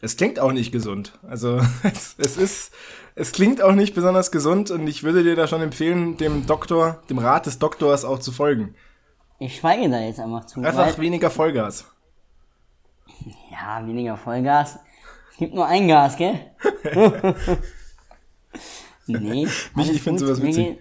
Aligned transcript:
Es 0.00 0.16
klingt 0.16 0.38
auch 0.38 0.52
nicht 0.52 0.72
gesund. 0.72 1.18
Also 1.26 1.60
es, 1.82 2.14
es 2.18 2.36
ist, 2.36 2.72
es 3.14 3.32
klingt 3.32 3.62
auch 3.62 3.72
nicht 3.72 3.94
besonders 3.94 4.30
gesund 4.30 4.70
und 4.70 4.86
ich 4.86 5.02
würde 5.02 5.22
dir 5.22 5.36
da 5.36 5.46
schon 5.46 5.62
empfehlen, 5.62 6.16
dem 6.16 6.46
Doktor, 6.46 7.02
dem 7.08 7.18
Rat 7.18 7.46
des 7.46 7.58
Doktors 7.58 8.04
auch 8.04 8.18
zu 8.18 8.32
folgen. 8.32 8.74
Ich 9.38 9.56
schweige 9.56 9.88
da 9.90 10.00
jetzt 10.00 10.20
einfach 10.20 10.46
zu. 10.46 10.60
Einfach 10.60 10.98
weniger 10.98 11.30
Vollgas. 11.30 11.86
Ja, 13.50 13.86
weniger 13.86 14.16
Vollgas. 14.16 14.78
Es 15.32 15.36
gibt 15.38 15.54
nur 15.54 15.66
ein 15.66 15.88
Gas, 15.88 16.16
gell? 16.16 16.40
nee. 19.06 19.46
Mich, 19.74 19.90
ich 19.90 20.02
finde 20.02 20.20
sowas 20.20 20.42
witzig. 20.42 20.78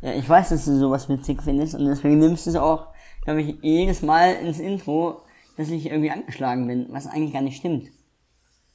Ja, 0.00 0.12
ich 0.12 0.28
weiß, 0.28 0.50
dass 0.50 0.64
du 0.64 0.78
sowas 0.78 1.08
witzig 1.08 1.42
findest 1.42 1.74
und 1.74 1.86
deswegen 1.86 2.18
nimmst 2.18 2.46
du 2.46 2.50
es 2.50 2.56
auch, 2.56 2.88
glaube 3.24 3.42
ich, 3.42 3.56
jedes 3.62 4.02
Mal 4.02 4.34
ins 4.36 4.58
Intro, 4.58 5.22
dass 5.56 5.68
ich 5.68 5.86
irgendwie 5.86 6.10
angeschlagen 6.10 6.66
bin, 6.66 6.86
was 6.90 7.06
eigentlich 7.06 7.32
gar 7.32 7.42
nicht 7.42 7.56
stimmt. 7.56 7.90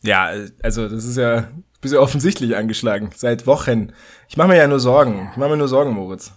Ja, 0.04 0.32
also 0.64 0.88
das 0.88 1.06
ist 1.06 1.18
ja, 1.18 1.50
bist 1.80 1.94
ja 1.94 2.00
offensichtlich 2.00 2.56
angeschlagen, 2.56 3.10
seit 3.16 3.46
Wochen. 3.48 3.94
Ich 4.28 4.38
mache 4.38 4.50
mir 4.50 4.58
ja 4.58 4.68
nur 4.68 4.80
Sorgen. 4.80 5.30
Ich 5.32 5.38
mache 5.38 5.50
mir 5.50 5.58
nur 5.58 5.68
Sorgen, 5.68 5.92
Moritz. 5.92 6.32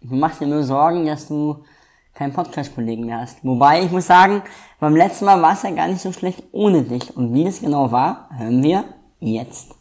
Du 0.00 0.14
machst 0.14 0.40
dir 0.40 0.46
nur 0.46 0.62
Sorgen, 0.62 1.06
dass 1.06 1.26
du 1.28 1.64
keinen 2.14 2.32
Podcast-Kollegen 2.32 3.06
mehr 3.06 3.20
hast. 3.20 3.44
Wobei, 3.44 3.82
ich 3.82 3.90
muss 3.90 4.06
sagen, 4.06 4.42
beim 4.80 4.96
letzten 4.96 5.26
Mal 5.26 5.40
war 5.42 5.52
es 5.52 5.62
ja 5.62 5.70
gar 5.70 5.88
nicht 5.88 6.00
so 6.00 6.12
schlecht 6.12 6.42
ohne 6.52 6.82
dich. 6.82 7.16
Und 7.16 7.34
wie 7.34 7.44
das 7.44 7.60
genau 7.60 7.92
war, 7.92 8.28
hören 8.36 8.62
wir 8.62 8.84
jetzt. 9.20 9.74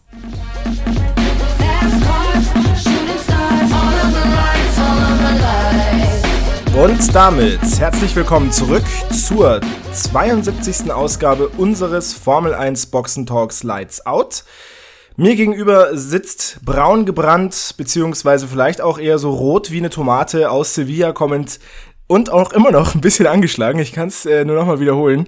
Und 6.77 7.15
damit 7.15 7.59
herzlich 7.79 8.15
willkommen 8.15 8.51
zurück 8.51 8.83
zur 9.11 9.61
72. 9.93 10.91
Ausgabe 10.91 11.47
unseres 11.47 12.13
Formel 12.13 12.53
1 12.53 12.85
Boxen 12.87 13.25
Talks 13.25 13.63
Lights 13.63 14.05
Out. 14.05 14.43
Mir 15.15 15.35
gegenüber 15.35 15.97
sitzt 15.97 16.59
braun 16.63 17.07
gebrannt, 17.07 17.73
beziehungsweise 17.77 18.47
vielleicht 18.47 18.81
auch 18.81 18.99
eher 18.99 19.17
so 19.17 19.31
rot 19.31 19.71
wie 19.71 19.79
eine 19.79 19.89
Tomate 19.89 20.51
aus 20.51 20.75
Sevilla 20.75 21.13
kommend 21.13 21.59
und 22.05 22.29
auch 22.29 22.53
immer 22.53 22.69
noch 22.69 22.93
ein 22.93 23.01
bisschen 23.01 23.25
angeschlagen. 23.25 23.79
Ich 23.79 23.91
kann 23.91 24.09
es 24.09 24.27
äh, 24.27 24.45
nur 24.45 24.55
noch 24.55 24.67
mal 24.67 24.79
wiederholen. 24.79 25.27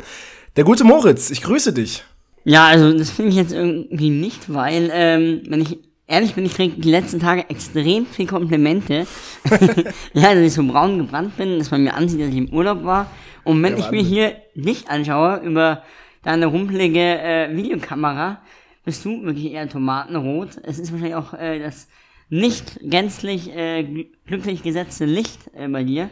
Der 0.56 0.66
gute 0.66 0.84
Moritz, 0.84 1.32
ich 1.32 1.42
grüße 1.42 1.74
dich. 1.74 2.04
Ja, 2.44 2.68
also 2.68 2.96
das 2.96 3.10
finde 3.10 3.32
ich 3.32 3.38
jetzt 3.38 3.54
irgendwie 3.54 4.12
nicht, 4.12 4.54
weil, 4.54 4.92
ähm, 4.94 5.42
wenn 5.48 5.62
ich 5.62 5.80
ehrlich 6.10 6.34
bin, 6.34 6.46
ich 6.46 6.56
kriege 6.56 6.82
die 6.82 6.90
letzten 6.90 7.20
Tage 7.20 7.50
extrem 7.50 8.06
viel 8.06 8.28
Komplimente. 8.28 9.06
ja, 10.14 10.34
dass 10.34 10.44
ich 10.44 10.54
so 10.54 10.64
braun 10.64 10.98
gebrannt 10.98 11.38
bin, 11.38 11.60
dass 11.60 11.72
man 11.72 11.84
mir 11.84 11.94
ansieht, 11.94 12.20
dass 12.20 12.30
ich 12.30 12.38
im 12.38 12.50
Urlaub 12.50 12.84
war. 12.84 13.10
Und 13.44 13.64
wenn 13.64 13.78
ja, 13.78 13.86
ich 13.86 13.92
mir 13.92 14.02
hier 14.02 14.36
dich 14.56 14.90
anschaue 14.90 15.38
über 15.38 15.84
deine 16.24 16.48
rumpelige 16.48 17.00
äh, 17.00 17.56
Videokamera, 17.56 18.42
bist 18.84 19.06
du 19.06 19.24
wirklich 19.24 19.54
eher 19.54 19.70
tomatenrot. 19.70 20.58
Es 20.64 20.80
ist 20.80 20.92
wahrscheinlich 20.92 21.16
auch 21.16 21.34
äh, 21.34 21.60
das 21.60 21.88
nicht 22.30 22.80
gänzlich 22.82 23.56
äh, 23.56 24.06
glücklich 24.26 24.64
gesetzte 24.64 25.06
Licht 25.06 25.40
äh, 25.54 25.68
bei 25.68 25.84
dir. 25.84 26.10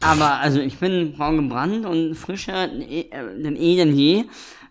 Aber 0.00 0.40
also 0.40 0.60
ich 0.60 0.78
bin 0.78 1.12
braun 1.12 1.36
gebrannt 1.36 1.86
und 1.86 2.14
frischer 2.14 2.64
äh, 2.64 3.04
denn 3.10 3.56
eh 3.56 3.76
denn 3.76 3.96
je. 3.96 4.24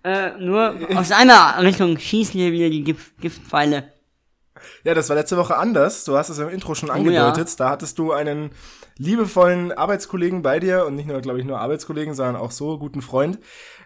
Äh, 0.04 0.38
nur 0.40 0.76
aus 0.96 1.12
einer 1.12 1.56
Richtung 1.62 1.98
schießen 1.98 2.40
hier 2.40 2.52
wieder 2.52 2.70
die 2.70 2.84
Gift 2.84 3.22
Giftpfeile. 3.22 3.93
Ja, 4.84 4.94
das 4.94 5.10
war 5.10 5.16
letzte 5.16 5.38
Woche 5.38 5.56
anders. 5.58 6.04
Du 6.06 6.18
hast 6.18 6.30
es 6.30 6.40
im 6.40 6.50
Intro 6.50 6.76
schon 6.76 6.90
angedeutet. 6.90 7.48
Oh, 7.48 7.50
ja. 7.50 7.56
Da 7.58 7.70
hattest 7.70 8.00
du 8.00 8.12
einen 8.12 8.52
liebevollen 8.98 9.72
Arbeitskollegen 9.72 10.42
bei 10.42 10.60
dir 10.60 10.86
und 10.86 10.96
nicht 10.96 11.08
nur, 11.08 11.22
glaube 11.22 11.40
ich, 11.40 11.46
nur 11.46 11.60
Arbeitskollegen, 11.60 12.14
sondern 12.14 12.36
auch 12.36 12.52
so 12.52 12.78
guten 12.78 13.02
Freund. 13.02 13.40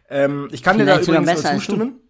Ähm, 0.10 0.48
ich 0.52 0.64
kann 0.64 0.78
vielleicht 0.78 1.08
dir 1.08 1.14
da 1.14 1.20
übrigens 1.20 1.44
nur 1.44 1.54
zustimmen. 1.54 2.02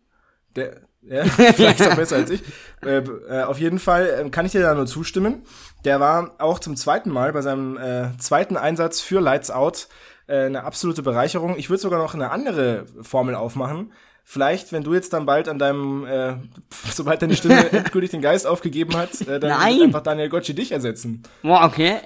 Der, 0.55 0.81
ja, 1.01 1.23
vielleicht 1.53 1.81
auch 1.87 1.95
besser 1.95 2.17
als 2.17 2.29
ich. 2.29 2.43
Äh, 2.83 2.97
äh, 2.97 3.43
auf 3.43 3.59
jeden 3.59 3.79
Fall 3.79 4.25
äh, 4.25 4.29
kann 4.29 4.45
ich 4.45 4.51
dir 4.51 4.61
da 4.61 4.73
nur 4.73 4.87
zustimmen. 4.87 5.43
Der 5.85 5.99
war 5.99 6.35
auch 6.39 6.59
zum 6.59 6.75
zweiten 6.75 7.09
Mal 7.09 7.33
bei 7.33 7.41
seinem 7.41 7.77
äh, 7.77 8.17
zweiten 8.17 8.57
Einsatz 8.57 8.99
für 8.99 9.21
Lights 9.21 9.51
Out 9.51 9.87
äh, 10.27 10.45
eine 10.45 10.63
absolute 10.63 11.03
Bereicherung. 11.03 11.57
Ich 11.57 11.69
würde 11.69 11.81
sogar 11.81 11.99
noch 11.99 12.13
eine 12.13 12.31
andere 12.31 12.85
Formel 13.01 13.35
aufmachen. 13.35 13.93
Vielleicht, 14.29 14.73
wenn 14.73 14.83
du 14.83 14.93
jetzt 14.93 15.13
dann 15.13 15.25
bald 15.25 15.47
an 15.47 15.57
deinem, 15.57 16.05
äh, 16.05 16.35
sobald 16.91 17.21
deine 17.21 17.33
Stimme 17.33 17.69
endgültig 17.71 18.11
den 18.11 18.21
Geist 18.21 18.45
aufgegeben 18.45 18.93
hat, 18.97 19.21
äh, 19.21 19.39
dann 19.39 19.51
Nein. 19.51 19.83
einfach 19.83 20.01
Daniel 20.01 20.27
Gocci 20.27 20.53
dich 20.53 20.73
ersetzen. 20.73 21.23
Boah, 21.43 21.63
okay. 21.63 21.99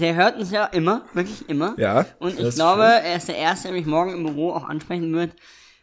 Der 0.00 0.14
hört 0.14 0.38
uns 0.38 0.50
ja 0.50 0.64
immer, 0.64 1.02
wirklich 1.12 1.46
immer. 1.50 1.74
Ja. 1.76 2.06
Und 2.18 2.40
ich 2.40 2.54
glaube, 2.54 2.82
schön. 2.82 3.04
er 3.04 3.16
ist 3.16 3.28
der 3.28 3.36
Erste, 3.36 3.68
der 3.68 3.76
mich 3.76 3.84
morgen 3.84 4.14
im 4.14 4.24
Büro 4.24 4.52
auch 4.52 4.66
ansprechen 4.66 5.12
wird, 5.12 5.32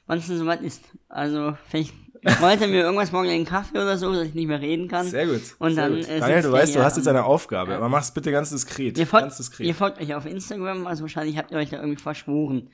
wann 0.08 0.18
es 0.18 0.26
denn 0.26 0.40
soweit 0.40 0.64
ist. 0.64 0.82
Also, 1.09 1.56
vielleicht 1.70 1.94
ich 2.26 2.42
wollte 2.42 2.68
mir 2.68 2.82
irgendwas 2.82 3.12
morgen 3.12 3.28
in 3.28 3.44
den 3.44 3.46
Kaffee 3.46 3.78
oder 3.78 3.98
so, 3.98 4.12
dass 4.14 4.24
ich 4.24 4.34
nicht 4.34 4.48
mehr 4.48 4.62
reden 4.62 4.88
kann. 4.88 5.06
Sehr 5.06 5.28
gut. 5.28 5.42
Und 5.59 5.76
sehr 5.76 5.90
dann. 5.90 5.98
Gut. 5.98 6.09
Äh, 6.09 6.22
Daniel, 6.22 6.42
du 6.42 6.52
weißt, 6.53 6.76
du 6.76 6.84
hast 6.84 6.98
jetzt 6.98 7.08
eine 7.08 7.26
Aufgabe, 7.26 7.76
aber 7.76 7.90
mach's 7.90 8.12
bitte 8.12 8.32
ganz 8.32 8.50
diskret. 8.50 8.98
Ihr 8.98 9.06
folgt, 9.06 9.26
ganz 9.26 9.38
diskret. 9.38 9.68
ihr 9.68 9.76
folgt 9.76 10.02
euch 10.02 10.16
auf 10.16 10.26
Instagram, 10.26 10.88
also 10.88 11.03
wahrscheinlich 11.03 11.38
habt 11.38 11.52
ihr 11.52 11.58
euch 11.58 11.70
da 11.70 11.78
irgendwie 11.78 12.02
verschworen. 12.02 12.70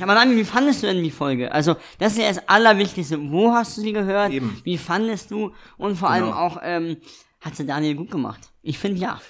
Aber 0.00 0.14
dann, 0.14 0.36
wie 0.36 0.44
fandest 0.44 0.82
du 0.82 0.88
denn 0.88 1.02
die 1.02 1.10
Folge? 1.10 1.52
Also, 1.52 1.76
das 1.98 2.12
ist 2.12 2.18
ja 2.18 2.28
das 2.28 2.48
Allerwichtigste. 2.48 3.30
Wo 3.30 3.52
hast 3.52 3.76
du 3.76 3.82
sie 3.82 3.92
gehört? 3.92 4.32
Eben. 4.32 4.60
Wie 4.64 4.78
fandest 4.78 5.30
du? 5.30 5.52
Und 5.76 5.96
vor 5.96 6.12
genau. 6.12 6.26
allem 6.26 6.32
auch, 6.32 6.58
ähm, 6.62 6.96
hat 7.40 7.56
sie 7.56 7.66
Daniel 7.66 7.94
gut 7.94 8.10
gemacht? 8.10 8.40
Ich 8.62 8.78
finde 8.78 9.00
ja. 9.00 9.20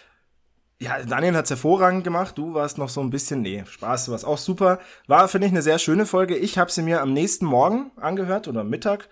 Ja, 0.80 1.02
Daniel 1.02 1.36
hat's 1.36 1.50
hervorragend 1.50 2.04
gemacht. 2.04 2.36
Du 2.38 2.54
warst 2.54 2.78
noch 2.78 2.88
so 2.88 3.00
ein 3.00 3.10
bisschen, 3.10 3.42
nee, 3.42 3.64
Spaß, 3.66 4.06
du 4.06 4.12
warst 4.12 4.24
auch 4.24 4.38
super. 4.38 4.80
War, 5.06 5.28
finde 5.28 5.46
ich, 5.46 5.52
eine 5.52 5.62
sehr 5.62 5.78
schöne 5.78 6.06
Folge. 6.06 6.36
Ich 6.36 6.58
habe 6.58 6.70
sie 6.70 6.82
mir 6.82 7.00
am 7.00 7.12
nächsten 7.12 7.46
Morgen 7.46 7.90
angehört 7.96 8.48
oder 8.48 8.64
Mittag 8.64 9.08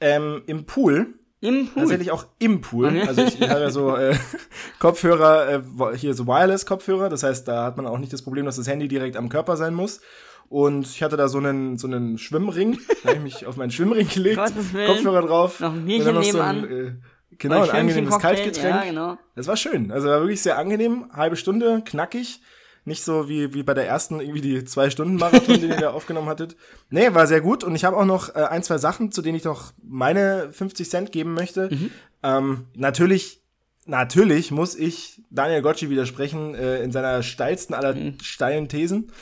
ähm, 0.00 0.42
im 0.46 0.66
Pool. 0.66 1.14
Im 1.40 1.66
Pool? 1.68 1.82
Tatsächlich 1.82 2.10
auch 2.10 2.26
im 2.38 2.60
Pool. 2.62 3.02
Also 3.06 3.22
ich, 3.22 3.40
ich 3.40 3.48
habe 3.48 3.60
ja 3.60 3.70
so 3.70 3.96
äh, 3.96 4.16
Kopfhörer, 4.78 5.48
äh, 5.48 5.96
hier 5.96 6.14
so 6.14 6.26
Wireless-Kopfhörer. 6.26 7.08
Das 7.08 7.22
heißt, 7.22 7.46
da 7.46 7.64
hat 7.64 7.76
man 7.76 7.86
auch 7.86 7.98
nicht 7.98 8.12
das 8.12 8.22
Problem, 8.22 8.46
dass 8.46 8.56
das 8.56 8.66
Handy 8.66 8.88
direkt 8.88 9.16
am 9.16 9.28
Körper 9.28 9.56
sein 9.56 9.74
muss. 9.74 10.00
Und 10.48 10.86
ich 10.86 11.02
hatte 11.02 11.16
da 11.16 11.28
so 11.28 11.38
einen, 11.38 11.78
so 11.78 11.86
einen 11.86 12.18
Schwimmring. 12.18 12.78
da 13.02 13.10
habe 13.10 13.18
ich 13.18 13.22
mich 13.22 13.46
auf 13.46 13.56
meinen 13.56 13.70
Schwimmring 13.70 14.08
gelegt, 14.08 14.40
Kopfhörer 14.86 15.22
drauf. 15.22 15.60
Noch 15.60 15.72
ein 15.72 15.84
Bierchen 15.84 16.18
nebenan. 16.18 16.60
So 16.60 16.66
ein, 16.66 16.70
äh, 16.70 16.92
Genau, 17.38 17.62
ein 17.62 17.70
angenehmes 17.70 18.18
Kaltgetränk. 18.18 18.74
Ja, 18.74 18.84
genau. 18.84 19.18
Das 19.34 19.46
war 19.46 19.56
schön. 19.56 19.90
Also 19.90 20.08
war 20.08 20.20
wirklich 20.20 20.42
sehr 20.42 20.58
angenehm. 20.58 21.06
Halbe 21.12 21.36
Stunde, 21.36 21.82
knackig. 21.84 22.40
Nicht 22.86 23.02
so 23.02 23.28
wie, 23.28 23.54
wie 23.54 23.62
bei 23.62 23.72
der 23.72 23.86
ersten, 23.86 24.20
irgendwie 24.20 24.42
die 24.42 24.64
zwei 24.64 24.90
Stunden 24.90 25.16
Marathon, 25.16 25.58
den 25.58 25.70
ihr 25.70 25.76
da 25.76 25.90
aufgenommen 25.94 26.28
hattet. 26.28 26.54
Nee, 26.90 27.14
war 27.14 27.26
sehr 27.26 27.40
gut. 27.40 27.64
Und 27.64 27.74
ich 27.74 27.84
habe 27.84 27.96
auch 27.96 28.04
noch 28.04 28.34
äh, 28.34 28.44
ein, 28.44 28.62
zwei 28.62 28.76
Sachen, 28.76 29.10
zu 29.10 29.22
denen 29.22 29.36
ich 29.36 29.44
noch 29.44 29.72
meine 29.82 30.52
50 30.52 30.90
Cent 30.90 31.12
geben 31.12 31.32
möchte. 31.32 31.70
Mhm. 31.70 31.90
Ähm, 32.22 32.64
natürlich, 32.74 33.42
natürlich 33.86 34.50
muss 34.50 34.74
ich 34.74 35.22
Daniel 35.30 35.62
Gocci 35.62 35.90
widersprechen 35.90 36.54
äh, 36.54 36.82
in 36.82 36.92
seiner 36.92 37.22
steilsten 37.22 37.74
aller 37.74 37.94
mhm. 37.94 38.18
steilen 38.20 38.68
Thesen. 38.68 39.12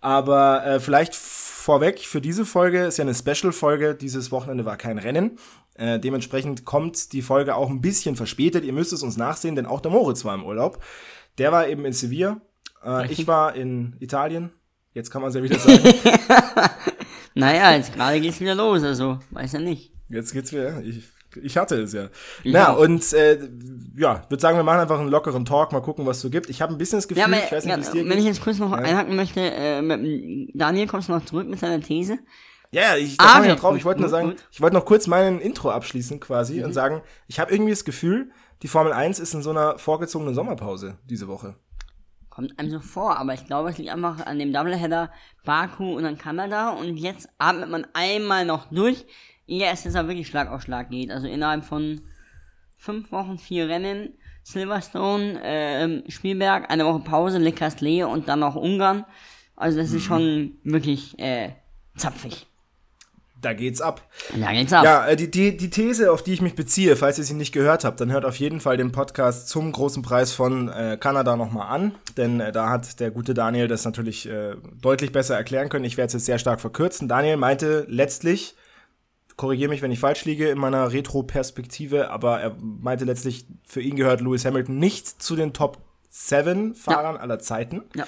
Aber 0.00 0.64
äh, 0.64 0.80
vielleicht 0.80 1.14
vorweg 1.14 2.00
für 2.00 2.20
diese 2.20 2.44
Folge 2.44 2.84
ist 2.84 2.98
ja 2.98 3.02
eine 3.02 3.14
Special-Folge. 3.14 3.94
Dieses 3.94 4.30
Wochenende 4.30 4.64
war 4.64 4.76
kein 4.76 4.98
Rennen. 4.98 5.38
Äh, 5.74 6.00
dementsprechend 6.00 6.64
kommt 6.64 7.12
die 7.12 7.22
Folge 7.22 7.54
auch 7.54 7.70
ein 7.70 7.80
bisschen 7.80 8.16
verspätet. 8.16 8.64
Ihr 8.64 8.72
müsst 8.72 8.92
es 8.92 9.02
uns 9.02 9.16
nachsehen, 9.16 9.54
denn 9.54 9.66
auch 9.66 9.80
der 9.80 9.90
Moritz 9.90 10.24
war 10.24 10.34
im 10.34 10.44
Urlaub. 10.44 10.82
Der 11.38 11.52
war 11.52 11.68
eben 11.68 11.84
in 11.84 11.92
Sevilla. 11.92 12.40
Äh, 12.84 13.12
ich 13.12 13.26
war 13.26 13.54
in 13.54 13.96
Italien. 14.00 14.50
Jetzt 14.94 15.10
kann 15.10 15.22
man 15.22 15.28
es 15.28 15.36
ja 15.36 15.42
wieder 15.42 15.58
sagen. 15.58 15.94
naja, 17.34 17.76
jetzt 17.76 17.94
gerade 17.94 18.20
geht's 18.20 18.40
wieder 18.40 18.54
los, 18.54 18.82
also 18.82 19.20
weiß 19.30 19.52
ja 19.52 19.60
nicht. 19.60 19.92
Jetzt 20.08 20.32
geht's 20.32 20.52
wieder. 20.52 20.80
Ich, 20.82 21.04
ich 21.42 21.56
hatte 21.56 21.76
es 21.76 21.92
ja. 21.92 22.08
Ich 22.42 22.52
Na, 22.52 22.72
und 22.72 23.12
äh, 23.12 23.48
ja, 23.96 24.22
würde 24.28 24.40
sagen, 24.40 24.56
wir 24.56 24.64
machen 24.64 24.80
einfach 24.80 24.98
einen 24.98 25.08
lockeren 25.08 25.44
Talk, 25.44 25.72
mal 25.72 25.80
gucken, 25.80 26.06
was 26.06 26.18
es 26.18 26.22
so 26.22 26.30
gibt. 26.30 26.48
Ich 26.50 26.62
habe 26.62 26.74
ein 26.74 26.78
bisschen 26.78 26.98
das 26.98 27.08
Gefühl, 27.08 27.20
ja, 27.20 27.26
aber, 27.26 27.44
ich 27.44 27.52
weiß 27.52 27.64
nicht, 27.64 27.94
ja, 27.94 28.08
Wenn 28.08 28.18
ich 28.18 28.24
jetzt 28.24 28.42
kurz 28.42 28.58
noch 28.58 28.70
ja. 28.70 28.78
einhaken 28.78 29.16
möchte, 29.16 29.40
äh, 29.40 30.48
Daniel, 30.54 30.86
kommst 30.86 31.08
du 31.08 31.12
noch 31.12 31.24
zurück 31.24 31.48
mit 31.48 31.58
seiner 31.58 31.80
These? 31.80 32.18
Ja, 32.70 32.96
ich, 32.96 33.16
da 33.16 33.36
ah, 33.36 33.44
ja 33.44 33.54
drauf. 33.54 33.76
Ich 33.76 33.84
wollte 33.84 34.00
nur 34.00 34.10
sagen, 34.10 34.36
ich 34.50 34.60
wollte 34.60 34.76
noch 34.76 34.84
kurz 34.84 35.06
meinen 35.06 35.40
Intro 35.40 35.70
abschließen 35.70 36.20
quasi 36.20 36.58
mhm. 36.58 36.66
und 36.66 36.72
sagen, 36.72 37.02
ich 37.26 37.40
habe 37.40 37.50
irgendwie 37.50 37.70
das 37.70 37.84
Gefühl, 37.84 38.30
die 38.62 38.68
Formel 38.68 38.92
1 38.92 39.20
ist 39.20 39.34
in 39.34 39.42
so 39.42 39.50
einer 39.50 39.78
vorgezogenen 39.78 40.34
Sommerpause 40.34 40.98
diese 41.08 41.28
Woche. 41.28 41.54
Kommt 42.28 42.58
einem 42.58 42.70
so 42.70 42.80
vor, 42.80 43.18
aber 43.18 43.34
ich 43.34 43.46
glaube, 43.46 43.70
es 43.70 43.78
liegt 43.78 43.90
einfach 43.90 44.24
an 44.26 44.38
dem 44.38 44.52
Doubleheader 44.52 45.10
Baku 45.44 45.96
und 45.96 46.02
dann 46.02 46.18
Kanada 46.18 46.70
und 46.70 46.96
jetzt 46.96 47.28
atmet 47.38 47.70
man 47.70 47.86
einmal 47.94 48.44
noch 48.44 48.66
durch, 48.70 49.06
ehe 49.48 49.66
es 49.66 49.84
jetzt 49.84 49.94
wirklich 49.94 50.28
Schlag 50.28 50.50
auf 50.50 50.62
Schlag 50.62 50.90
geht. 50.90 51.10
Also 51.10 51.26
innerhalb 51.26 51.64
von 51.64 52.00
fünf 52.76 53.10
Wochen 53.10 53.38
vier 53.38 53.68
Rennen, 53.68 54.14
Silverstone, 54.44 55.42
äh, 55.42 56.10
Spielberg, 56.10 56.70
eine 56.70 56.84
Woche 56.84 57.00
Pause, 57.00 57.38
Le 57.38 57.52
Castle 57.52 58.06
und 58.06 58.28
dann 58.28 58.40
noch 58.40 58.54
Ungarn. 58.54 59.04
Also 59.56 59.78
das 59.78 59.88
ist 59.88 60.04
mhm. 60.04 60.06
schon 60.06 60.52
wirklich 60.62 61.18
äh, 61.18 61.50
zapfig. 61.96 62.46
Da 63.40 63.52
geht's 63.52 63.80
ab. 63.80 64.02
Da 64.36 64.52
geht's 64.52 64.72
ab. 64.72 64.84
Ja, 64.84 65.06
äh, 65.06 65.14
die, 65.14 65.30
die, 65.30 65.56
die 65.56 65.70
These, 65.70 66.10
auf 66.10 66.24
die 66.24 66.32
ich 66.32 66.40
mich 66.40 66.56
beziehe, 66.56 66.96
falls 66.96 67.18
ihr 67.18 67.24
sie 67.24 67.34
nicht 67.34 67.52
gehört 67.52 67.84
habt, 67.84 68.00
dann 68.00 68.10
hört 68.10 68.24
auf 68.24 68.36
jeden 68.36 68.60
Fall 68.60 68.76
den 68.76 68.90
Podcast 68.90 69.48
zum 69.48 69.70
großen 69.70 70.02
Preis 70.02 70.32
von 70.32 70.68
äh, 70.68 70.96
Kanada 70.98 71.36
nochmal 71.36 71.68
an. 71.68 71.94
Denn 72.16 72.40
äh, 72.40 72.50
da 72.50 72.68
hat 72.68 72.98
der 72.98 73.12
gute 73.12 73.34
Daniel 73.34 73.68
das 73.68 73.84
natürlich 73.84 74.28
äh, 74.28 74.56
deutlich 74.80 75.12
besser 75.12 75.36
erklären 75.36 75.68
können. 75.68 75.84
Ich 75.84 75.96
werde 75.96 76.08
es 76.08 76.14
jetzt 76.14 76.26
sehr 76.26 76.40
stark 76.40 76.60
verkürzen. 76.60 77.06
Daniel 77.06 77.36
meinte 77.36 77.86
letztlich, 77.88 78.56
korrigiere 79.38 79.70
mich, 79.70 79.80
wenn 79.82 79.92
ich 79.92 80.00
falsch 80.00 80.24
liege 80.24 80.50
in 80.50 80.58
meiner 80.58 80.92
Retro-Perspektive, 80.92 82.10
aber 82.10 82.40
er 82.40 82.56
meinte 82.60 83.04
letztlich, 83.04 83.46
für 83.66 83.80
ihn 83.80 83.96
gehört 83.96 84.20
Lewis 84.20 84.44
Hamilton 84.44 84.78
nicht 84.78 85.22
zu 85.22 85.36
den 85.36 85.54
Top 85.54 85.78
7 86.10 86.74
Fahrern 86.74 87.14
ja. 87.14 87.20
aller 87.20 87.38
Zeiten. 87.38 87.84
Ja. 87.94 88.06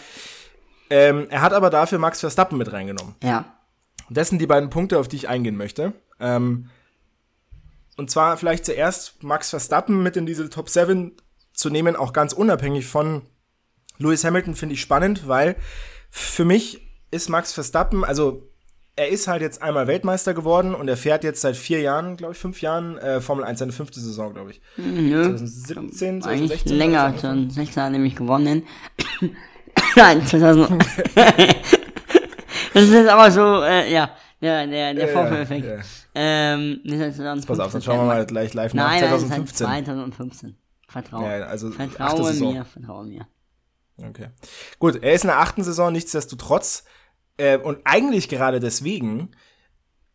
Ähm, 0.90 1.28
er 1.30 1.40
hat 1.40 1.52
aber 1.52 1.70
dafür 1.70 1.98
Max 1.98 2.18
Verstappen 2.18 2.58
mit 2.58 2.72
reingenommen. 2.72 3.14
Ja. 3.22 3.44
Das 4.10 4.28
sind 4.28 4.40
die 4.40 4.48
beiden 4.48 4.70
Punkte, 4.70 4.98
auf 4.98 5.06
die 5.06 5.16
ich 5.16 5.28
eingehen 5.28 5.56
möchte. 5.56 5.92
Ähm, 6.18 6.68
und 7.96 8.10
zwar 8.10 8.36
vielleicht 8.36 8.66
zuerst 8.66 9.22
Max 9.22 9.50
Verstappen 9.50 10.02
mit 10.02 10.16
in 10.16 10.26
diese 10.26 10.50
Top 10.50 10.68
7 10.68 11.16
zu 11.52 11.70
nehmen, 11.70 11.94
auch 11.94 12.12
ganz 12.12 12.32
unabhängig 12.32 12.88
von 12.88 13.22
Lewis 13.98 14.24
Hamilton, 14.24 14.56
finde 14.56 14.74
ich 14.74 14.80
spannend, 14.80 15.28
weil 15.28 15.54
für 16.10 16.44
mich 16.44 16.88
ist 17.12 17.28
Max 17.28 17.52
Verstappen, 17.52 18.04
also 18.04 18.49
er 18.96 19.08
ist 19.08 19.28
halt 19.28 19.42
jetzt 19.42 19.62
einmal 19.62 19.86
Weltmeister 19.86 20.34
geworden 20.34 20.74
und 20.74 20.88
er 20.88 20.96
fährt 20.96 21.24
jetzt 21.24 21.40
seit 21.40 21.56
vier 21.56 21.80
Jahren, 21.80 22.16
glaube 22.16 22.34
ich, 22.34 22.38
fünf 22.38 22.60
Jahren 22.60 22.98
äh, 22.98 23.20
Formel 23.20 23.44
1, 23.44 23.58
seine 23.58 23.72
fünfte 23.72 24.00
Saison, 24.00 24.34
glaube 24.34 24.50
ich. 24.50 24.60
Nö. 24.76 25.22
2017, 25.22 26.22
2016. 26.22 26.76
Länger, 26.76 27.14
2016 27.16 27.82
hat 27.82 27.92
nämlich 27.92 28.16
gewonnen. 28.16 28.66
Nein, 29.96 30.26
2000. 30.26 30.70
das 32.74 32.82
ist 32.82 32.92
jetzt 32.92 33.08
aber 33.08 33.30
so, 33.30 33.62
äh, 33.62 33.90
ja, 33.92 34.10
der, 34.40 34.66
der, 34.66 34.94
der 34.94 35.08
Vorführeffekt. 35.08 35.66
Ja, 35.66 35.76
ja. 35.76 35.80
Ähm, 36.14 36.80
Pass 37.46 37.60
auf, 37.60 37.72
dann 37.72 37.82
schauen 37.82 37.98
wir 37.98 38.06
mal 38.06 38.26
gleich 38.26 38.52
live 38.54 38.74
nach. 38.74 38.88
Nein, 38.88 39.00
2015. 39.00 39.66
Nein, 39.66 39.84
2015. 39.84 40.56
Vertraue. 40.88 41.22
Ja, 41.22 41.46
also 41.46 41.70
vertraue 41.70 42.32
mir, 42.34 42.64
vertraue 42.64 43.06
mir. 43.06 43.26
Okay. 44.08 44.28
Gut, 44.78 45.02
er 45.02 45.12
ist 45.12 45.24
in 45.24 45.28
der 45.28 45.38
achten 45.38 45.62
Saison, 45.62 45.92
nichtsdestotrotz. 45.92 46.84
Äh, 47.40 47.58
und 47.58 47.78
eigentlich 47.84 48.28
gerade 48.28 48.60
deswegen 48.60 49.30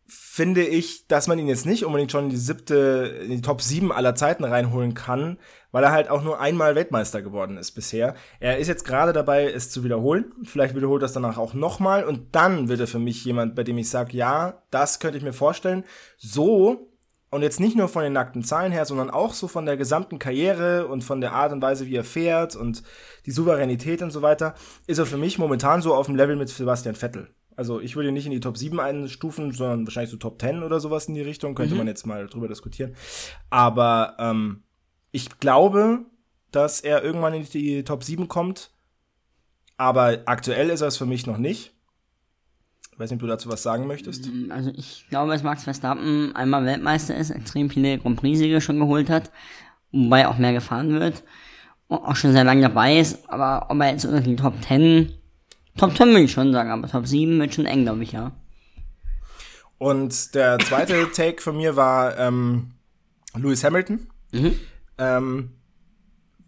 finde 0.08 0.64
ich, 0.64 1.08
dass 1.08 1.26
man 1.26 1.38
ihn 1.40 1.48
jetzt 1.48 1.66
nicht 1.66 1.84
unbedingt 1.84 2.12
schon 2.12 2.24
in 2.24 2.30
die 2.30 2.36
siebte, 2.36 3.20
in 3.24 3.30
die 3.30 3.40
Top 3.40 3.60
7 3.60 3.90
aller 3.90 4.14
Zeiten 4.14 4.44
reinholen 4.44 4.94
kann, 4.94 5.38
weil 5.72 5.82
er 5.82 5.90
halt 5.90 6.08
auch 6.08 6.22
nur 6.22 6.40
einmal 6.40 6.76
Weltmeister 6.76 7.22
geworden 7.22 7.56
ist 7.56 7.72
bisher. 7.72 8.14
Er 8.38 8.58
ist 8.58 8.68
jetzt 8.68 8.84
gerade 8.84 9.12
dabei, 9.12 9.50
es 9.50 9.70
zu 9.70 9.82
wiederholen. 9.82 10.32
Vielleicht 10.44 10.76
wiederholt 10.76 11.02
das 11.02 11.12
danach 11.12 11.38
auch 11.38 11.54
nochmal 11.54 12.04
und 12.04 12.36
dann 12.36 12.68
wird 12.68 12.78
er 12.78 12.86
für 12.86 13.00
mich 13.00 13.24
jemand, 13.24 13.56
bei 13.56 13.64
dem 13.64 13.78
ich 13.78 13.90
sage, 13.90 14.16
ja, 14.16 14.62
das 14.70 15.00
könnte 15.00 15.18
ich 15.18 15.24
mir 15.24 15.32
vorstellen. 15.32 15.82
So, 16.16 16.92
und 17.36 17.42
jetzt 17.42 17.60
nicht 17.60 17.76
nur 17.76 17.88
von 17.88 18.02
den 18.02 18.14
nackten 18.14 18.42
Zahlen 18.42 18.72
her, 18.72 18.86
sondern 18.86 19.10
auch 19.10 19.34
so 19.34 19.46
von 19.46 19.66
der 19.66 19.76
gesamten 19.76 20.18
Karriere 20.18 20.86
und 20.86 21.04
von 21.04 21.20
der 21.20 21.32
Art 21.32 21.52
und 21.52 21.60
Weise, 21.60 21.86
wie 21.86 21.94
er 21.94 22.02
fährt 22.02 22.56
und 22.56 22.82
die 23.26 23.30
Souveränität 23.30 24.00
und 24.00 24.10
so 24.10 24.22
weiter, 24.22 24.54
ist 24.86 24.96
er 24.96 25.04
für 25.04 25.18
mich 25.18 25.38
momentan 25.38 25.82
so 25.82 25.94
auf 25.94 26.06
dem 26.06 26.16
Level 26.16 26.36
mit 26.36 26.48
Sebastian 26.48 26.94
Vettel. 26.94 27.28
Also 27.54 27.78
ich 27.78 27.94
würde 27.94 28.08
ihn 28.08 28.14
nicht 28.14 28.24
in 28.24 28.32
die 28.32 28.40
Top 28.40 28.56
7 28.56 28.80
einstufen, 28.80 29.52
sondern 29.52 29.86
wahrscheinlich 29.86 30.10
so 30.10 30.16
Top 30.16 30.40
10 30.40 30.62
oder 30.62 30.80
sowas 30.80 31.08
in 31.08 31.14
die 31.14 31.20
Richtung. 31.20 31.54
Könnte 31.54 31.74
mhm. 31.74 31.80
man 31.80 31.86
jetzt 31.88 32.06
mal 32.06 32.26
drüber 32.26 32.48
diskutieren. 32.48 32.96
Aber 33.50 34.16
ähm, 34.18 34.62
ich 35.12 35.38
glaube, 35.38 36.06
dass 36.52 36.80
er 36.80 37.04
irgendwann 37.04 37.34
in 37.34 37.44
die 37.44 37.84
Top 37.84 38.02
7 38.02 38.28
kommt. 38.28 38.70
Aber 39.76 40.22
aktuell 40.24 40.70
ist 40.70 40.80
er 40.80 40.88
es 40.88 40.96
für 40.96 41.04
mich 41.04 41.26
noch 41.26 41.36
nicht. 41.36 41.75
Ich 42.96 43.00
weiß 43.00 43.10
nicht, 43.10 43.18
ob 43.18 43.20
du 43.20 43.26
dazu 43.26 43.50
was 43.50 43.62
sagen 43.62 43.86
möchtest. 43.86 44.26
Mm, 44.26 44.50
also 44.50 44.70
ich 44.74 45.04
glaube, 45.10 45.30
dass 45.30 45.42
Max 45.42 45.64
Verstappen 45.64 46.34
einmal 46.34 46.64
Weltmeister 46.64 47.14
ist, 47.14 47.28
extrem 47.30 47.68
viele 47.68 47.98
Grand 47.98 48.16
Prix-Siege 48.16 48.62
schon 48.62 48.78
geholt 48.78 49.10
hat, 49.10 49.30
wobei 49.92 50.26
auch 50.26 50.38
mehr 50.38 50.54
gefahren 50.54 50.98
wird 50.98 51.22
und 51.88 51.98
auch 51.98 52.16
schon 52.16 52.32
sehr 52.32 52.44
lange 52.44 52.62
dabei 52.62 52.98
ist. 52.98 53.28
Aber 53.28 53.66
ob 53.70 53.78
er 53.80 53.90
jetzt 53.90 54.06
unter 54.06 54.22
die 54.22 54.36
Top 54.36 54.54
10 54.66 55.12
Top 55.76 55.94
10 55.94 56.14
will 56.14 56.24
ich 56.24 56.32
schon 56.32 56.52
sagen, 56.52 56.70
aber 56.70 56.88
Top 56.88 57.06
7 57.06 57.38
wird 57.38 57.54
schon 57.54 57.66
eng, 57.66 57.84
glaube 57.84 58.02
ich, 58.02 58.12
ja. 58.12 58.32
Und 59.78 60.34
der 60.34 60.58
zweite 60.58 61.10
Take 61.14 61.42
von 61.42 61.56
mir 61.56 61.76
war 61.76 62.18
ähm, 62.18 62.72
Lewis 63.34 63.62
Hamilton. 63.62 64.06
Mhm. 64.32 64.54
Ähm, 64.96 65.50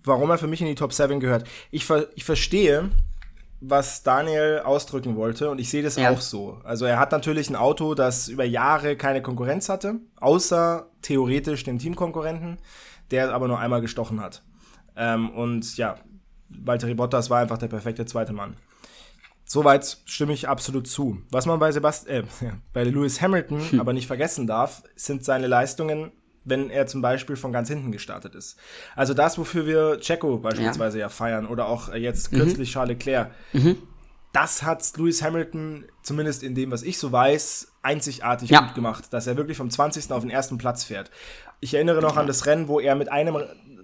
warum 0.02 0.30
er 0.30 0.38
für 0.38 0.46
mich 0.46 0.62
in 0.62 0.66
die 0.66 0.74
Top 0.74 0.94
7 0.94 1.20
gehört. 1.20 1.46
Ich, 1.70 1.84
ver 1.84 2.08
ich 2.14 2.24
verstehe, 2.24 2.90
was 3.60 4.02
Daniel 4.02 4.60
ausdrücken 4.64 5.16
wollte 5.16 5.50
und 5.50 5.58
ich 5.58 5.70
sehe 5.70 5.82
das 5.82 5.96
ja. 5.96 6.10
auch 6.10 6.20
so. 6.20 6.60
Also 6.64 6.84
er 6.84 6.98
hat 6.98 7.12
natürlich 7.12 7.50
ein 7.50 7.56
Auto, 7.56 7.94
das 7.94 8.28
über 8.28 8.44
Jahre 8.44 8.96
keine 8.96 9.20
Konkurrenz 9.20 9.68
hatte, 9.68 9.96
außer 10.20 10.88
theoretisch 11.02 11.64
den 11.64 11.78
Teamkonkurrenten, 11.78 12.58
der 13.10 13.32
aber 13.32 13.48
nur 13.48 13.58
einmal 13.58 13.80
gestochen 13.80 14.20
hat. 14.20 14.42
Ähm, 14.96 15.30
und 15.30 15.76
ja, 15.76 15.96
Valtteri 16.48 16.94
Bottas 16.94 17.30
war 17.30 17.40
einfach 17.40 17.58
der 17.58 17.68
perfekte 17.68 18.06
zweite 18.06 18.32
Mann. 18.32 18.56
Soweit 19.44 19.98
stimme 20.04 20.34
ich 20.34 20.46
absolut 20.46 20.86
zu. 20.86 21.22
Was 21.30 21.46
man 21.46 21.58
bei 21.58 21.72
Sebast 21.72 22.06
äh, 22.06 22.24
bei 22.72 22.84
Lewis 22.84 23.20
Hamilton 23.20 23.70
hm. 23.70 23.80
aber 23.80 23.92
nicht 23.92 24.06
vergessen 24.06 24.46
darf, 24.46 24.82
sind 24.94 25.24
seine 25.24 25.46
Leistungen, 25.46 26.12
wenn 26.44 26.70
er 26.70 26.86
zum 26.86 27.02
Beispiel 27.02 27.36
von 27.36 27.52
ganz 27.52 27.68
hinten 27.68 27.92
gestartet 27.92 28.34
ist. 28.34 28.58
Also 28.96 29.14
das, 29.14 29.38
wofür 29.38 29.66
wir 29.66 30.00
Checo 30.00 30.38
beispielsweise 30.38 30.98
ja, 30.98 31.06
ja 31.06 31.08
feiern 31.08 31.46
oder 31.46 31.66
auch 31.68 31.94
jetzt 31.94 32.32
mhm. 32.32 32.38
kürzlich 32.38 32.70
mhm. 32.70 32.72
Charles 32.72 32.98
Leclerc. 32.98 33.30
Mhm. 33.52 33.76
Das 34.32 34.62
hat 34.62 34.84
Lewis 34.96 35.22
Hamilton, 35.22 35.84
zumindest 36.02 36.42
in 36.42 36.54
dem, 36.54 36.70
was 36.70 36.82
ich 36.82 36.98
so 36.98 37.10
weiß, 37.10 37.72
einzigartig 37.82 38.50
ja. 38.50 38.60
gut 38.60 38.74
gemacht, 38.74 39.12
dass 39.12 39.26
er 39.26 39.36
wirklich 39.36 39.56
vom 39.56 39.70
20. 39.70 40.10
auf 40.12 40.20
den 40.20 40.30
ersten 40.30 40.58
Platz 40.58 40.84
fährt. 40.84 41.10
Ich 41.60 41.74
erinnere 41.74 42.02
noch 42.02 42.16
an 42.16 42.26
das 42.26 42.46
Rennen, 42.46 42.68
wo 42.68 42.78
er 42.78 42.94
mit 42.94 43.10
einem 43.10 43.38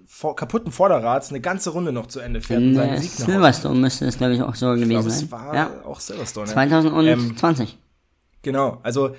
vor, 0.07 0.35
kaputten 0.35 0.71
Vorderrad 0.71 1.27
eine 1.29 1.41
ganze 1.41 1.71
Runde 1.71 1.91
noch 1.91 2.07
zu 2.07 2.19
Ende 2.19 2.41
fährt. 2.41 2.61
In 2.61 2.77
äh, 2.77 3.01
Silverstone 3.01 3.79
müsste 3.79 4.05
es, 4.05 4.17
glaube 4.17 4.35
ich, 4.35 4.41
auch 4.41 4.55
so 4.55 4.67
gewesen 4.71 4.89
glaub, 4.89 5.03
sein. 5.03 5.11
Es 5.11 5.31
war 5.31 5.55
ja. 5.55 5.71
auch 5.83 5.99
Silverstone. 5.99 6.47
2020. 6.47 7.73
Ähm, 7.73 7.79
genau, 8.41 8.79
also 8.83 9.15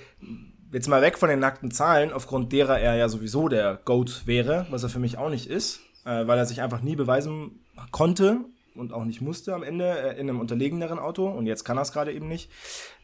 jetzt 0.73 0.89
mal 0.89 1.03
weg 1.03 1.19
von 1.19 1.29
den 1.29 1.39
nackten 1.39 1.71
Zahlen, 1.71 2.13
aufgrund 2.13 2.53
derer 2.53 2.79
er 2.79 2.97
ja 2.97 3.09
sowieso 3.09 3.49
der 3.49 3.81
GOAT 3.85 4.27
wäre, 4.27 4.67
was 4.71 4.83
er 4.83 4.89
für 4.89 4.99
mich 4.99 5.19
auch 5.19 5.31
nicht 5.31 5.49
ist, 5.49 5.81
äh, 6.05 6.27
weil 6.27 6.39
er 6.39 6.47
sich 6.47 6.63
einfach 6.63 6.83
nie 6.83 6.97
beweisen 6.97 7.61
konnte 7.91 8.41
und 8.75 8.93
auch 8.93 9.05
nicht 9.05 9.21
musste 9.21 9.55
am 9.55 9.63
Ende 9.63 9.87
äh, 9.87 10.21
in 10.21 10.29
einem 10.29 10.41
unterlegeneren 10.41 10.99
Auto 10.99 11.29
und 11.29 11.47
jetzt 11.47 11.65
kann 11.65 11.79
er 11.79 11.83
es 11.83 11.93
gerade 11.93 12.13
eben 12.13 12.29
nicht. 12.29 12.51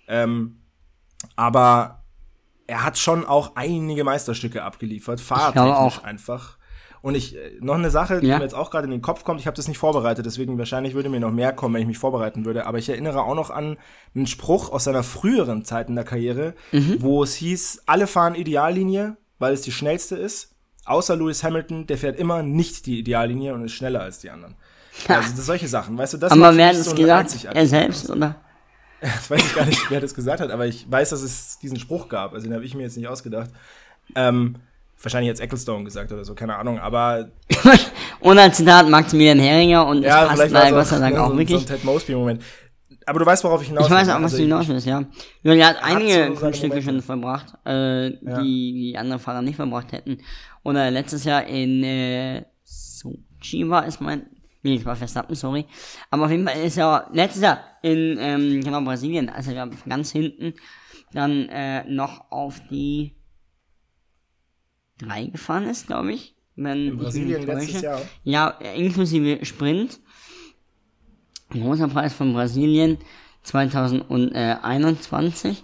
Ähm, 0.09 0.61
aber 1.37 2.03
er 2.67 2.85
hat 2.85 2.99
schon 2.99 3.25
auch 3.25 3.53
einige 3.55 4.05
Meisterstücke 4.05 4.63
abgeliefert, 4.63 5.21
fahrtechnisch 5.21 6.05
einfach. 6.05 6.59
Und 7.03 7.17
ich, 7.17 7.37
äh, 7.37 7.59
noch 7.61 7.75
eine 7.75 7.91
Sache, 7.91 8.21
die 8.21 8.29
ja. 8.29 8.39
mir 8.39 8.45
jetzt 8.45 8.55
auch 8.55 8.71
gerade 8.71 8.85
in 8.85 8.93
den 8.93 9.03
Kopf 9.03 9.25
kommt, 9.25 9.41
ich 9.41 9.47
habe 9.47 9.57
das 9.57 9.67
nicht 9.67 9.79
vorbereitet, 9.79 10.25
deswegen 10.25 10.57
wahrscheinlich 10.57 10.95
würde 10.95 11.09
mir 11.09 11.21
noch 11.21 11.33
mehr 11.33 11.53
kommen, 11.53 11.75
wenn 11.75 11.83
ich 11.83 11.89
mich 11.89 11.99
vorbereiten 11.99 12.45
würde. 12.45 12.67
Aber 12.67 12.79
ich 12.79 12.89
erinnere 12.89 13.23
auch 13.23 13.35
noch 13.35 13.51
an 13.51 13.77
einen 14.15 14.27
Spruch 14.29 14.71
aus 14.71 14.85
seiner 14.85 15.03
früheren 15.03 15.65
Zeit 15.65 15.89
in 15.89 15.97
der 15.97 16.05
Karriere, 16.05 16.55
mhm. 16.71 16.97
wo 17.01 17.23
es 17.25 17.35
hieß, 17.35 17.83
alle 17.87 18.07
fahren 18.07 18.37
Ideallinie, 18.37 19.17
weil 19.41 19.53
es 19.53 19.63
die 19.63 19.73
schnellste 19.73 20.17
ist. 20.17 20.55
Außer 20.85 21.17
Lewis 21.17 21.45
Hamilton, 21.45 21.87
der 21.87 21.99
fährt 21.99 22.19
immer 22.19 22.43
nicht 22.43 22.87
die 22.87 23.01
Ideallinie 23.01 23.55
und 23.55 23.65
ist 23.65 23.73
schneller 23.73 24.01
als 24.01 24.21
die 24.21 24.31
anderen. 24.31 24.55
Ja. 25.09 25.17
Also 25.17 25.43
solche 25.43 25.69
Sachen, 25.69 25.99
weißt 25.99 26.15
du, 26.15 26.19
das 26.19 26.33
Aber 26.33 26.57
wer 26.57 26.69
hat 26.69 26.77
das 26.77 26.85
so 26.87 26.95
gesagt? 26.95 27.45
Er 27.45 27.67
selbst, 27.67 28.11
oder? 28.11 28.37
Das 29.01 29.29
weiß 29.29 29.45
ich 29.45 29.55
gar 29.57 29.67
nicht, 29.67 29.91
wer 29.91 30.01
das 30.01 30.15
gesagt 30.15 30.41
hat, 30.41 30.53
aber 30.53 30.67
ich 30.67 30.89
weiß, 30.89 31.11
dass 31.11 31.23
es 31.23 31.59
diesen 31.59 31.77
Spruch 31.77 32.09
gab. 32.09 32.35
Also 32.35 32.47
den 32.47 32.55
habe 32.55 32.65
ich 32.65 32.77
mir 32.77 32.83
jetzt 32.83 32.97
nicht 32.97 33.09
ausgedacht. 33.09 33.51
Ähm, 34.15 34.55
wahrscheinlich 35.03 35.29
jetzt 35.29 35.41
Ecclestone 35.41 35.85
gesagt 35.85 36.13
oder 36.13 36.25
so, 36.25 36.35
keine 36.35 36.57
Ahnung, 36.57 36.79
aber. 36.79 37.31
und 38.21 38.39
als 38.39 38.57
Zitat 38.57 38.89
Maximilian 38.89 39.39
Heringer 39.39 39.87
und 39.87 40.03
ja, 40.03 40.25
es 40.25 40.39
passt 40.39 40.53
leider 40.53 40.77
Gott 40.77 40.87
sei 40.87 40.99
Dank 40.99 41.17
auch 41.19 41.31
so, 41.31 41.39
wirklich. 41.39 41.59
So 41.59 41.65
ein 41.65 41.67
Ted 41.67 41.85
Mosby-Moment. 41.85 42.43
Aber 43.07 43.19
du 43.19 43.27
weißt, 43.27 43.43
worauf 43.45 43.63
ich 43.63 43.69
hinaus 43.69 43.91
will. 43.91 43.97
Ich 43.97 44.03
weiß 44.03 44.09
auch, 44.11 44.17
was 44.17 44.25
also 44.25 44.37
du 44.37 44.43
hinaus 44.43 44.69
willst, 44.69 44.87
ja. 44.87 45.05
Julia 45.43 45.69
hat 45.69 45.83
einige 45.83 46.33
Kunststücke 46.35 46.83
schon 46.83 47.03
verbracht, 47.03 47.55
äh, 47.67 48.11
ja. 48.11 48.41
die, 48.41 48.73
die 48.93 48.99
andere 48.99 49.19
Fahrer 49.19 49.43
nicht 49.43 49.57
verbracht 49.57 49.93
hätten. 49.93 50.19
Oder 50.63 50.91
letztes 50.91 51.25
Jahr 51.25 51.45
in 51.45 51.83
äh, 51.83 52.45
Sochi 52.65 53.69
war 53.69 53.87
es 53.87 53.99
mein, 54.01 54.27
nee, 54.63 54.77
es 54.77 54.85
war 54.85 54.95
Verstappen, 54.95 55.35
sorry. 55.35 55.67
Aber 56.11 56.27
auf 56.27 56.31
jeden 56.31 56.47
Fall 56.47 56.61
ist 56.63 56.79
er 56.79 57.09
letztes 57.13 57.43
Jahr 57.43 57.61
in, 57.83 58.17
ähm, 58.21 58.61
genau, 58.63 58.81
Brasilien, 58.83 59.29
also 59.29 59.51
wir 59.51 59.69
ganz 59.89 60.13
hinten, 60.13 60.55
dann 61.13 61.49
äh, 61.49 61.85
noch 61.89 62.31
auf 62.31 62.61
die 62.71 63.17
3 65.03 65.27
gefahren 65.27 65.69
ist, 65.69 65.87
glaube 65.87 66.13
ich. 66.13 66.35
Wenn 66.57 66.89
In 66.89 66.99
Brasilien 66.99 67.47
letztes 67.47 67.83
Jahr. 67.83 68.01
Ja, 68.25 68.49
inklusive 68.49 69.45
Sprint. 69.45 70.01
Großer 71.51 71.87
Preis 71.89 72.15
von 72.15 72.33
Brasilien 72.33 72.99
2021 73.43 75.63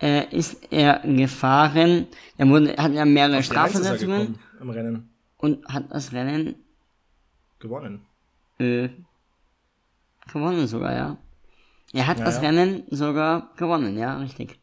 äh, 0.00 0.36
ist 0.36 0.72
er 0.72 1.00
gefahren. 1.00 2.06
Er 2.36 2.48
wurde, 2.48 2.76
hat 2.76 2.92
ja 2.92 3.04
mehrere 3.04 3.42
Strafversetzungen. 3.42 4.38
Im 4.60 4.70
Rennen. 4.70 5.10
Und 5.38 5.66
hat 5.68 5.90
das 5.90 6.12
Rennen 6.12 6.54
gewonnen. 7.58 8.06
Äh, 8.58 8.88
gewonnen 10.32 10.66
sogar, 10.66 10.94
ja. 10.94 11.18
Er 11.92 12.06
hat 12.06 12.18
ja, 12.18 12.24
das 12.24 12.36
ja. 12.36 12.42
Rennen 12.42 12.84
sogar 12.90 13.50
gewonnen, 13.56 13.98
ja, 13.98 14.16
richtig. 14.18 14.58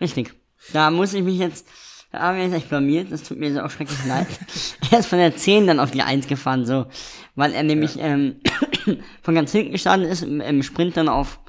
Richtig. 0.00 0.34
Da 0.72 0.90
muss 0.90 1.14
ich 1.14 1.22
mich 1.22 1.38
jetzt 1.38 1.68
da 2.14 2.20
haben 2.20 2.36
wir 2.36 2.44
jetzt 2.44 2.54
echt 2.54 2.68
blamiert, 2.68 3.10
das 3.10 3.24
tut 3.24 3.38
mir 3.38 3.52
so 3.52 3.60
auch 3.60 3.70
schrecklich 3.70 3.98
leid. 4.06 4.28
er 4.92 5.00
ist 5.00 5.06
von 5.06 5.18
der 5.18 5.36
10 5.36 5.66
dann 5.66 5.80
auf 5.80 5.90
die 5.90 6.02
1 6.02 6.28
gefahren, 6.28 6.64
so. 6.64 6.86
Weil 7.34 7.52
er 7.52 7.64
nämlich 7.64 7.96
ja. 7.96 8.04
ähm, 8.04 8.36
von 9.22 9.34
ganz 9.34 9.50
hinten 9.50 9.72
gestanden 9.72 10.08
ist, 10.08 10.22
im, 10.22 10.40
im, 10.40 10.62
Sprint 10.62 10.96
dann 10.96 11.08
auf 11.08 11.40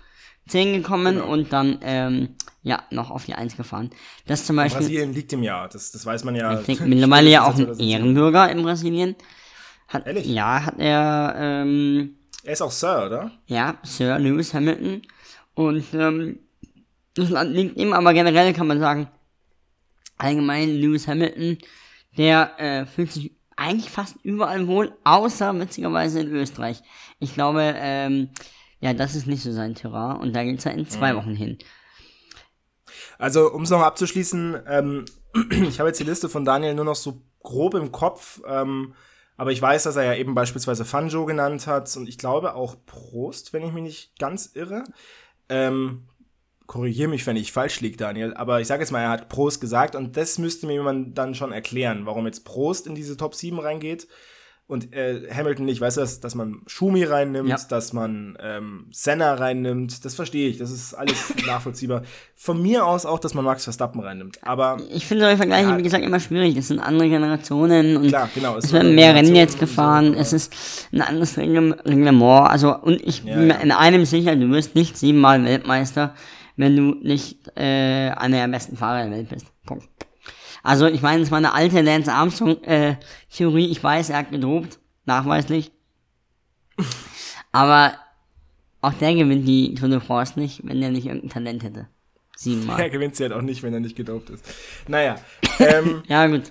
10 0.48 0.74
gekommen 0.74 1.18
genau. 1.18 1.28
und 1.32 1.54
dann, 1.54 1.78
ähm, 1.84 2.30
ja, 2.64 2.82
noch 2.90 3.12
auf 3.12 3.26
die 3.26 3.36
Eins 3.36 3.56
gefahren. 3.56 3.92
Das 4.26 4.46
zum 4.46 4.56
Beispiel. 4.56 4.82
Brasilien 4.82 5.14
liegt 5.14 5.32
im 5.34 5.44
Jahr, 5.44 5.70
das, 5.70 5.92
das 5.92 6.04
weiß 6.04 6.24
man 6.24 6.36
ja. 6.36 6.60
Ich 6.60 6.66
denke 6.66 6.86
mittlerweile 6.86 7.30
ja 7.30 7.46
auch 7.46 7.56
ein 7.56 7.80
Ehrenbürger 7.80 8.50
in 8.50 8.64
Brasilien. 8.64 9.16
Hat, 9.88 10.08
Ehrlich? 10.08 10.26
Ja, 10.26 10.66
hat 10.66 10.80
er, 10.80 11.36
ähm, 11.38 12.16
Er 12.44 12.54
ist 12.54 12.62
auch 12.64 12.72
Sir, 12.72 13.06
oder? 13.06 13.32
ja, 13.46 13.76
Sir 13.84 14.18
Lewis 14.18 14.52
Hamilton. 14.56 15.04
Und, 15.54 15.86
ähm, 15.94 16.40
das 17.14 17.30
Land 17.30 17.54
liegt 17.54 17.78
ihm, 17.78 17.94
aber 17.94 18.14
generell 18.14 18.52
kann 18.54 18.68
man 18.68 18.80
sagen, 18.80 19.08
allgemein 20.18 20.70
Lewis 20.70 21.08
Hamilton, 21.08 21.58
der 22.18 22.60
äh, 22.60 22.86
fühlt 22.86 23.12
sich 23.12 23.36
eigentlich 23.58 23.90
fast 23.90 24.16
überall 24.24 24.68
wohl, 24.68 24.94
außer 25.04 25.58
witzigerweise 25.60 26.20
in 26.22 26.32
Österreich. 26.34 26.82
Ich 27.20 27.34
glaube, 27.34 27.74
ähm, 27.78 28.30
ja, 28.82 28.94
das 28.94 29.16
ist 29.16 29.28
nicht 29.28 29.44
so 29.44 29.52
sein 29.52 29.76
Terrain 29.76 30.18
und 30.18 30.34
da 30.36 30.44
geht's 30.44 30.66
ja 30.66 30.72
in 30.72 30.88
zwei 30.88 31.14
Mhm. 31.14 31.18
Wochen 31.18 31.36
hin. 31.36 31.58
Also, 33.18 33.52
um 33.52 33.64
es 33.64 33.70
noch 33.70 33.82
abzuschließen, 33.82 34.58
ähm, 34.68 35.06
ich 35.52 35.80
habe 35.80 35.90
jetzt 35.90 36.00
die 36.00 36.06
Liste 36.06 36.30
von 36.30 36.46
Daniel 36.46 36.76
nur 36.76 36.86
noch 36.86 36.96
so 36.96 37.22
grob 37.44 37.76
im 37.76 37.92
Kopf, 37.92 38.42
ähm, 38.48 38.94
aber 39.38 39.52
ich 39.52 39.62
weiß, 39.62 39.84
dass 39.84 39.96
er 39.96 40.04
ja 40.04 40.16
eben 40.16 40.34
beispielsweise 40.34 40.86
Fanjo 40.86 41.26
genannt 41.26 41.68
hat 41.68 41.96
und 41.98 42.08
ich 42.08 42.18
glaube 42.18 42.56
auch 42.56 42.76
Prost, 42.86 43.54
wenn 43.54 43.64
ich 43.64 43.72
mich 43.74 43.84
nicht 43.84 44.20
ganz 44.20 44.52
irre. 44.56 44.84
Ähm, 45.50 46.08
Korrigiere 46.68 47.10
mich, 47.10 47.26
wenn 47.28 47.36
ich 47.38 47.52
falsch 47.52 47.82
liege, 47.82 47.98
Daniel, 47.98 48.34
aber 48.34 48.60
ich 48.62 48.68
sage 48.68 48.82
jetzt 48.82 48.92
mal, 48.92 49.02
er 49.02 49.10
hat 49.10 49.30
Prost 49.30 49.62
gesagt 49.62 49.96
und 49.96 50.18
das 50.18 50.40
müsste 50.40 50.66
mir 50.68 50.74
jemand 50.74 51.18
dann 51.18 51.36
schon 51.36 51.52
erklären, 51.52 52.06
warum 52.06 52.26
jetzt 52.26 52.44
Prost 52.46 52.88
in 52.88 52.96
diese 52.96 53.18
Top 53.18 53.36
7 53.36 53.60
reingeht 53.60 54.08
und 54.68 54.96
äh, 54.96 55.30
Hamilton 55.32 55.66
nicht. 55.66 55.80
Weißt 55.80 55.98
du, 55.98 56.02
dass, 56.02 56.22
dass 56.22 56.34
man 56.34 56.62
Schumi 56.66 57.04
reinnimmt, 57.04 57.50
Ja. 57.50 57.58
dass 57.70 57.94
man 57.94 58.36
ähm, 58.42 58.88
Senna 58.90 59.36
reinnimmt, 59.36 60.04
das 60.06 60.16
verstehe 60.16 60.50
ich, 60.50 60.58
das 60.58 60.72
ist 60.72 60.96
alles 60.96 61.36
nachvollziehbar. 61.46 62.02
Von 62.34 62.64
mir 62.64 62.84
aus 62.88 63.06
auch, 63.06 63.20
dass 63.20 63.36
man 63.36 63.46
Max 63.46 63.66
Verstappen 63.66 64.02
reinnimmt, 64.02 64.40
aber 64.44 64.78
Ich 64.90 65.06
finde 65.06 65.26
solche 65.26 65.38
Vergleiche, 65.38 65.70
Ja. 65.70 65.78
wie 65.78 65.84
gesagt, 65.84 66.04
immer 66.04 66.20
schwierig. 66.20 66.56
Das 66.56 66.70
sind 66.70 66.80
andere 66.80 67.10
Generationen 67.10 67.96
und 67.98 68.08
Klar, 68.08 68.28
genau, 68.34 68.58
es 68.58 68.64
es 68.64 68.70
sind 68.72 68.80
werden 68.82 68.96
mehr 68.96 69.14
Rennen 69.14 69.36
jetzt 69.36 69.60
gefahren. 69.60 70.14
so, 70.16 70.20
Es 70.20 70.34
ist 70.34 70.88
ein 70.92 71.02
anderes 71.02 71.38
Regl- 71.38 71.78
Reglement. 71.88 72.50
Also, 72.50 72.76
und 72.76 73.00
ich 73.04 73.24
Ja, 73.24 73.36
bin 73.36 73.46
mir 73.48 73.62
in 73.62 73.72
einem 73.72 74.04
sicher, 74.06 74.36
du 74.36 74.50
wirst 74.50 74.74
nicht 74.74 74.98
siebenmal 74.98 75.46
Weltmeister, 75.46 76.16
wenn 76.56 76.76
du 76.76 76.96
nicht 77.02 77.52
äh, 77.58 78.10
einer 78.12 78.38
der 78.38 78.48
besten 78.48 78.78
Fahrer 78.78 79.04
der 79.04 79.12
Welt 79.12 79.30
bist. 79.30 79.48
Punkt. 79.66 79.88
Also, 80.64 80.88
ich 80.88 81.02
meine, 81.02 81.22
es 81.22 81.32
war 81.32 81.38
eine 81.38 81.54
alte 81.54 81.82
Lance 81.82 82.12
Armstrong-Theorie. 82.12 83.68
ich 83.68 83.84
weiß, 83.84 84.10
er 84.10 84.18
hat 84.18 84.32
gedopt, 84.32 84.80
nachweislich. 85.06 85.72
Aber 87.52 87.94
auch 88.82 88.94
der 88.94 89.16
gewinnt 89.16 89.48
die 89.48 89.76
Tour 89.76 89.90
de 89.90 90.00
France 90.00 90.40
nicht, 90.40 90.62
wenn 90.66 90.82
er 90.82 90.92
nicht 90.92 91.06
irgendein 91.06 91.30
Talent 91.30 91.64
hätte. 91.64 91.88
Siebenmal. 92.38 92.80
er 92.80 92.90
gewinnt 92.90 93.16
sie 93.16 93.24
halt 93.24 93.34
auch 93.34 93.42
nicht, 93.42 93.64
wenn 93.64 93.74
er 93.74 93.80
nicht 93.80 93.96
gedopt 93.96 94.30
ist. 94.30 94.44
Naja, 94.88 95.16
ähm, 95.60 96.04
Ja, 96.08 96.28
gut. 96.28 96.44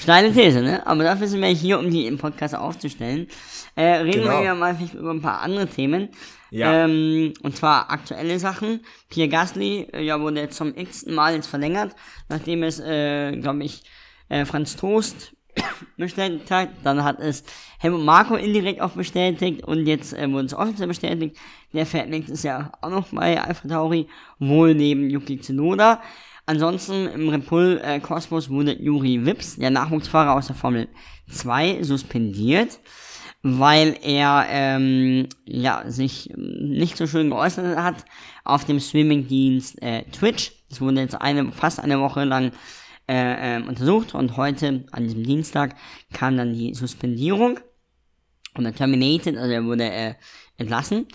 Steile 0.00 0.32
These, 0.32 0.62
ne? 0.62 0.86
Aber 0.86 1.04
dafür 1.04 1.26
sind 1.28 1.40
wir 1.42 1.48
hier, 1.48 1.78
um 1.78 1.90
die 1.90 2.06
im 2.06 2.16
Podcast 2.18 2.54
aufzustellen. 2.54 3.28
Äh, 3.74 3.82
reden 3.98 4.22
Genau. 4.22 4.38
wir 4.38 4.44
ja 4.44 4.54
mal 4.54 4.74
vielleicht 4.74 4.94
über 4.94 5.10
ein 5.10 5.20
paar 5.20 5.42
andere 5.42 5.66
Themen. 5.66 6.08
Ja. 6.50 6.84
Ähm, 6.84 7.34
und 7.42 7.56
zwar 7.56 7.90
aktuelle 7.90 8.38
Sachen. 8.38 8.80
Pierre 9.10 9.28
Gasly, 9.28 9.88
äh, 9.92 10.02
ja, 10.02 10.18
wurde 10.20 10.40
jetzt 10.40 10.56
zum 10.56 10.74
x 10.74 11.04
Mal 11.06 11.34
jetzt 11.34 11.48
verlängert, 11.48 11.94
nachdem 12.28 12.62
es, 12.62 12.80
äh, 12.80 13.32
glaube 13.36 13.64
ich, 13.64 13.82
äh, 14.28 14.44
Franz 14.46 14.76
Toast 14.76 15.32
bestätigt 15.96 16.50
hat. 16.50 16.68
Dann 16.84 17.02
hat 17.04 17.20
es 17.20 17.44
Helmut 17.78 18.04
Marko 18.04 18.34
indirekt 18.34 18.80
auch 18.80 18.92
bestätigt 18.92 19.64
und 19.64 19.86
jetzt 19.86 20.12
äh, 20.12 20.30
wurde 20.30 20.46
es 20.46 20.54
offiziell 20.54 20.88
bestätigt. 20.88 21.36
Der 21.72 21.86
fährt 21.86 22.08
nächstes 22.08 22.42
Jahr 22.42 22.72
auch 22.80 22.90
noch 22.90 23.08
bei 23.08 23.40
Alpha 23.40 23.68
Tauri, 23.68 24.08
wohl 24.38 24.74
neben 24.74 25.10
Yuki 25.10 25.40
Tsunoda. 25.40 26.00
Ansonsten 26.46 27.08
im 27.08 27.28
Repul 27.28 27.80
äh, 27.82 27.98
Kosmos 27.98 28.48
wurde 28.48 28.80
Juri 28.80 29.26
Wips, 29.26 29.56
der 29.56 29.70
Nachwuchsfahrer 29.70 30.34
aus 30.34 30.46
der 30.46 30.54
Formel 30.54 30.88
2, 31.28 31.82
suspendiert, 31.82 32.78
weil 33.42 33.98
er 34.00 34.46
ähm, 34.48 35.28
ja, 35.44 35.82
sich 35.90 36.30
ähm, 36.30 36.70
nicht 36.70 36.96
so 36.96 37.08
schön 37.08 37.30
geäußert 37.30 37.76
hat 37.76 38.04
auf 38.44 38.64
dem 38.64 38.78
Streamingdienst 38.78 39.82
äh, 39.82 40.04
Twitch. 40.04 40.52
Das 40.68 40.80
wurde 40.80 41.00
jetzt 41.00 41.20
eine, 41.20 41.50
fast 41.50 41.80
eine 41.80 42.00
Woche 42.00 42.22
lang 42.22 42.52
äh, 43.08 43.56
ähm, 43.56 43.68
untersucht 43.68 44.14
und 44.14 44.36
heute, 44.36 44.84
an 44.90 45.04
diesem 45.04 45.22
Dienstag, 45.22 45.74
kam 46.12 46.36
dann 46.36 46.52
die 46.52 46.74
Suspendierung 46.74 47.60
oder 48.58 48.72
terminated, 48.72 49.36
also 49.36 49.52
er 49.52 49.64
wurde 49.64 49.84
äh, 49.84 50.14
entlassen. 50.56 51.06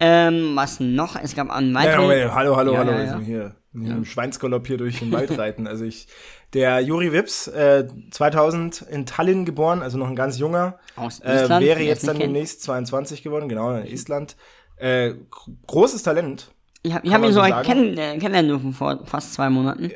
Ähm, 0.00 0.52
was 0.54 0.80
noch? 0.80 1.16
Es 1.16 1.34
gab 1.34 1.50
einen 1.50 1.72
ja, 1.72 1.80
weiteren... 1.80 2.02
Moment, 2.02 2.34
hallo, 2.34 2.56
hallo, 2.56 2.72
Ja, 2.72 2.78
hallo, 2.78 2.92
ja, 2.92 2.98
wir 2.98 3.04
ja. 3.04 3.10
sind 3.12 3.24
hier 3.24 3.56
einem 3.74 4.04
Schweinsgalopp 4.04 4.66
hier 4.66 4.76
durch 4.76 4.98
den 5.00 5.12
Wald 5.12 5.36
reiten. 5.38 5.66
Also 5.66 5.84
ich, 5.84 6.08
der 6.54 6.80
Juri 6.80 7.12
Wips, 7.12 7.48
äh, 7.48 7.86
2000 8.10 8.82
in 8.82 9.06
Tallinn 9.06 9.44
geboren, 9.44 9.82
also 9.82 9.98
noch 9.98 10.08
ein 10.08 10.16
ganz 10.16 10.38
junger, 10.38 10.78
Aus 10.96 11.20
äh, 11.20 11.44
Island, 11.44 11.64
wäre 11.64 11.78
wer 11.80 11.86
jetzt 11.86 12.06
dann 12.06 12.18
demnächst 12.18 12.62
22 12.62 13.22
geworden, 13.22 13.48
genau, 13.48 13.74
in 13.76 13.86
Island. 13.86 14.36
Äh, 14.76 15.14
gr- 15.30 15.50
großes 15.66 16.02
Talent. 16.02 16.50
Ich 16.82 16.92
habe 16.94 17.10
hab 17.10 17.22
ihn 17.24 17.32
so 17.32 17.40
sagen? 17.40 17.66
kennen, 17.66 17.98
äh, 17.98 18.12
kennenlernen 18.18 18.48
dürfen 18.48 18.72
vor 18.72 19.04
fast 19.04 19.34
zwei 19.34 19.50
Monaten. 19.50 19.90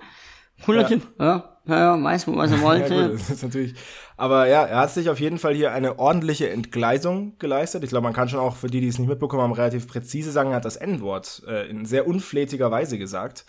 Cooler 0.64 0.83
Ja. 0.83 0.88
Typ, 0.88 1.02
ja, 1.19 1.59
ja, 1.66 1.78
ja, 1.78 2.02
weiß, 2.02 2.26
wo 2.26 2.37
was 2.37 2.50
er 2.50 2.57
Ja, 2.59 2.62
wollte. 2.62 3.09
gut, 3.11 3.14
das 3.21 3.31
ist 3.31 3.42
natürlich. 3.42 3.75
Aber 4.16 4.47
ja, 4.49 4.64
er 4.64 4.78
hat 4.78 4.90
sich 4.90 5.11
auf 5.11 5.21
jeden 5.21 5.38
Fall 5.38 5.54
hier 5.54 5.73
eine 5.73 5.99
ordentliche 5.99 6.50
Entgleisung 6.50 7.38
geleistet. 7.38 7.83
Ich 7.85 7.90
glaube, 7.90 8.04
man 8.04 8.12
kann 8.12 8.28
schon 8.28 8.40
auch 8.40 8.57
für 8.57 8.69
die, 8.69 8.81
die 8.81 8.88
es 8.88 8.99
nicht 8.99 9.09
mitbekommen 9.09 9.42
haben, 9.42 9.52
relativ 9.52 9.87
präzise 9.88 10.31
sagen, 10.31 10.50
er 10.50 10.57
hat 10.57 10.64
das 10.64 10.76
N-Wort 10.76 11.42
äh, 11.47 11.69
in 11.69 11.85
sehr 11.85 12.07
unflätiger 12.07 12.71
Weise 12.71 12.99
gesagt 12.99 13.45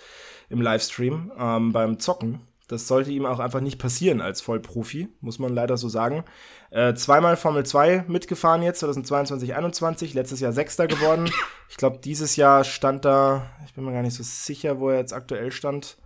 im 0.49 0.61
Livestream 0.61 1.31
ähm, 1.39 1.71
beim 1.71 1.99
Zocken. 1.99 2.41
Das 2.67 2.87
sollte 2.87 3.11
ihm 3.11 3.25
auch 3.25 3.39
einfach 3.39 3.59
nicht 3.59 3.77
passieren 3.77 4.21
als 4.21 4.41
Vollprofi, 4.41 5.09
muss 5.19 5.37
man 5.37 5.53
leider 5.53 5.77
so 5.77 5.89
sagen. 5.89 6.23
Äh, 6.71 6.93
zweimal 6.95 7.35
Formel 7.35 7.65
2 7.65 8.05
mitgefahren 8.07 8.63
jetzt, 8.63 8.79
2022, 8.79 9.49
2021, 9.49 10.13
letztes 10.13 10.39
Jahr 10.39 10.53
Sechster 10.53 10.87
geworden. 10.87 11.29
Ich 11.69 11.77
glaube, 11.77 11.99
dieses 12.03 12.35
Jahr 12.35 12.63
stand 12.63 13.05
da, 13.05 13.47
ich 13.65 13.73
bin 13.73 13.83
mir 13.83 13.91
gar 13.91 14.01
nicht 14.01 14.15
so 14.15 14.23
sicher, 14.23 14.79
wo 14.79 14.89
er 14.89 14.97
jetzt 14.97 15.13
aktuell 15.13 15.51
stand. 15.51 15.97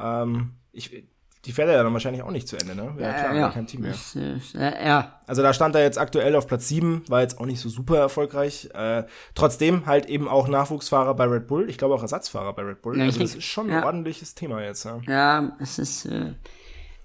Ähm, 0.00 0.54
ich, 0.72 1.04
die 1.44 1.52
fährt 1.52 1.68
er 1.68 1.76
ja 1.76 1.82
dann 1.82 1.92
wahrscheinlich 1.92 2.22
auch 2.22 2.30
nicht 2.30 2.46
zu 2.46 2.56
Ende, 2.56 2.74
ne? 2.74 2.94
Ja, 2.98 3.12
klar, 3.12 3.34
ja, 3.34 3.48
kein 3.50 3.66
Team 3.66 3.80
mehr. 3.82 3.92
Ist, 3.92 4.14
äh, 4.16 4.86
ja, 4.86 5.20
Also 5.26 5.42
da 5.42 5.54
stand 5.54 5.74
er 5.74 5.82
jetzt 5.82 5.98
aktuell 5.98 6.36
auf 6.36 6.46
Platz 6.46 6.68
7, 6.68 7.02
war 7.08 7.22
jetzt 7.22 7.38
auch 7.38 7.46
nicht 7.46 7.60
so 7.60 7.68
super 7.68 7.96
erfolgreich. 7.96 8.68
Äh, 8.74 9.04
trotzdem 9.34 9.86
halt 9.86 10.06
eben 10.06 10.28
auch 10.28 10.48
Nachwuchsfahrer 10.48 11.14
bei 11.14 11.24
Red 11.24 11.46
Bull. 11.46 11.70
Ich 11.70 11.78
glaube 11.78 11.94
auch 11.94 12.02
Ersatzfahrer 12.02 12.52
bei 12.52 12.62
Red 12.62 12.82
Bull. 12.82 12.96
Ja, 12.98 13.04
ich 13.04 13.08
also 13.08 13.20
das 13.20 13.34
ist 13.36 13.44
schon 13.44 13.70
ein 13.70 13.82
ordentliches 13.82 14.34
Thema 14.34 14.62
jetzt. 14.62 14.84
Ja. 14.84 15.00
ja, 15.06 15.56
es 15.60 15.78
ist, 15.78 16.04
äh, 16.06 16.34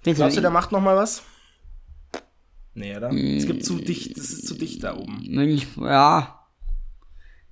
Glaubst 0.02 0.36
du, 0.36 0.40
der 0.40 0.50
macht 0.50 0.70
noch 0.70 0.80
mal 0.80 0.96
was? 0.96 1.22
Nee, 2.74 2.94
oder? 2.94 3.10
Es 3.10 3.46
gibt 3.46 3.64
zu 3.64 3.76
dicht, 3.76 4.18
es 4.18 4.32
ist 4.32 4.46
zu 4.46 4.54
dicht 4.54 4.84
da 4.84 4.96
oben. 4.96 5.24
Mönch, 5.30 5.66
ja, 5.78 6.46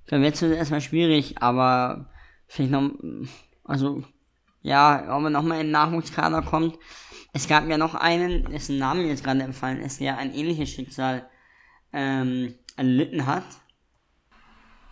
dann 0.07 0.21
wird 0.21 0.35
es 0.35 0.41
erstmal 0.43 0.81
schwierig, 0.81 1.41
aber 1.41 2.11
vielleicht 2.47 2.71
noch, 2.71 2.91
also, 3.63 4.03
ja, 4.65 5.15
ob 5.15 5.23
er 5.23 5.29
nochmal 5.29 5.59
in 5.59 5.67
den 5.67 5.71
Nachwuchskader 5.71 6.41
kommt. 6.41 6.77
Es 7.33 7.47
gab 7.47 7.69
ja 7.69 7.77
noch 7.77 7.93
einen, 7.93 8.45
dessen 8.51 8.79
Name 8.79 9.03
mir 9.03 9.09
jetzt 9.09 9.23
gerade 9.23 9.43
empfallen 9.43 9.79
ist, 9.79 9.99
der 9.99 10.17
ein 10.17 10.33
ähnliches 10.33 10.69
Schicksal 10.69 11.29
ähm, 11.93 12.55
erlitten 12.75 13.27
hat. 13.27 13.43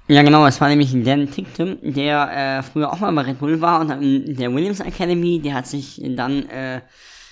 Ja, 0.08 0.22
genau, 0.22 0.46
es 0.46 0.62
war 0.62 0.70
nämlich 0.70 0.92
Dan 1.04 1.32
Ticktum, 1.32 1.78
der 1.82 2.60
äh, 2.60 2.64
früher 2.64 2.94
auch 2.94 3.00
mal 3.00 3.14
bei 3.14 3.22
Red 3.22 3.40
Bull 3.40 3.62
war 3.62 3.82
und 3.82 3.90
in 3.90 4.36
der 4.36 4.54
Williams 4.54 4.80
Academy, 4.80 5.40
der 5.40 5.56
hat 5.56 5.66
sich 5.66 6.00
dann, 6.04 6.48
äh, 6.50 6.82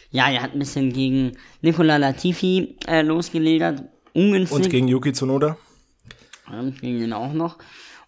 ja, 0.09 0.29
er 0.29 0.41
hat 0.41 0.53
ein 0.53 0.59
bisschen 0.59 0.91
gegen 0.91 1.33
Nicola 1.61 1.97
Latifi 1.97 2.77
äh, 2.87 3.03
losgeledert, 3.03 3.83
ungünstig. 4.13 4.57
Und 4.57 4.69
gegen 4.69 4.87
Yuki 4.87 5.11
Tsunoda? 5.13 5.57
Ja, 6.49 6.63
gegen 6.63 7.01
den 7.01 7.13
auch 7.13 7.33
noch. 7.33 7.59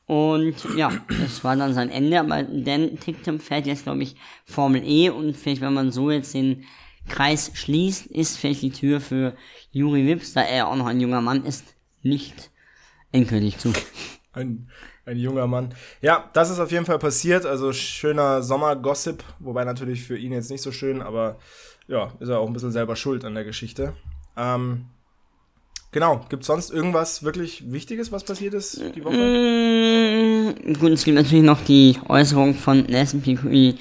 Und 0.05 0.55
ja, 0.75 0.91
das 1.07 1.43
war 1.43 1.55
dann 1.55 1.74
sein 1.74 1.89
Ende, 1.89 2.19
aber 2.19 2.43
Dan 2.43 3.00
Ticktum 3.00 3.39
fährt 3.39 3.65
jetzt, 3.65 3.83
glaube 3.83 4.03
ich, 4.03 4.15
Formel 4.45 4.83
E 4.86 5.10
und 5.10 5.38
vielleicht, 5.38 5.62
wenn 5.62 5.74
man 5.74 5.91
so 5.91 6.12
jetzt 6.12 6.33
den 6.33 6.65
Kreis 7.07 7.51
schließt, 7.53 8.07
ist 8.07 8.38
vielleicht 8.38 8.62
die 8.62 8.72
Tür 8.72 9.00
für 9.00 9.36
Juri 9.72 10.05
Wips, 10.05 10.33
da 10.33 10.41
er 10.41 10.67
auch 10.67 10.75
noch 10.75 10.88
ein 10.88 11.00
junger 11.00 11.22
Mann 11.22 11.45
ist, 11.45 11.75
nicht 12.01 12.51
endgültig 13.12 13.57
zu. 13.57 13.72
Ein, 14.33 14.69
ein 15.05 15.17
junger 15.17 15.48
Mann. 15.48 15.75
Ja, 16.01 16.29
das 16.33 16.50
ist 16.50 16.60
auf 16.60 16.72
jeden 16.72 16.86
Fall 16.86 17.00
passiert. 17.00 17.45
Also 17.45 17.72
schöner 17.72 18.41
Sommer-Gossip, 18.41 19.24
wobei 19.39 19.63
natürlich 19.63 20.03
für 20.03 20.17
ihn 20.17 20.31
jetzt 20.31 20.50
nicht 20.50 20.63
so 20.63 20.72
schön, 20.72 21.01
aber 21.01 21.38
ja, 21.88 22.13
ist 22.19 22.29
er 22.29 22.39
auch 22.39 22.48
ein 22.48 22.53
bisschen 22.53 22.72
selber 22.72 22.95
schuld 22.95 23.25
an 23.25 23.36
der 23.36 23.43
Geschichte. 23.43 23.93
Ähm, 24.36 24.86
genau, 25.93 26.25
gibt 26.29 26.43
sonst 26.43 26.71
irgendwas 26.71 27.23
wirklich 27.23 27.71
Wichtiges, 27.71 28.12
was 28.12 28.23
passiert 28.25 28.53
ist 28.53 28.81
die 28.95 29.03
Woche? 29.03 29.15
Mm, 29.15 30.73
gut, 30.73 30.91
es 30.91 31.05
gibt 31.05 31.15
natürlich 31.15 31.43
noch 31.45 31.62
die 31.62 31.97
Äußerung 32.09 32.55
von 32.55 32.81
Nelson 32.83 33.21
Piquet 33.21 33.75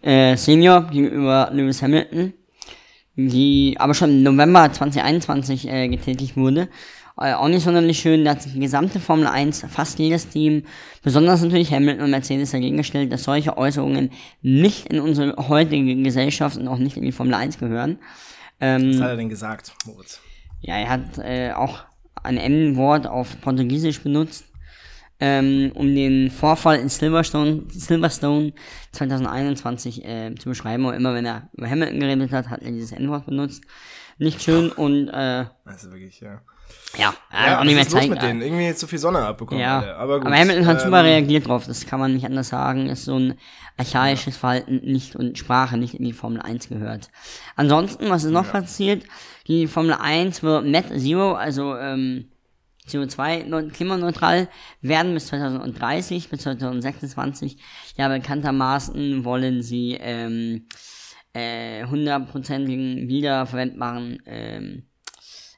äh, 0.00 0.36
Senior 0.36 0.88
gegenüber 0.90 1.50
Lewis 1.52 1.82
Hamilton, 1.82 2.32
die 3.16 3.76
aber 3.78 3.92
schon 3.94 4.10
im 4.10 4.22
November 4.22 4.72
2021 4.72 5.68
äh, 5.68 5.88
getätigt 5.88 6.36
wurde. 6.36 6.68
äh, 7.20 7.34
auch 7.34 7.48
nicht 7.48 7.64
sonderlich 7.64 7.98
schön. 7.98 8.24
Da 8.24 8.30
hat 8.32 8.42
sich 8.42 8.52
die 8.52 8.60
gesamte 8.60 9.00
Formel 9.00 9.26
1, 9.26 9.66
fast 9.68 9.98
jedes 9.98 10.28
Team, 10.28 10.62
besonders 11.02 11.42
natürlich 11.42 11.72
Hamilton 11.72 12.04
und 12.04 12.10
Mercedes 12.12 12.52
dagegen 12.52 12.76
gestellt, 12.76 13.12
dass 13.12 13.24
solche 13.24 13.58
Äußerungen 13.58 14.10
nicht 14.40 14.86
in 14.92 15.00
unsere 15.00 15.48
heutige 15.48 15.96
Gesellschaft 16.02 16.56
und 16.56 16.68
auch 16.68 16.78
nicht 16.78 16.96
in 16.96 17.02
die 17.02 17.12
Formel 17.12 17.34
1 17.34 17.58
gehören. 17.58 17.98
Ähm, 18.60 18.92
Was 18.92 19.00
hat 19.00 19.10
er 19.10 19.16
denn 19.16 19.28
gesagt, 19.28 19.72
Moritz? 19.84 20.20
Ja, 20.60 20.76
er 20.76 20.88
hat 20.88 21.18
äh, 21.18 21.52
auch 21.52 21.84
ein 22.22 22.36
N-Wort 22.36 23.06
auf 23.06 23.40
Portugiesisch 23.40 24.02
benutzt, 24.02 24.44
ähm, 25.20 25.72
um 25.74 25.94
den 25.94 26.30
Vorfall 26.30 26.78
in 26.78 26.88
Silverstone, 26.88 27.64
Silverstone 27.68 28.52
2021 28.92 30.04
äh, 30.04 30.34
zu 30.36 30.48
beschreiben. 30.48 30.84
Und 30.84 30.94
immer 30.94 31.14
wenn 31.14 31.26
er 31.26 31.48
über 31.54 31.68
Hamilton 31.68 32.00
geredet 32.00 32.32
hat, 32.32 32.48
hat 32.48 32.62
er 32.62 32.70
dieses 32.70 32.92
N-Wort 32.92 33.26
benutzt. 33.26 33.64
Nicht 34.18 34.42
schön 34.42 34.70
und 34.72 35.08
äh, 35.08 35.44
also 35.64 35.92
wirklich, 35.92 36.20
ja. 36.20 36.40
Ja, 36.96 37.14
ja 37.32 37.60
auch 37.60 37.64
nicht 37.64 37.74
mehr 37.74 37.86
zeigen. 37.86 38.10
mit 38.10 38.22
denen? 38.22 38.42
Irgendwie 38.42 38.74
zu 38.74 38.86
viel 38.86 38.98
Sonne 38.98 39.20
abbekommen. 39.20 39.62
Ja, 39.62 39.78
alle. 39.78 39.96
aber 39.96 40.18
gut. 40.18 40.26
Aber 40.26 40.36
Hamilton 40.36 40.66
hat 40.66 40.78
ähm, 40.78 40.84
super 40.84 41.04
reagiert 41.04 41.46
drauf, 41.46 41.66
das 41.66 41.86
kann 41.86 42.00
man 42.00 42.14
nicht 42.14 42.26
anders 42.26 42.48
sagen. 42.48 42.88
Ist 42.88 43.04
so 43.04 43.16
ein 43.16 43.38
archaisches 43.76 44.34
ja. 44.34 44.40
Verhalten 44.40 44.80
nicht 44.84 45.14
und 45.14 45.38
Sprache 45.38 45.76
nicht 45.76 45.94
in 45.94 46.04
die 46.04 46.12
Formel 46.12 46.40
1 46.40 46.68
gehört. 46.68 47.10
Ansonsten, 47.56 48.10
was 48.10 48.24
ist 48.24 48.32
noch 48.32 48.46
ja. 48.46 48.60
passiert? 48.60 49.04
Die 49.48 49.66
Formel 49.66 49.94
1 49.94 50.42
wird 50.42 50.66
Net 50.66 50.86
Zero, 51.00 51.32
also 51.32 51.74
ähm, 51.76 52.26
CO2 52.86 53.70
klimaneutral 53.70 54.48
werden 54.80 55.14
bis 55.14 55.26
2030, 55.28 56.28
bis 56.28 56.42
2026. 56.42 57.56
Ja, 57.96 58.08
bekanntermaßen 58.08 59.24
wollen 59.24 59.62
sie 59.62 59.96
ähm, 60.00 60.66
äh, 61.32 61.84
hundertprozentigen 61.86 63.08
wiederverwendbaren 63.08 64.22
ähm, 64.26 64.82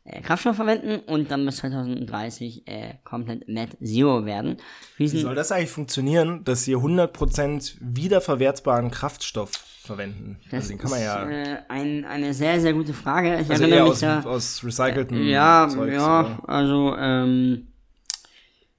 äh, 0.04 0.20
Kraftstoff 0.22 0.56
verwenden 0.56 1.00
und 1.06 1.30
dann 1.30 1.44
bis 1.44 1.56
2030 1.58 2.66
äh, 2.66 2.94
komplett 3.04 3.48
Net 3.48 3.76
Zero 3.82 4.24
werden. 4.24 4.56
Wie 4.96 5.08
soll 5.08 5.34
das 5.34 5.52
eigentlich 5.52 5.70
funktionieren, 5.70 6.44
dass 6.44 6.64
sie 6.64 6.76
100% 6.76 7.76
wiederverwertbaren 7.80 8.90
Kraftstoff 8.90 9.69
verwenden? 9.90 10.38
Das 10.50 10.54
also 10.54 10.68
den 10.70 10.78
kann 10.78 10.90
man 10.90 11.00
ja 11.00 11.22
ist 11.22 11.48
äh, 11.48 11.56
ein, 11.68 12.04
eine 12.04 12.34
sehr, 12.34 12.60
sehr 12.60 12.72
gute 12.72 12.92
Frage. 12.92 13.40
Ich 13.40 13.50
also 13.50 13.64
erinnere 13.64 13.82
mich 13.82 13.92
aus, 13.92 14.00
da, 14.00 14.20
aus 14.22 14.64
recycelten 14.64 15.16
äh, 15.16 15.30
Ja, 15.30 15.68
Zeugs, 15.68 15.92
ja, 15.92 16.20
oder? 16.20 16.48
also 16.48 16.96
ähm, 16.98 17.68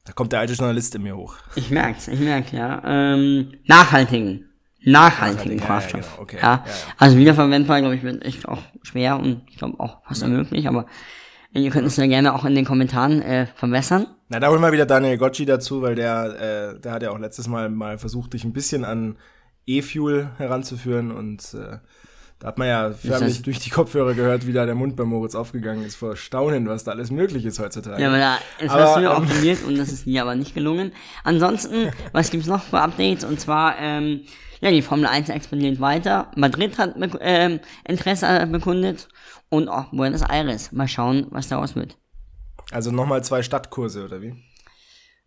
da 0.06 0.14
kommt 0.14 0.32
der 0.32 0.40
alte 0.40 0.54
Journalist 0.54 0.96
in 0.96 1.04
mir 1.04 1.16
hoch. 1.16 1.36
Ich 1.56 1.70
merk's, 1.70 2.08
ich 2.08 2.20
merke, 2.20 2.58
ja. 2.58 2.82
Ähm, 2.86 3.54
nachhaltigen 3.66 4.52
nachhaltigen 4.84 5.60
Kraftstoff. 5.60 6.02
Ja, 6.02 6.10
ja, 6.10 6.16
genau. 6.16 6.24
okay. 6.24 6.38
ja. 6.42 6.66
Also 6.98 7.18
wiederverwendbar, 7.18 7.82
glaube 7.82 7.96
ich, 7.96 8.04
wird 8.04 8.24
echt 8.26 8.48
auch 8.48 8.62
schwer 8.82 9.20
und 9.20 9.44
ich 9.50 9.58
glaube 9.58 9.80
auch 9.80 10.04
fast 10.06 10.24
unmöglich, 10.24 10.68
aber 10.68 10.86
ihr 11.54 11.70
könnt 11.70 11.88
es 11.88 11.98
ja 11.98 12.08
gerne 12.08 12.34
auch 12.34 12.46
in 12.46 12.56
den 12.56 12.66
Kommentaren 12.66 13.22
äh, 13.22 13.48
verbessern. 13.56 14.08
Na, 14.30 14.40
da 14.40 14.50
holen 14.50 14.62
wir 14.62 14.72
wieder 14.72 14.86
Daniel 14.86 15.18
Gocci 15.18 15.46
dazu, 15.46 15.82
weil 15.82 15.96
der, 15.96 16.74
äh, 16.76 16.80
der 16.80 16.92
hat 16.94 17.04
ja 17.04 17.12
auch 17.12 17.20
letztes 17.20 17.48
Mal 17.48 17.70
mal 17.70 17.98
versucht, 17.98 18.34
dich 18.34 18.44
ein 18.44 18.54
bisschen 18.54 18.86
an 18.86 19.18
E-Fuel 19.66 20.32
heranzuführen 20.38 21.12
und 21.12 21.54
äh, 21.54 21.78
da 22.42 22.48
hat 22.48 22.58
man 22.58 22.68
ja 22.68 22.92
förmlich 22.92 23.44
durch 23.44 23.60
die 23.60 23.70
Kopfhörer 23.70 24.16
gehört, 24.16 24.48
wie 24.48 24.54
da 24.54 24.66
der 24.66 24.74
Mund 24.74 24.96
bei 24.96 25.04
Moritz 25.04 25.36
aufgegangen 25.36 25.86
ist 25.86 25.96
vor 25.96 26.16
Staunen, 26.16 26.68
was 26.68 26.84
da 26.84 26.92
alles 26.92 27.12
möglich 27.12 27.46
ist 27.46 27.60
heutzutage. 27.60 28.02
Ja, 28.02 28.08
aber 28.10 28.18
da 28.18 28.38
ist 28.58 28.72
aber, 28.72 28.84
hast 28.84 28.98
du 28.98 29.02
ja 29.02 29.14
auch 29.14 29.22
ähm, 29.22 29.28
probiert 29.28 29.64
und 29.64 29.78
das 29.78 29.92
ist 29.92 30.08
mir 30.08 30.24
aber 30.24 30.34
nicht 30.34 30.56
gelungen. 30.56 30.92
Ansonsten, 31.24 31.92
was 32.14 32.32
gibt's 32.32 32.48
noch 32.48 32.64
für 32.64 32.80
Updates? 32.80 33.24
Und 33.24 33.40
zwar, 33.40 33.78
ähm, 33.78 34.22
ja, 34.60 34.72
die 34.72 34.82
Formel 34.82 35.06
1 35.06 35.30
expandiert 35.30 35.80
weiter. 35.80 36.32
Madrid 36.36 36.80
hat 36.80 36.96
äh, 37.22 37.60
Interesse 37.88 38.48
bekundet 38.48 39.08
und 39.50 39.70
auch 39.70 39.92
Buenos 39.92 40.24
Aires. 40.24 40.72
Mal 40.72 40.88
schauen, 40.88 41.28
was 41.30 41.48
daraus 41.48 41.76
wird. 41.76 41.96
Also 42.72 42.90
nochmal 42.90 43.24
zwei 43.24 43.44
Stadtkurse, 43.44 44.04
oder 44.04 44.20
wie? 44.24 44.34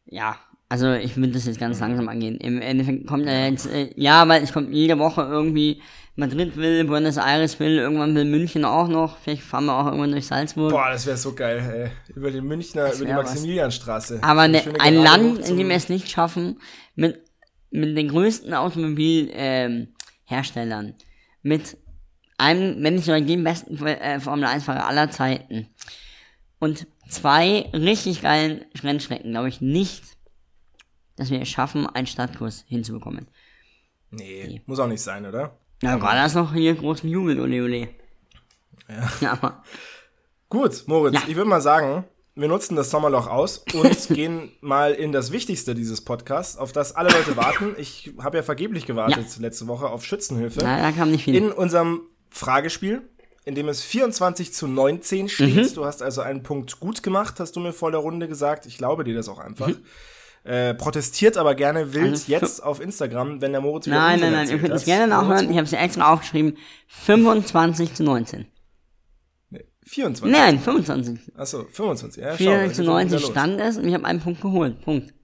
Ja, 0.07 0.37
also 0.69 0.93
ich 0.93 1.17
würde 1.17 1.33
das 1.33 1.47
jetzt 1.47 1.61
ganz 1.61 1.81
langsam 1.81 2.09
angehen. 2.09 2.37
Im 2.39 2.61
Endeffekt 2.61 3.07
kommt 3.07 3.27
er 3.27 3.49
jetzt, 3.49 3.67
äh, 3.67 3.91
ja, 3.97 4.27
weil 4.29 4.43
es 4.43 4.53
kommt 4.53 4.73
jede 4.73 4.99
Woche 4.99 5.23
irgendwie, 5.23 5.83
Madrid 6.17 6.57
will, 6.57 6.85
Buenos 6.85 7.17
Aires 7.17 7.59
will, 7.61 7.79
irgendwann 7.79 8.15
will 8.15 8.25
München 8.25 8.65
auch 8.65 8.89
noch, 8.89 9.19
vielleicht 9.19 9.43
fahren 9.43 9.67
wir 9.67 9.77
auch 9.77 9.87
irgendwann 9.87 10.13
durch 10.13 10.27
Salzburg. 10.27 10.71
Boah, 10.71 10.91
das 10.91 11.07
wäre 11.07 11.17
so 11.17 11.35
geil, 11.35 11.59
ey. 11.59 12.17
Über 12.17 12.31
den 12.31 12.45
Münchner, 12.45 12.93
über 12.95 13.05
die 13.05 13.13
Maximilianstraße. 13.13 14.21
Aber 14.23 14.49
ne, 14.49 14.63
ein 14.79 14.97
Land, 14.97 15.49
in 15.49 15.57
dem 15.57 15.69
wir 15.69 15.77
es 15.77 15.89
nicht 15.89 16.11
schaffen, 16.11 16.61
mit 16.95 17.21
mit 17.75 17.99
den 17.99 18.09
größten 18.09 18.55
Automobilherstellern, 18.55 20.87
ähm, 20.87 20.95
mit 21.43 21.77
einem, 22.39 22.83
wenn 22.83 22.95
nicht 22.95 23.05
sogar 23.05 23.21
dem 23.21 23.43
besten 23.43 23.85
äh, 23.85 24.21
Formel 24.21 24.47
1-Fahrer 24.47 24.87
aller 24.87 25.11
Zeiten 25.11 25.69
und 26.61 26.87
zwei 27.09 27.69
richtig 27.73 28.23
geilen 28.23 28.65
Rennstrecken, 28.81 29.33
glaube 29.33 29.49
ich 29.49 29.61
nicht, 29.61 30.05
dass 31.17 31.31
wir 31.31 31.41
es 31.41 31.49
schaffen, 31.49 31.87
einen 31.87 32.07
Startkurs 32.07 32.65
hinzubekommen. 32.69 33.29
Nee, 34.11 34.45
nee, 34.47 34.63
muss 34.67 34.79
auch 34.79 34.87
nicht 34.87 35.03
sein, 35.03 35.27
oder? 35.27 35.59
Na, 35.83 36.01
war 36.01 36.15
das 36.15 36.35
noch 36.35 36.55
hier 36.55 36.75
großen 36.75 37.09
Jubel, 37.09 37.41
ole 37.41 37.63
ole. 37.63 37.89
Ja. 38.89 39.13
ja 39.21 39.33
aber. 39.33 39.63
Gut, 40.49 40.85
Moritz, 40.87 41.15
ja. 41.15 41.23
ich 41.27 41.37
würde 41.37 41.49
mal 41.49 41.61
sagen, 41.61 42.05
wir 42.37 42.49
nutzen 42.49 42.77
das 42.77 42.91
Sommerloch 42.91 43.27
aus 43.27 43.65
und 43.75 44.09
gehen 44.15 44.53
mal 44.61 44.93
in 44.93 45.13
das 45.13 45.31
Wichtigste 45.31 45.75
dieses 45.75 46.01
Podcasts, 46.03 46.57
auf 46.57 46.73
das 46.73 46.95
alle 46.95 47.11
Leute 47.11 47.37
warten. 47.37 47.75
Ich 47.79 48.13
habe 48.23 48.37
ja 48.37 48.43
vergeblich 48.43 48.87
gewartet 48.87 49.27
ja. 49.37 49.43
letzte 49.43 49.67
Woche 49.67 49.89
auf 49.89 50.05
Schützenhilfe. 50.05 50.61
Na, 50.63 50.81
da 50.81 50.93
kam 50.93 51.11
nicht 51.11 51.25
viel. 51.25 51.35
In 51.35 51.53
unserem 51.53 52.03
Fragespiel, 52.31 53.03
in 53.45 53.55
dem 53.55 53.69
es 53.69 53.83
24 53.83 54.53
zu 54.53 54.67
19 54.67 55.29
steht. 55.29 55.55
Mhm. 55.55 55.75
Du 55.75 55.85
hast 55.85 56.03
also 56.03 56.23
einen 56.23 56.43
Punkt 56.43 56.81
gut 56.81 57.03
gemacht, 57.03 57.39
hast 57.41 57.57
du 57.57 57.61
mir 57.61 57.73
vor 57.73 57.91
der 57.91 58.01
Runde 58.01 58.27
gesagt. 58.27 58.67
Ich 58.67 58.79
glaube 58.79 59.05
dir 59.05 59.15
das 59.15 59.29
auch 59.29 59.39
einfach. 59.39 59.69
Mhm. 59.69 59.85
Äh, 60.45 60.75
protestiert 60.75 61.39
aber 61.39 61.55
gerne 61.55 61.95
wild 61.95 62.13
also 62.13 62.31
jetzt 62.31 62.63
auf 62.63 62.79
Instagram, 62.79 63.41
wenn 63.41 63.53
der 63.53 63.63
Moritz 63.63 63.87
wieder 63.87 63.97
Nein, 63.97 64.21
nein, 64.21 64.33
nein, 64.33 64.51
ihr 64.51 64.59
könnt 64.59 64.75
es 64.75 64.85
gerne 64.85 65.07
nachhören. 65.07 65.51
Ich 65.51 65.57
habe 65.57 65.65
es 65.65 65.71
ja 65.71 65.79
extra 65.79 66.13
aufgeschrieben. 66.13 66.59
25 66.89 67.95
zu 67.95 68.05
19. 68.05 68.47
24? 69.87 70.31
Nein, 70.31 70.59
25. 70.59 71.33
Achso, 71.37 71.65
25. 71.65 72.23
Ja, 72.23 72.35
94 72.35 72.77
zu 72.77 72.85
90 72.85 73.25
stand 73.25 73.61
es 73.61 73.79
und 73.79 73.87
ich 73.87 73.95
habe 73.95 74.05
einen 74.05 74.21
Punkt 74.21 74.41
geholt. 74.43 74.83
Punkt. 74.83 75.15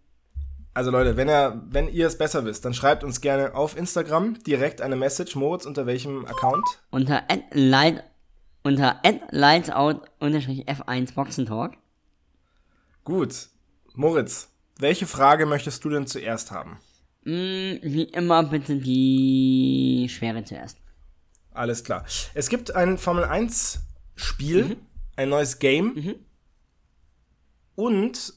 Also 0.72 0.90
Leute, 0.90 1.16
wenn 1.16 1.28
ihr, 1.28 1.62
wenn 1.68 1.88
ihr 1.88 2.06
es 2.06 2.16
besser 2.16 2.44
wisst, 2.44 2.64
dann 2.64 2.72
schreibt 2.74 3.02
uns 3.02 3.20
gerne 3.20 3.54
auf 3.54 3.76
Instagram 3.76 4.42
direkt 4.44 4.80
eine 4.80 4.96
Message. 4.96 5.34
Moritz, 5.34 5.66
unter 5.66 5.84
welchem 5.84 6.24
Account? 6.26 6.64
Unter 6.90 7.24
light, 7.52 8.04
unter 8.62 9.00
lightsout-f1 9.32 11.14
Boxentalk. 11.14 11.74
Gut. 13.04 13.48
Moritz, 13.94 14.48
welche 14.80 15.06
Frage 15.06 15.46
möchtest 15.46 15.84
du 15.84 15.90
denn 15.90 16.06
zuerst 16.06 16.50
haben? 16.50 16.78
Mm, 17.24 17.76
wie 17.82 18.04
immer 18.12 18.42
bitte 18.44 18.76
die 18.76 20.08
schwere 20.10 20.44
zuerst. 20.44 20.78
Alles 21.52 21.84
klar. 21.84 22.04
Es 22.34 22.48
gibt 22.48 22.74
ein 22.74 22.98
Formel 22.98 23.24
1 23.24 23.80
Spiel, 24.14 24.64
mhm. 24.64 24.76
ein 25.16 25.28
neues 25.28 25.58
Game. 25.58 25.94
Mhm. 25.94 26.14
Und 27.74 28.34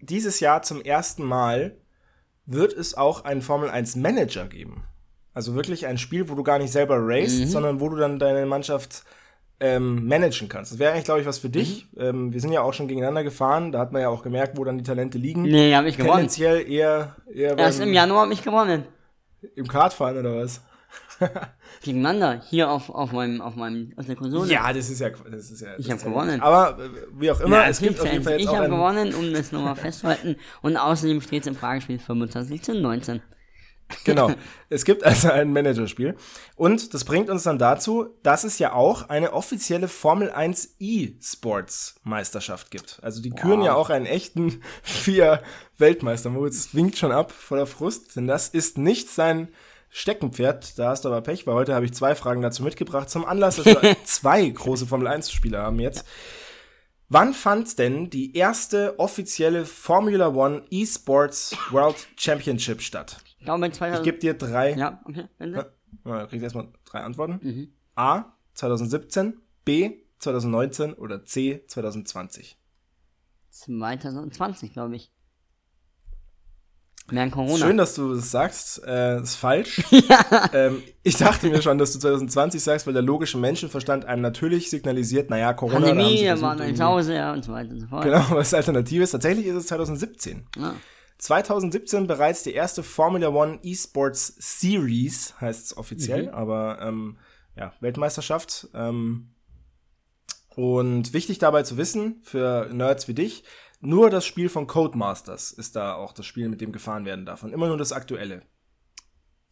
dieses 0.00 0.40
Jahr 0.40 0.62
zum 0.62 0.80
ersten 0.82 1.24
Mal 1.24 1.76
wird 2.46 2.72
es 2.72 2.94
auch 2.94 3.24
einen 3.24 3.42
Formel 3.42 3.70
1 3.70 3.96
Manager 3.96 4.46
geben. 4.46 4.84
Also 5.34 5.54
wirklich 5.54 5.86
ein 5.86 5.98
Spiel, 5.98 6.28
wo 6.28 6.34
du 6.34 6.42
gar 6.42 6.58
nicht 6.58 6.72
selber 6.72 6.96
racest, 6.98 7.40
mhm. 7.40 7.46
sondern 7.46 7.80
wo 7.80 7.88
du 7.88 7.96
dann 7.96 8.18
deine 8.18 8.46
Mannschaft 8.46 9.04
ähm, 9.60 10.06
managen 10.06 10.48
kannst. 10.48 10.72
Das 10.72 10.78
wäre 10.78 10.92
eigentlich, 10.92 11.04
glaube 11.04 11.20
ich, 11.20 11.26
was 11.26 11.38
für 11.38 11.50
dich. 11.50 11.86
Mhm. 11.92 12.00
Ähm, 12.00 12.32
wir 12.32 12.40
sind 12.40 12.52
ja 12.52 12.62
auch 12.62 12.72
schon 12.72 12.88
gegeneinander 12.88 13.24
gefahren, 13.24 13.72
da 13.72 13.80
hat 13.80 13.92
man 13.92 14.02
ja 14.02 14.08
auch 14.08 14.22
gemerkt, 14.22 14.56
wo 14.56 14.64
dann 14.64 14.78
die 14.78 14.84
Talente 14.84 15.18
liegen. 15.18 15.42
Nee, 15.42 15.74
hab 15.74 15.84
ich 15.84 15.96
gewonnen. 15.96 16.12
Tendenziell 16.12 16.70
eher, 16.70 17.16
eher 17.32 17.58
Erst 17.58 17.80
im 17.80 17.92
Januar 17.92 18.22
habe 18.22 18.32
ich 18.32 18.42
gewonnen. 18.42 18.84
Im 19.54 19.66
Kartfahren 19.66 20.18
oder 20.18 20.36
was? 20.36 20.62
gegeneinander 21.82 22.40
hier 22.48 22.70
auf, 22.70 22.90
auf 22.90 23.12
meinem 23.12 23.40
auf 23.40 23.56
meinem 23.56 23.92
auf 23.96 24.06
der 24.06 24.16
Konsole. 24.16 24.50
Ja, 24.50 24.72
das 24.72 24.88
ist 24.88 25.00
ja 25.00 25.10
das 25.10 25.50
ist 25.50 25.60
ja. 25.60 25.70
Ich 25.78 25.90
habe 25.90 26.02
gewonnen. 26.02 26.40
Aber 26.40 26.78
äh, 26.82 26.88
wie 27.18 27.30
auch 27.30 27.40
immer, 27.40 27.58
ja, 27.58 27.68
es 27.68 27.80
gibt 27.80 28.00
auf 28.00 28.10
jeden 28.10 28.22
Fall 28.22 28.34
jetzt 28.34 28.42
Ich 28.42 28.56
habe 28.56 28.68
gewonnen, 28.68 29.14
um 29.14 29.32
das 29.32 29.52
nochmal 29.52 29.76
festzuhalten. 29.76 30.36
Und 30.62 30.76
außerdem 30.76 31.20
steht 31.20 31.42
es 31.42 31.46
im 31.48 31.54
Fragespiel 31.54 31.98
25 31.98 32.62
zu 32.62 32.74
19. 32.74 33.20
Genau. 34.04 34.32
Es 34.70 34.84
gibt 34.84 35.02
also 35.02 35.30
ein 35.30 35.50
Managerspiel. 35.54 36.14
Und 36.54 36.92
das 36.92 37.04
bringt 37.04 37.30
uns 37.30 37.44
dann 37.44 37.58
dazu, 37.58 38.08
dass 38.22 38.44
es 38.44 38.58
ja 38.58 38.74
auch 38.74 39.08
eine 39.08 39.32
offizielle 39.32 39.88
Formel 39.88 40.30
1 40.30 40.76
E-Sports 40.78 41.94
Meisterschaft 42.02 42.70
gibt. 42.70 43.00
Also 43.02 43.22
die 43.22 43.32
wow. 43.32 43.40
küren 43.40 43.62
ja 43.62 43.74
auch 43.74 43.88
einen 43.88 44.04
echten 44.04 44.60
vier 44.82 45.42
Weltmeister. 45.78 46.28
Moritz 46.28 46.74
winkt 46.74 46.98
schon 46.98 47.12
ab 47.12 47.32
voller 47.32 47.66
Frust, 47.66 48.14
denn 48.14 48.26
das 48.26 48.50
ist 48.50 48.76
nicht 48.76 49.08
sein 49.08 49.48
Steckenpferd. 49.88 50.78
Da 50.78 50.90
hast 50.90 51.06
du 51.06 51.08
aber 51.08 51.22
Pech, 51.22 51.46
weil 51.46 51.54
heute 51.54 51.74
habe 51.74 51.86
ich 51.86 51.94
zwei 51.94 52.14
Fragen 52.14 52.42
dazu 52.42 52.62
mitgebracht. 52.62 53.08
Zum 53.08 53.24
Anlass, 53.24 53.56
dass 53.56 53.64
wir 53.64 53.96
zwei 54.04 54.46
große 54.46 54.86
Formel 54.86 55.08
1-Spieler 55.08 55.62
haben 55.62 55.80
jetzt. 55.80 56.04
Wann 57.08 57.32
fand 57.32 57.78
denn 57.78 58.10
die 58.10 58.36
erste 58.36 58.98
offizielle 58.98 59.64
Formula 59.64 60.28
One 60.28 60.64
eSports 60.70 61.56
World 61.70 62.06
Championship 62.16 62.82
statt? 62.82 63.16
Ich 63.48 63.60
glaube, 63.60 63.72
2000. 63.72 63.98
Ich 63.98 64.04
gebe 64.04 64.18
dir 64.18 64.34
drei. 64.34 64.74
Ja, 64.74 65.00
okay. 65.06 65.24
Ende. 65.38 65.72
Ja, 66.04 66.26
kriegst 66.26 66.42
erstmal 66.42 66.68
drei 66.84 67.00
Antworten. 67.00 67.40
Mhm. 67.42 67.68
A. 67.94 68.24
2017, 68.54 69.40
B. 69.64 70.02
2019 70.18 70.92
oder 70.92 71.24
C. 71.24 71.64
2020. 71.66 72.58
2020, 73.50 74.72
glaube 74.72 74.96
ich. 74.96 75.12
Mehr 77.10 77.30
Corona. 77.30 77.56
Schön, 77.56 77.78
dass 77.78 77.94
du 77.94 78.14
das 78.14 78.30
sagst. 78.30 78.82
Äh, 78.86 79.22
ist 79.22 79.36
falsch. 79.36 79.82
ja. 79.90 80.50
ähm, 80.52 80.82
ich 81.02 81.16
dachte 81.16 81.48
mir 81.48 81.62
schon, 81.62 81.78
dass 81.78 81.94
du 81.94 81.98
2020 82.00 82.62
sagst, 82.62 82.86
weil 82.86 82.92
der 82.92 83.02
logische 83.02 83.38
Menschenverstand 83.38 84.04
einem 84.04 84.20
natürlich 84.20 84.68
signalisiert, 84.68 85.30
naja, 85.30 85.54
Corona. 85.54 85.86
Pandemie, 85.86 86.26
da 86.26 86.38
waren 86.42 86.60
ein 86.60 86.78
Hause, 86.78 87.14
ja, 87.14 87.32
und 87.32 87.46
so 87.46 87.52
weiter 87.52 87.70
und 87.70 87.80
so 87.80 87.86
fort. 87.86 88.04
Genau, 88.04 88.26
was 88.30 88.52
alternativ 88.52 89.00
ist. 89.00 89.12
Tatsächlich 89.12 89.46
ist 89.46 89.54
es 89.54 89.68
2017. 89.68 90.46
Ja. 90.58 90.74
2017 91.18 92.06
bereits 92.06 92.44
die 92.44 92.54
erste 92.54 92.82
Formula 92.82 93.28
One 93.28 93.58
Esports 93.62 94.34
Series, 94.38 95.34
heißt 95.40 95.66
es 95.66 95.76
offiziell, 95.76 96.24
mhm. 96.28 96.34
aber 96.34 96.78
ähm, 96.80 97.18
ja, 97.56 97.72
Weltmeisterschaft. 97.80 98.68
Ähm, 98.72 99.34
und 100.54 101.12
wichtig 101.12 101.38
dabei 101.38 101.62
zu 101.62 101.76
wissen, 101.76 102.20
für 102.22 102.68
Nerds 102.72 103.08
wie 103.08 103.14
dich, 103.14 103.44
nur 103.80 104.10
das 104.10 104.26
Spiel 104.26 104.48
von 104.48 104.66
Codemasters 104.66 105.52
ist 105.52 105.76
da 105.76 105.94
auch 105.94 106.12
das 106.12 106.26
Spiel, 106.26 106.48
mit 106.48 106.60
dem 106.60 106.72
gefahren 106.72 107.04
werden 107.04 107.26
darf. 107.26 107.42
Und 107.42 107.52
immer 107.52 107.68
nur 107.68 107.78
das 107.78 107.92
aktuelle. 107.92 108.42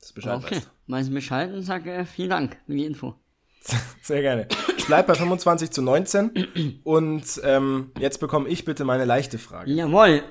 Das 0.01 0.13
Bescheid 0.13 0.37
okay. 0.37 0.57
weißt. 0.57 0.71
Weiß 0.89 1.11
Bescheid 1.11 1.53
und 1.53 1.63
sage 1.63 1.93
äh, 1.93 2.05
vielen 2.05 2.31
Dank 2.31 2.57
für 2.67 2.75
die 2.75 2.85
Info. 2.85 3.15
Sehr 4.03 4.23
gerne. 4.23 4.49
Ich 4.77 4.87
bleib 4.87 5.07
bei 5.07 5.15
25 5.15 5.71
zu 5.71 5.83
19 5.83 6.81
und 6.85 7.41
ähm, 7.43 7.91
jetzt 7.99 8.19
bekomme 8.19 8.49
ich 8.49 8.65
bitte 8.65 8.85
meine 8.85 9.05
leichte 9.05 9.39
Frage. 9.39 9.73
Jawohl. 9.73 10.23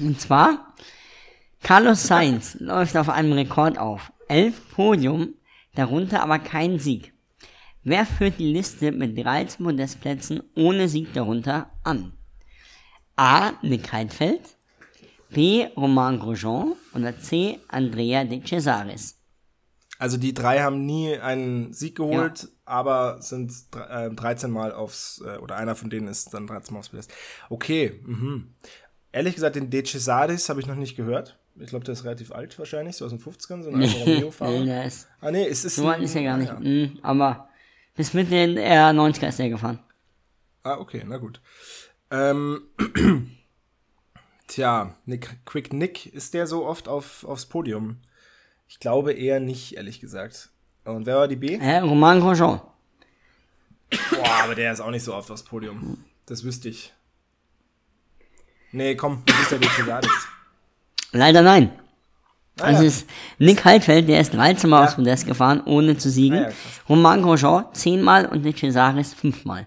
Und 0.00 0.20
zwar, 0.20 0.74
Carlos 1.62 2.06
Sainz 2.06 2.56
läuft 2.58 2.96
auf 2.96 3.08
einem 3.08 3.32
Rekord 3.32 3.78
auf. 3.78 4.12
Elf 4.28 4.60
Podium, 4.70 5.34
darunter 5.74 6.22
aber 6.22 6.38
kein 6.38 6.78
Sieg. 6.78 7.12
Wer 7.84 8.06
führt 8.06 8.38
die 8.38 8.52
Liste 8.52 8.92
mit 8.92 9.18
13 9.18 9.64
Podestplätzen 9.64 10.42
ohne 10.54 10.88
Sieg 10.88 11.12
darunter 11.12 11.70
an? 11.82 12.12
A. 13.16 13.52
Nick 13.62 13.92
Heidfeld, 13.92 14.40
B. 15.30 15.66
Romain 15.76 16.18
Grosjean 16.18 16.74
oder 16.94 17.18
C. 17.18 17.58
Andrea 17.68 18.24
de 18.24 18.42
Cesaris. 18.44 19.18
Also 19.98 20.16
die 20.16 20.34
drei 20.34 20.60
haben 20.60 20.84
nie 20.84 21.16
einen 21.16 21.72
Sieg 21.72 21.96
geholt, 21.96 22.42
ja. 22.42 22.48
aber 22.64 23.22
sind 23.22 23.52
äh, 23.88 24.10
13 24.10 24.50
Mal 24.50 24.72
aufs, 24.72 25.22
äh, 25.24 25.38
oder 25.38 25.56
einer 25.56 25.76
von 25.76 25.90
denen 25.90 26.08
ist 26.08 26.34
dann 26.34 26.48
13 26.48 26.74
Mal 26.74 26.80
aufs 26.80 26.88
Podest. 26.88 27.12
Okay, 27.50 28.00
mhm. 28.04 28.54
Ehrlich 29.12 29.34
gesagt, 29.34 29.56
den 29.56 29.70
De 29.70 29.84
Cesaris 29.84 30.48
habe 30.48 30.60
ich 30.60 30.66
noch 30.66 30.74
nicht 30.74 30.96
gehört. 30.96 31.38
Ich 31.60 31.66
glaube, 31.68 31.84
der 31.84 31.92
ist 31.92 32.04
relativ 32.04 32.32
alt 32.32 32.58
wahrscheinlich, 32.58 32.96
so 32.96 33.04
aus 33.04 33.10
den 33.10 33.20
50ern, 33.20 33.62
so 33.62 33.70
ein 33.70 33.76
Alfa 33.82 33.98
Romeo-Fahrer. 33.98 34.60
nee, 34.60 34.86
ist, 34.86 35.08
ah 35.20 35.30
nee, 35.30 35.46
es 35.46 35.64
ist... 35.66 35.76
So 35.76 35.86
alt 35.86 36.02
ist 36.02 36.16
er 36.16 36.22
gar 36.22 36.38
nicht, 36.38 36.48
ja. 36.48 36.58
mhm, 36.58 36.98
aber 37.02 37.48
bis 37.94 38.14
mit 38.14 38.30
den 38.30 38.58
R90er 38.58 39.28
ist 39.28 39.38
er 39.38 39.50
gefahren. 39.50 39.78
Ah, 40.62 40.78
okay, 40.78 41.04
na 41.06 41.18
gut. 41.18 41.42
Ähm, 42.10 42.62
tja, 44.46 44.94
Nick, 45.04 45.44
Quick 45.44 45.74
Nick, 45.74 46.06
ist 46.06 46.32
der 46.32 46.46
so 46.46 46.64
oft 46.64 46.88
auf, 46.88 47.24
aufs 47.24 47.46
Podium? 47.46 47.98
Ich 48.66 48.80
glaube 48.80 49.12
eher 49.12 49.40
nicht, 49.40 49.76
ehrlich 49.76 50.00
gesagt. 50.00 50.48
Und 50.84 51.04
wer 51.04 51.16
war 51.16 51.28
die 51.28 51.36
B? 51.36 51.56
Äh, 51.56 51.78
Roman 51.78 52.20
Grosjean. 52.20 52.62
Boah, 54.10 54.42
aber 54.44 54.54
der 54.54 54.72
ist 54.72 54.80
auch 54.80 54.90
nicht 54.90 55.04
so 55.04 55.14
oft 55.14 55.30
aufs 55.30 55.44
Podium. 55.44 56.02
Das 56.24 56.44
wüsste 56.44 56.70
ich. 56.70 56.94
Nee, 58.72 58.96
komm, 58.96 59.22
das 59.26 59.40
ist 59.40 59.50
der 59.52 59.58
Detridatis. 59.58 60.28
Leider 61.12 61.42
nein. 61.42 61.70
Ah, 62.58 62.64
also 62.64 62.82
ja. 62.82 62.88
ist 62.88 63.08
Nick 63.38 63.64
Heidfeld, 63.64 64.08
der 64.08 64.20
ist 64.20 64.34
13 64.34 64.68
Mal 64.68 64.80
ja. 64.80 64.84
aufs 64.84 64.96
Podest 64.96 65.26
gefahren, 65.26 65.62
ohne 65.64 65.96
zu 65.96 66.10
siegen. 66.10 66.38
Ah, 66.38 66.48
ja, 66.48 66.54
Romain 66.88 67.22
Grosjean 67.22 67.66
10 67.72 68.02
Mal 68.02 68.26
und 68.26 68.42
Nick 68.44 68.58
Cesaris 68.58 69.14
5 69.14 69.44
Mal. 69.44 69.66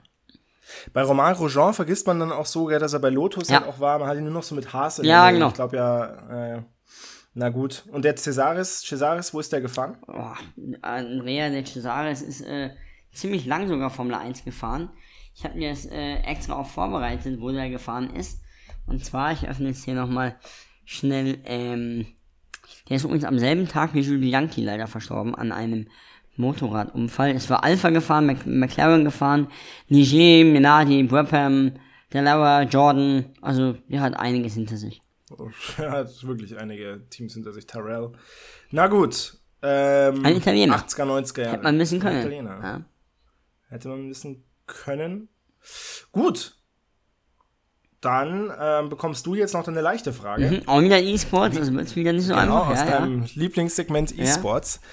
Bei 0.93 1.03
Romain 1.03 1.35
Grosjean 1.35 1.73
vergisst 1.73 2.05
man 2.07 2.19
dann 2.19 2.31
auch 2.31 2.45
so, 2.45 2.69
dass 2.69 2.93
er 2.93 2.99
bei 2.99 3.09
Lotus 3.09 3.49
ja. 3.49 3.59
halt 3.59 3.67
auch 3.67 3.79
war. 3.79 3.99
Man 3.99 4.07
hat 4.07 4.17
ihn 4.17 4.23
nur 4.23 4.33
noch 4.33 4.43
so 4.43 4.55
mit 4.55 4.71
Haas. 4.73 4.99
Ja, 5.03 5.31
genau. 5.31 5.49
Ich 5.49 5.53
glaube 5.53 5.77
ja, 5.77 6.55
äh, 6.55 6.61
na 7.33 7.49
gut. 7.49 7.83
Und 7.91 8.05
der 8.05 8.15
Cesaris, 8.15 8.81
Cesaris, 8.81 9.33
wo 9.33 9.39
ist 9.39 9.51
der 9.51 9.61
gefahren? 9.61 9.97
Oh, 10.07 10.31
Andrea, 10.81 11.49
der 11.49 11.65
Cesaris 11.65 12.21
ist 12.21 12.41
äh, 12.41 12.69
ziemlich 13.13 13.45
lang 13.45 13.67
sogar 13.67 13.89
Formel 13.89 14.15
1 14.15 14.45
gefahren. 14.45 14.89
Ich 15.35 15.43
habe 15.43 15.57
mir 15.57 15.69
das 15.69 15.85
äh, 15.85 16.19
extra 16.19 16.55
auch 16.55 16.67
vorbereitet, 16.67 17.41
wo 17.41 17.51
der 17.51 17.69
gefahren 17.69 18.15
ist. 18.15 18.41
Und 18.87 19.03
zwar, 19.03 19.31
ich 19.31 19.47
öffne 19.47 19.69
jetzt 19.69 19.83
hier 19.83 19.95
nochmal 19.95 20.35
schnell, 20.85 21.39
ähm, 21.45 22.05
der 22.87 22.97
ist 22.97 23.03
übrigens 23.03 23.25
am 23.25 23.39
selben 23.39 23.67
Tag 23.67 23.93
wie 23.93 24.01
Jules 24.01 24.21
Bianchi 24.21 24.61
leider 24.63 24.87
verstorben 24.87 25.33
an 25.35 25.51
einem 25.51 25.87
Motorradunfall. 26.35 27.31
Es 27.31 27.49
war 27.49 27.63
Alpha 27.63 27.89
gefahren, 27.89 28.27
Mc 28.27 28.45
McLaren 28.45 29.03
gefahren, 29.03 29.47
Ligier, 29.87 30.45
Minardi, 30.45 31.01
Brabham, 31.03 31.73
Delaware, 32.13 32.63
Jordan, 32.65 33.33
also 33.41 33.73
der 33.89 34.01
hat 34.01 34.17
einiges 34.17 34.53
hinter 34.53 34.77
sich. 34.77 35.01
Er 35.77 35.91
hat 35.91 36.23
wirklich 36.23 36.55
einige 36.57 37.01
Teams 37.09 37.33
hinter 37.33 37.51
sich. 37.51 37.65
Tyrell. 37.65 38.11
Na 38.69 38.87
gut. 38.87 39.39
Ähm, 39.63 40.23
Ein 40.23 40.37
Italiener. 40.37 40.77
80er, 40.77 41.03
90er 41.03 41.41
Jahre. 41.41 41.51
Hätte 41.53 41.63
man 41.63 41.79
wissen 41.79 41.99
können. 41.99 42.17
Ein 42.17 42.21
Italiener. 42.21 42.59
Ja. 42.61 42.85
Hätte 43.67 43.87
man 43.89 44.07
wissen 44.07 44.43
können. 44.67 45.29
Gut 46.11 46.55
dann 48.05 48.53
ähm, 48.59 48.89
bekommst 48.89 49.25
du 49.25 49.35
jetzt 49.35 49.53
noch 49.53 49.67
eine 49.67 49.81
leichte 49.81 50.13
Frage. 50.13 50.49
Mhm, 50.51 50.67
auch 50.67 50.81
wieder 50.81 51.01
E-Sports, 51.01 51.57
also 51.57 51.73
wird 51.73 51.87
es 51.87 51.95
wieder 51.95 52.13
nicht 52.13 52.27
so 52.27 52.35
genau, 52.35 52.61
einfach. 52.61 52.73
aus 52.73 52.79
ja, 52.79 52.99
deinem 52.99 53.23
ja. 53.23 53.29
Lieblingssegment 53.33 54.17
E-Sports. 54.17 54.79
Ja. 54.81 54.87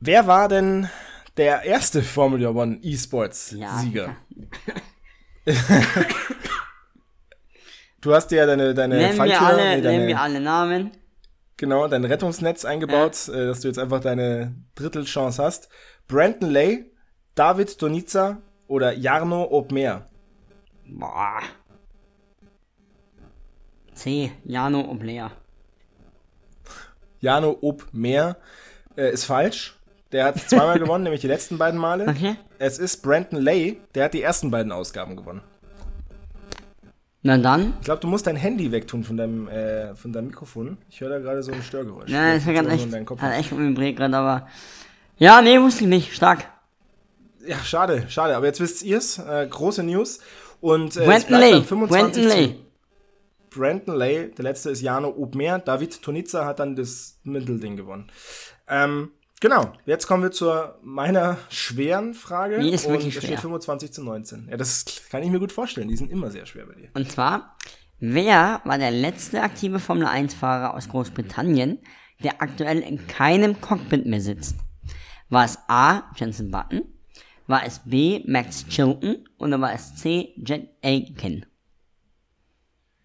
Wer 0.00 0.26
war 0.26 0.48
denn 0.48 0.88
der 1.36 1.62
erste 1.62 2.02
Formula 2.02 2.50
One 2.50 2.78
E-Sports-Sieger? 2.82 4.16
du 8.00 8.14
hast 8.14 8.30
ja 8.30 8.46
deine, 8.46 8.74
deine 8.74 8.96
nennen 8.96 9.16
Falltür, 9.16 9.40
wir 9.40 9.46
alle, 9.46 9.76
nee, 9.76 9.80
deine, 9.80 9.96
nennen 9.96 10.08
wir 10.08 10.20
alle 10.20 10.40
Namen. 10.40 10.90
Genau, 11.56 11.88
dein 11.88 12.04
Rettungsnetz 12.04 12.64
eingebaut, 12.64 13.28
äh, 13.28 13.46
dass 13.46 13.60
du 13.60 13.68
jetzt 13.68 13.78
einfach 13.78 14.00
deine 14.00 14.54
Drittelchance 14.74 15.42
hast. 15.42 15.68
Brandon 16.08 16.50
Lay, 16.50 16.92
David 17.34 17.80
Donica 17.80 18.42
oder 18.66 18.92
Jarno 18.92 19.44
Obmer? 19.50 20.08
Boah. 20.86 21.40
C. 23.94 24.32
Jano 24.44 24.80
Oblea. 24.90 25.30
Jano 27.20 27.56
Obmer 27.60 28.36
äh, 28.96 29.12
ist 29.12 29.24
falsch. 29.24 29.76
Der 30.12 30.26
hat 30.26 30.38
zweimal 30.38 30.78
gewonnen, 30.80 31.04
nämlich 31.04 31.22
die 31.22 31.26
letzten 31.26 31.58
beiden 31.58 31.80
Male. 31.80 32.06
Okay. 32.08 32.36
Es 32.58 32.78
ist 32.78 33.02
Brandon 33.02 33.40
Lay, 33.40 33.80
der 33.94 34.04
hat 34.04 34.14
die 34.14 34.22
ersten 34.22 34.50
beiden 34.50 34.72
Ausgaben 34.72 35.16
gewonnen. 35.16 35.40
Na 37.22 37.38
dann. 37.38 37.72
Ich 37.80 37.86
glaube, 37.86 38.00
du 38.00 38.06
musst 38.06 38.26
dein 38.26 38.36
Handy 38.36 38.70
wegtun 38.70 39.02
von 39.02 39.16
deinem, 39.16 39.48
äh, 39.48 39.94
von 39.94 40.12
deinem 40.12 40.26
Mikrofon. 40.26 40.76
Ich 40.90 41.00
höre 41.00 41.08
da 41.08 41.18
gerade 41.18 41.42
so 41.42 41.52
ein 41.52 41.62
Störgeräusch. 41.62 42.10
Ja, 42.10 42.34
das 42.34 42.44
war 42.44 42.52
gerade 42.52 42.68
echt, 42.68 42.92
hat 42.92 43.32
echt 43.32 43.56
vibriert 43.56 43.96
gerade, 43.96 44.16
aber... 44.16 44.46
Ja, 45.16 45.40
nee, 45.40 45.58
wusste 45.58 45.84
ich 45.84 45.88
nicht. 45.88 46.14
Stark. 46.14 46.44
Ja, 47.46 47.56
schade, 47.58 48.04
schade. 48.08 48.36
Aber 48.36 48.46
jetzt 48.46 48.60
wisst 48.60 48.82
ihr's. 48.82 49.18
Äh, 49.18 49.46
große 49.48 49.82
News. 49.82 50.20
Und 50.64 50.96
äh, 50.96 51.04
Brandon 51.04 51.40
Lay. 51.40 51.62
25 51.62 51.88
Brandon 51.90 52.24
Lay. 52.24 52.56
Brandon 53.50 53.96
Lay, 53.96 54.30
der 54.30 54.44
letzte 54.44 54.70
ist 54.70 54.80
Jano 54.80 55.10
Obmer. 55.10 55.58
David 55.58 56.00
Tonica 56.00 56.46
hat 56.46 56.58
dann 56.58 56.74
das 56.74 57.20
Mittelding 57.22 57.76
gewonnen. 57.76 58.10
Ähm, 58.66 59.10
genau, 59.40 59.74
jetzt 59.84 60.06
kommen 60.06 60.22
wir 60.22 60.30
zu 60.30 60.50
meiner 60.80 61.36
schweren 61.50 62.14
Frage. 62.14 62.60
Die 62.60 62.70
ist 62.70 62.88
wirklich 62.88 63.12
schwer. 63.12 63.24
steht 63.24 63.40
25 63.40 63.92
zu 63.92 64.02
19. 64.02 64.48
Ja, 64.50 64.56
das 64.56 64.86
kann 65.10 65.22
ich 65.22 65.28
mir 65.28 65.38
gut 65.38 65.52
vorstellen. 65.52 65.88
Die 65.88 65.98
sind 65.98 66.10
immer 66.10 66.30
sehr 66.30 66.46
schwer 66.46 66.64
bei 66.64 66.80
dir. 66.80 66.88
Und 66.94 67.12
zwar, 67.12 67.58
wer 68.00 68.62
war 68.64 68.78
der 68.78 68.90
letzte 68.90 69.42
aktive 69.42 69.78
Formel 69.78 70.06
1-Fahrer 70.06 70.72
aus 70.72 70.88
Großbritannien, 70.88 71.78
der 72.22 72.40
aktuell 72.40 72.78
in 72.78 73.06
keinem 73.06 73.60
Cockpit 73.60 74.06
mehr 74.06 74.22
sitzt? 74.22 74.56
War 75.28 75.44
es 75.44 75.58
A. 75.68 76.04
Jensen 76.16 76.50
Button? 76.50 76.93
War 77.46 77.64
es 77.64 77.80
B. 77.84 78.22
Max 78.26 78.66
Chilton 78.68 79.28
oder 79.38 79.60
war 79.60 79.72
es 79.72 79.96
C. 79.96 80.34
Jet 80.36 80.70
Aiken? 80.82 81.46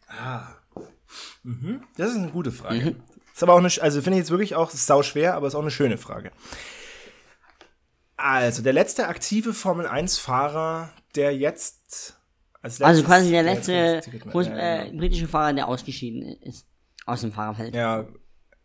Ah. 0.07 0.55
Mhm. 1.43 1.83
Das 1.97 2.11
ist 2.11 2.17
eine 2.17 2.29
gute 2.29 2.51
Frage. 2.51 2.79
Mhm. 2.79 2.95
Ist 3.33 3.43
aber 3.43 3.53
auch 3.53 3.59
eine, 3.59 3.67
also 3.67 4.01
finde 4.01 4.17
ich 4.17 4.23
jetzt 4.23 4.31
wirklich 4.31 4.55
auch, 4.55 4.73
ist 4.73 4.85
sau 4.85 5.03
schwer, 5.03 5.35
aber 5.35 5.47
ist 5.47 5.55
auch 5.55 5.61
eine 5.61 5.71
schöne 5.71 5.97
Frage. 5.97 6.31
Also, 8.17 8.61
der 8.61 8.73
letzte 8.73 9.07
aktive 9.07 9.53
Formel 9.53 9.87
1-Fahrer, 9.87 10.91
der 11.15 11.35
jetzt 11.37 12.17
als 12.61 12.81
Also 12.81 13.03
quasi 13.03 13.31
der 13.31 13.43
letzte 13.43 14.01
der 14.01 14.87
äh, 14.87 14.91
britische 14.91 15.27
Fahrer, 15.27 15.53
der 15.53 15.67
ausgeschieden 15.69 16.23
ist 16.41 16.67
aus 17.05 17.21
dem 17.21 17.31
Fahrerfeld. 17.31 17.73
Ja, 17.73 18.05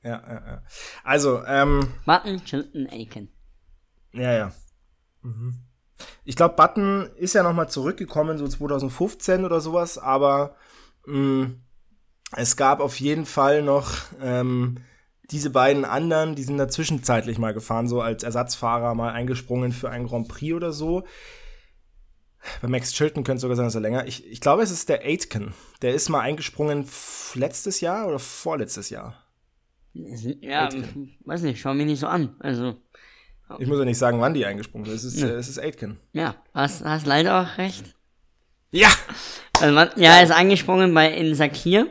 ja, 0.03 0.23
ja, 0.23 0.47
ja. 0.47 0.63
Also, 1.05 1.45
ähm. 1.45 1.95
Martin 2.05 2.45
Chilton 2.45 2.89
Aiken. 2.91 3.33
Ja, 4.13 4.33
ja. 4.33 4.53
Mhm. 5.25 5.55
Ich 6.25 6.37
glaube, 6.37 6.55
Button 6.57 7.11
ist 7.17 7.35
ja 7.35 7.43
nochmal 7.43 7.69
zurückgekommen, 7.69 8.39
so 8.39 8.47
2015 8.47 9.45
oder 9.45 9.61
sowas, 9.61 9.99
aber 9.99 10.57
mh, 11.07 11.19
mm, 11.19 11.61
es 12.37 12.57
gab 12.57 12.81
auf 12.81 12.99
jeden 13.01 13.27
Fall 13.27 13.63
noch 13.63 13.93
ähm, 14.21 14.79
diese 15.31 15.51
beiden 15.51 15.85
anderen, 15.85 16.35
die 16.35 16.43
sind 16.43 16.59
da 16.59 16.69
zwischenzeitlich 16.69 17.39
mal 17.39 17.55
gefahren, 17.55 17.89
so 17.89 18.01
als 18.01 18.23
Ersatzfahrer 18.23 18.95
mal 18.95 19.13
eingesprungen 19.13 19.73
für 19.73 19.91
ein 19.91 20.07
Grand 20.07 20.29
Prix 20.29 20.55
oder 20.55 20.73
so. 20.73 21.05
Bei 22.61 22.69
Max 22.69 22.93
Chilton 22.93 23.25
könnte 23.25 23.37
es 23.37 23.43
sogar 23.43 23.57
sein, 23.57 23.65
dass 23.65 23.75
er 23.75 23.81
länger. 23.81 24.07
Ich, 24.07 24.27
ich 24.27 24.41
glaube, 24.41 24.63
es 24.63 24.71
ist 24.71 24.89
der 24.89 25.03
Aitken. 25.03 25.55
Der 25.81 25.95
ist 25.95 26.11
mal 26.11 26.21
eingesprungen 26.21 26.87
letztes 27.35 27.81
Jahr 27.81 28.07
oder 28.07 28.19
vorletztes 28.19 28.91
Jahr. 28.91 29.25
Ja, 29.95 30.65
Aitken. 30.65 31.17
weiß 31.25 31.43
nicht, 31.43 31.61
schau 31.61 31.73
mich 31.73 31.87
nicht 31.87 32.01
so 32.01 32.07
an. 32.07 32.37
Also. 32.41 32.77
Ich 33.59 33.69
muss 33.69 33.79
ja 33.79 33.85
nicht 33.85 33.99
sagen, 33.99 34.21
wann 34.21 34.35
die 34.35 34.45
eingesprungen 34.45 34.87
sind. 34.87 34.95
Es 34.95 35.05
ist, 35.05 35.21
ja. 35.21 35.29
äh, 35.29 35.33
es 35.33 35.49
ist 35.49 35.59
Aitken. 35.59 35.99
Ja, 36.13 36.37
hast, 36.53 36.85
hast 36.85 37.07
leider 37.07 37.41
auch 37.41 37.59
recht. 37.59 37.85
Ja! 38.71 38.89
Also 39.61 39.79
ja, 39.97 40.17
er 40.17 40.25
ist 40.25 40.33
eingesprungen 40.33 40.93
bei 40.95 41.13
in 41.13 41.35
Sakir, 41.35 41.87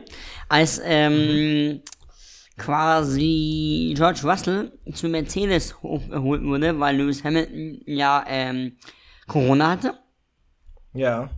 als 0.48 0.80
ähm, 0.84 1.76
mhm. 1.76 1.82
quasi 2.58 3.94
George 3.96 4.20
Russell 4.24 4.72
zu 4.92 5.08
Mercedes 5.08 5.82
hochgeholt 5.82 6.42
wurde, 6.44 6.78
weil 6.78 6.96
Lewis 6.96 7.24
Hamilton 7.24 7.80
ja 7.86 8.24
ähm, 8.28 8.76
Corona 9.26 9.70
hatte. 9.70 9.94
Ja. 10.92 11.30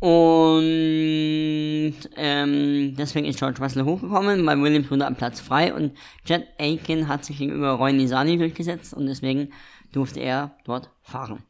Und 0.00 1.94
ähm, 2.16 2.94
deswegen 2.96 3.26
ist 3.26 3.38
George 3.38 3.60
Russell 3.62 3.84
hochgekommen, 3.84 4.46
weil 4.46 4.62
Williams 4.62 4.90
wurde 4.90 5.06
am 5.06 5.14
Platz 5.14 5.40
frei 5.40 5.74
und 5.74 5.92
Jet 6.24 6.46
Aiken 6.58 7.06
hat 7.06 7.26
sich 7.26 7.36
gegenüber 7.36 7.72
Roy 7.72 7.92
Nisani 7.92 8.38
durchgesetzt 8.38 8.94
und 8.94 9.06
deswegen 9.06 9.52
durfte 9.92 10.20
er 10.20 10.56
dort 10.64 10.90
fahren. 11.02 11.42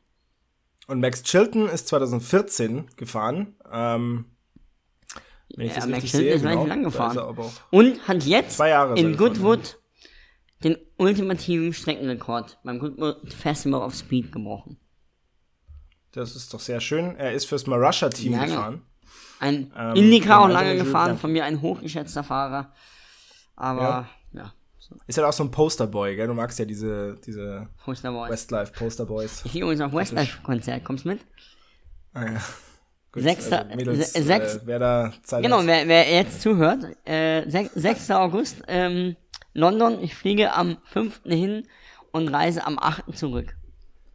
Und 0.89 0.99
Max 0.99 1.23
Chilton 1.23 1.69
ist 1.69 1.87
2014 1.87 2.89
gefahren. 2.97 3.55
Ähm, 3.71 4.25
wenn 5.55 5.67
ich 5.67 5.73
ja, 5.73 5.81
das 5.81 5.87
Max 5.89 6.05
Chilton 6.07 6.21
sehe, 6.21 6.35
ist 6.35 6.43
genau, 6.43 6.67
lang 6.67 6.83
gefahren. 6.83 7.53
Und 7.71 8.09
hat 8.09 8.25
jetzt 8.25 8.61
in 8.97 9.17
Goodwood 9.17 9.79
den 10.65 10.77
ultimativen 10.97 11.73
Streckenrekord 11.73 12.59
beim 12.65 12.81
Goodwood 12.81 13.33
Festival 13.33 13.83
of 13.83 13.95
Speed 13.95 14.33
gebrochen. 14.33 14.81
Das 16.13 16.35
ist 16.35 16.53
doch 16.53 16.61
sehr 16.61 16.81
schön. 16.81 17.17
Er 17.17 17.33
ist 17.33 17.47
fürs 17.47 17.67
Marussia-Team 17.67 18.39
gefahren. 18.39 18.83
Ein 19.39 19.73
ähm, 19.77 19.95
Indycar 19.95 20.41
auch 20.41 20.49
lange 20.49 20.77
gefahren, 20.77 21.19
von 21.19 21.33
mir 21.33 21.45
ein 21.45 21.63
hochgeschätzter 21.63 22.23
Fahrer. 22.23 22.73
Aber, 23.57 24.09
ja. 24.33 24.43
ja. 24.43 24.53
Ist 25.07 25.19
halt 25.19 25.29
auch 25.29 25.33
so 25.33 25.45
ein 25.45 25.51
Posterboy, 25.51 26.17
gell? 26.17 26.27
Du 26.27 26.35
magst 26.35 26.59
ja 26.59 26.65
diese, 26.65 27.17
diese 27.25 27.69
Posterboy. 27.85 28.29
Westlife 28.29 28.73
Posterboys. 28.73 29.43
Ich 29.45 29.53
gehe 29.53 29.63
übrigens 29.63 29.81
auf 29.81 29.93
Westlife-Konzert. 29.93 30.85
Kommst 30.85 31.05
du 31.05 31.11
mit? 31.11 31.21
Ah 32.13 32.25
ja. 32.25 32.41
Gut, 33.13 33.25
Sechster, 33.25 33.65
also 33.65 33.77
Mädels, 33.77 34.13
se 34.13 34.23
sechs, 34.23 34.57
äh, 34.57 34.61
wer 34.67 34.79
da 34.79 35.13
Zeit 35.25 35.43
Genau, 35.43 35.67
wer, 35.67 35.89
wer 35.89 36.09
jetzt 36.09 36.43
zuhört, 36.43 36.87
äh, 37.05 37.43
6. 37.49 38.11
August, 38.13 38.63
ähm, 38.69 39.17
London, 39.53 40.01
ich 40.01 40.15
fliege 40.15 40.53
am 40.53 40.79
5. 40.85 41.23
hin 41.25 41.67
und 42.13 42.29
reise 42.29 42.65
am 42.65 42.79
8. 42.79 43.17
zurück. 43.17 43.57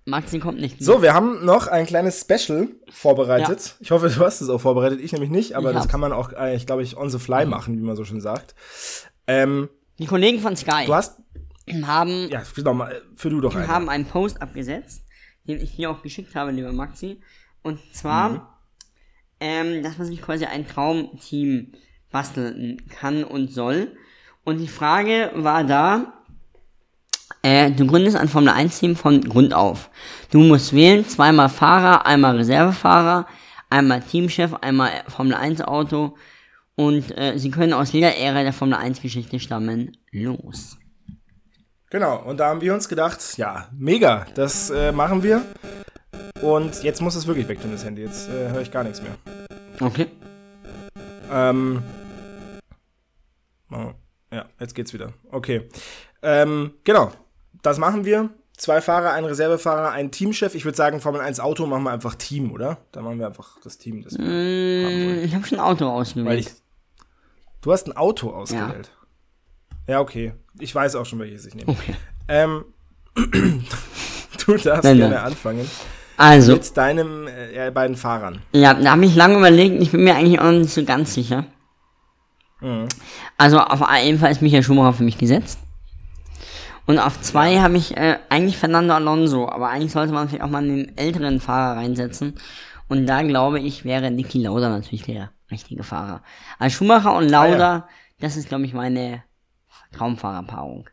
Maxi 0.06 0.40
kommt 0.40 0.60
nicht. 0.60 0.80
Mehr. 0.80 0.86
So, 0.86 1.02
wir 1.02 1.14
haben 1.14 1.44
noch 1.44 1.68
ein 1.68 1.88
kleines 1.88 2.22
Special 2.22 2.70
vorbereitet. 2.92 3.66
Ja. 3.66 3.74
Ich 3.80 3.92
hoffe, 3.92 4.10
du 4.10 4.20
hast 4.24 4.40
es 4.40 4.50
auch 4.50 4.62
vorbereitet. 4.62 5.02
Ich 5.02 5.12
nämlich 5.12 5.32
nicht, 5.32 5.54
aber 5.54 5.72
ich 5.72 5.76
das 5.76 5.88
kann 5.88 6.00
man 6.00 6.14
auch, 6.14 6.32
äh, 6.32 6.56
ich 6.56 6.68
glaube 6.68 6.84
ich, 6.84 6.96
on 6.96 7.10
the 7.10 7.18
fly 7.18 7.46
machen, 7.46 7.78
wie 7.78 7.82
man 7.82 7.96
so 7.96 8.06
schön 8.06 8.22
sagt. 8.22 8.54
Ähm, 9.26 9.68
die 9.98 10.06
Kollegen 10.06 10.40
von 10.40 10.56
Sky 10.56 10.86
du 10.86 10.94
hast, 10.94 11.20
haben, 11.84 12.30
ja, 12.30 12.42
für, 12.42 12.74
mal, 12.74 13.02
für 13.16 13.32
du 13.32 13.42
doch 13.42 13.56
einen. 13.56 13.68
haben 13.68 13.90
einen 13.90 14.06
Post 14.06 14.42
abgesetzt, 14.42 15.04
den 15.48 15.60
ich 15.60 15.72
hier 15.72 15.90
auch 15.90 16.04
geschickt 16.04 16.36
habe, 16.36 16.52
lieber 16.52 16.72
Maxi. 16.72 17.20
Und 17.64 17.80
zwar, 17.92 18.30
mhm. 18.30 18.42
ähm, 19.40 19.84
dass 19.84 19.98
man 19.98 20.06
sich 20.06 20.22
quasi 20.22 20.46
ein 20.46 20.68
Traumteam 20.68 21.74
basteln 22.12 22.88
kann 22.90 23.24
und 23.24 23.52
soll. 23.52 23.98
Und 24.44 24.60
die 24.60 24.68
Frage 24.68 25.32
war 25.34 25.64
da, 25.64 26.14
äh, 27.46 27.70
du 27.70 27.86
gründest 27.86 28.18
ein 28.18 28.28
Formel 28.28 28.50
1 28.50 28.80
Team 28.80 28.96
von 28.96 29.22
Grund 29.22 29.54
auf. 29.54 29.92
Du 30.32 30.40
musst 30.40 30.74
wählen, 30.74 31.08
zweimal 31.08 31.48
Fahrer, 31.48 32.04
einmal 32.08 32.38
Reservefahrer, 32.38 33.28
einmal 33.70 34.02
Teamchef, 34.02 34.56
einmal 34.62 34.90
Formel 35.08 35.36
1 35.36 35.62
Auto 35.62 36.18
und 36.74 37.16
äh, 37.16 37.38
sie 37.38 37.52
können 37.52 37.74
aus 37.74 37.92
jeder 37.92 38.18
Ära 38.18 38.42
der 38.42 38.52
Formel 38.52 38.74
1 38.74 39.00
Geschichte 39.00 39.40
stammen. 39.40 39.96
Los. 40.12 40.80
Genau, 41.92 42.24
und 42.24 42.40
da 42.40 42.48
haben 42.48 42.62
wir 42.62 42.74
uns 42.74 42.90
gedacht, 42.90 43.20
ja, 43.38 43.70
mega, 43.78 44.26
das 44.34 44.72
äh, 44.72 44.92
machen 44.92 45.22
wir. 45.22 45.44
Und 46.42 46.82
jetzt 46.82 47.00
muss 47.00 47.14
es 47.14 47.28
wirklich 47.28 47.48
weg 47.48 47.62
tun, 47.62 47.72
das 47.72 47.86
Handy. 47.86 48.02
Jetzt 48.02 48.28
äh, 48.28 48.50
höre 48.50 48.62
ich 48.62 48.72
gar 48.72 48.84
nichts 48.84 49.04
mehr. 49.04 49.16
Okay. 49.80 50.08
Ähm. 51.32 51.84
Oh, 53.70 53.92
ja, 54.32 54.46
jetzt 54.60 54.74
geht's 54.74 54.94
wieder. 54.94 55.14
Okay. 55.32 55.70
Ähm, 56.24 56.74
genau 56.84 57.12
das 57.66 57.78
machen 57.78 58.06
wir. 58.06 58.30
Zwei 58.58 58.80
Fahrer, 58.80 59.12
ein 59.12 59.26
Reservefahrer, 59.26 59.92
ein 59.92 60.12
Teamchef. 60.12 60.56
Ich 60.56 60.64
würde 60.64 60.78
sagen, 60.78 61.02
Formel 61.02 61.20
1 61.20 61.42
Auto 61.42 61.66
machen 61.66 61.84
wir 61.84 61.92
einfach 61.92 62.16
Team, 62.16 62.52
oder? 62.54 62.78
Da 62.94 63.02
machen 63.02 63.20
wir 63.20 63.28
einfach 63.28 63.58
das 63.62 63.78
Team. 63.78 64.02
Das 64.04 64.18
wir 64.18 64.24
mmh, 64.24 65.24
ich 65.26 65.36
habe 65.36 65.46
schon 65.46 65.60
ein 65.60 65.66
Auto 65.66 65.90
ausgewählt. 65.90 66.40
Ich, 66.40 66.52
du 67.62 67.74
hast 67.74 67.88
ein 67.88 67.98
Auto 67.98 68.30
ausgewählt. 68.30 68.92
Ja. 69.88 69.96
ja, 69.96 70.00
okay. 70.00 70.34
Ich 70.58 70.74
weiß 70.74 70.96
auch 70.96 71.06
schon, 71.06 71.20
welches 71.20 71.46
ich 71.46 71.56
nehme. 71.56 71.70
Okay. 71.70 71.96
Ähm, 72.30 72.64
du 73.16 74.58
darfst 74.58 74.84
nein, 74.86 74.98
gerne 74.98 75.16
nein. 75.16 75.26
anfangen. 75.26 75.70
Also. 76.16 76.54
Mit 76.54 76.78
deinen 76.78 77.28
äh, 77.28 77.72
beiden 77.74 77.98
Fahrern. 77.98 78.42
Ja, 78.54 78.74
da 78.74 78.92
habe 78.92 79.06
ich 79.06 79.16
lange 79.16 79.38
überlegt. 79.38 79.82
Ich 79.82 79.92
bin 79.92 80.06
mir 80.06 80.16
eigentlich 80.16 80.40
auch 80.40 80.52
nicht 80.52 80.74
so 80.74 80.86
ganz 80.86 81.14
sicher. 81.14 81.46
Mhm. 82.62 82.88
Also 83.38 83.60
auf 83.60 83.82
jeden 84.02 84.20
Fall 84.20 84.32
ist 84.32 84.42
Michael 84.42 84.64
Schumacher 84.64 84.94
für 84.94 85.04
mich 85.04 85.18
gesetzt. 85.18 85.60
Und 86.86 87.00
auf 87.00 87.20
zwei 87.22 87.60
habe 87.60 87.78
ich 87.78 87.98
äh, 87.98 88.20
eigentlich 88.30 88.58
Fernando 88.58 88.94
Alonso, 88.94 89.50
aber 89.50 89.70
eigentlich 89.70 89.92
sollte 89.92 90.14
man 90.14 90.28
vielleicht 90.28 90.44
auch 90.44 90.50
mal 90.50 90.64
einen 90.64 90.96
älteren 90.98 91.40
Fahrer 91.40 91.78
reinsetzen. 91.78 92.36
Und 92.88 93.08
da 93.08 93.24
glaube 93.24 93.60
ich, 93.60 93.86
wäre 93.86 94.12
Niki 94.12 94.42
Lauda 94.44 94.70
natürlich 94.70 95.04
der 95.04 95.32
richtige 95.50 95.84
Fahrer. 95.84 96.22
Also 96.60 96.78
Schumacher 96.78 97.16
und 97.16 97.30
Lauda, 97.30 97.70
ah, 97.70 97.76
ja. 97.76 97.90
das 98.20 98.38
ist, 98.38 98.50
glaube 98.50 98.66
ich, 98.66 98.74
meine 98.74 99.24
Traumfahrerpaarung. 99.94 100.90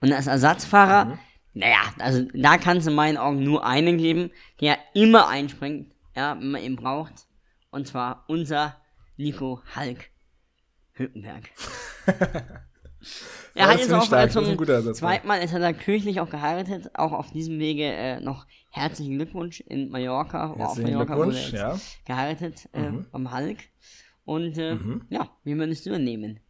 Und 0.00 0.12
als 0.12 0.26
Ersatzfahrer, 0.26 1.06
mhm. 1.06 1.18
naja, 1.54 1.80
also 1.98 2.24
da 2.32 2.56
kann 2.56 2.78
es 2.78 2.86
in 2.86 2.94
meinen 2.94 3.18
Augen 3.18 3.42
nur 3.42 3.66
einen 3.66 3.98
geben, 3.98 4.30
der 4.60 4.78
immer 4.94 5.28
einspringt, 5.28 5.92
ja, 6.16 6.36
wenn 6.38 6.50
man 6.50 6.62
ihn 6.62 6.76
braucht. 6.76 7.26
Und 7.70 7.86
zwar 7.86 8.24
unser 8.28 8.76
Nico 9.16 9.60
Hulk 9.76 10.10
Hülkenberg. 10.92 11.50
Er 13.54 13.68
hat 13.68 13.78
jetzt 13.78 13.92
auch 13.92 14.04
stark. 14.04 14.32
zum 14.32 14.44
zweiten 14.94 15.26
Mal, 15.26 15.36
ist 15.42 15.52
er 15.52 15.60
da 15.60 15.72
kirchlich 15.72 16.20
auch 16.20 16.28
geheiratet, 16.28 16.90
auch 16.94 17.12
auf 17.12 17.30
diesem 17.30 17.58
Wege 17.58 17.84
äh, 17.84 18.20
noch 18.20 18.46
herzlichen 18.70 19.16
Glückwunsch 19.16 19.60
in 19.60 19.90
Mallorca, 19.90 20.52
auf 20.52 20.76
Mallorca 20.78 21.16
wurde 21.16 21.38
ja. 21.52 21.78
geheiratet 22.04 22.68
äh, 22.72 22.90
mhm. 22.90 23.06
am 23.12 23.32
Hulk. 23.32 23.58
Und 24.24 24.58
äh, 24.58 24.74
mhm. 24.74 25.06
ja, 25.10 25.30
wie 25.44 25.56
würdest 25.56 25.86
du 25.86 25.90
übernehmen? 25.90 26.40